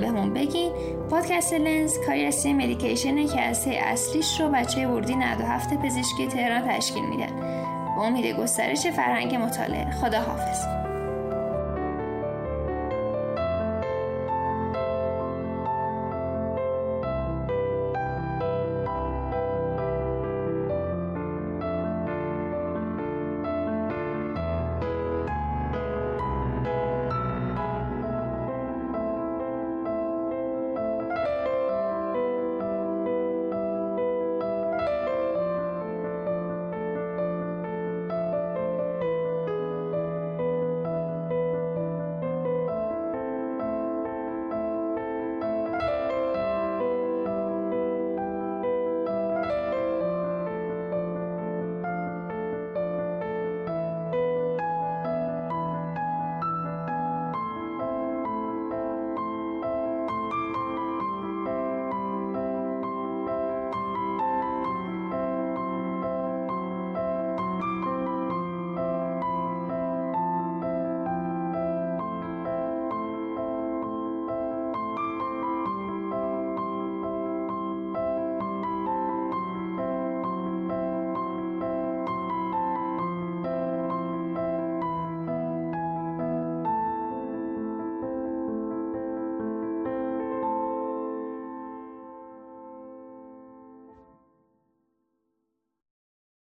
به 0.00 0.08
همون 0.08 0.34
بگین. 0.34 0.72
پادکست 1.10 1.52
لنز 1.52 1.94
کاری 2.06 2.24
از 2.24 2.46
مدیکیشنه 2.46 3.26
که 3.26 3.40
از 3.40 3.68
اصلیش 3.68 4.40
رو 4.40 4.48
بچه 4.48 4.86
وردی 4.86 5.14
97 5.14 5.74
پزشکی 5.74 6.26
تهران 6.26 6.68
تشکیل 6.68 7.04
میدن. 7.08 7.40
با 7.96 8.02
امید 8.02 8.36
گسترش 8.36 8.86
فرهنگ 8.86 9.34
مطالعه. 9.34 9.90
خدا 9.90 10.20
حافظ 10.20 10.79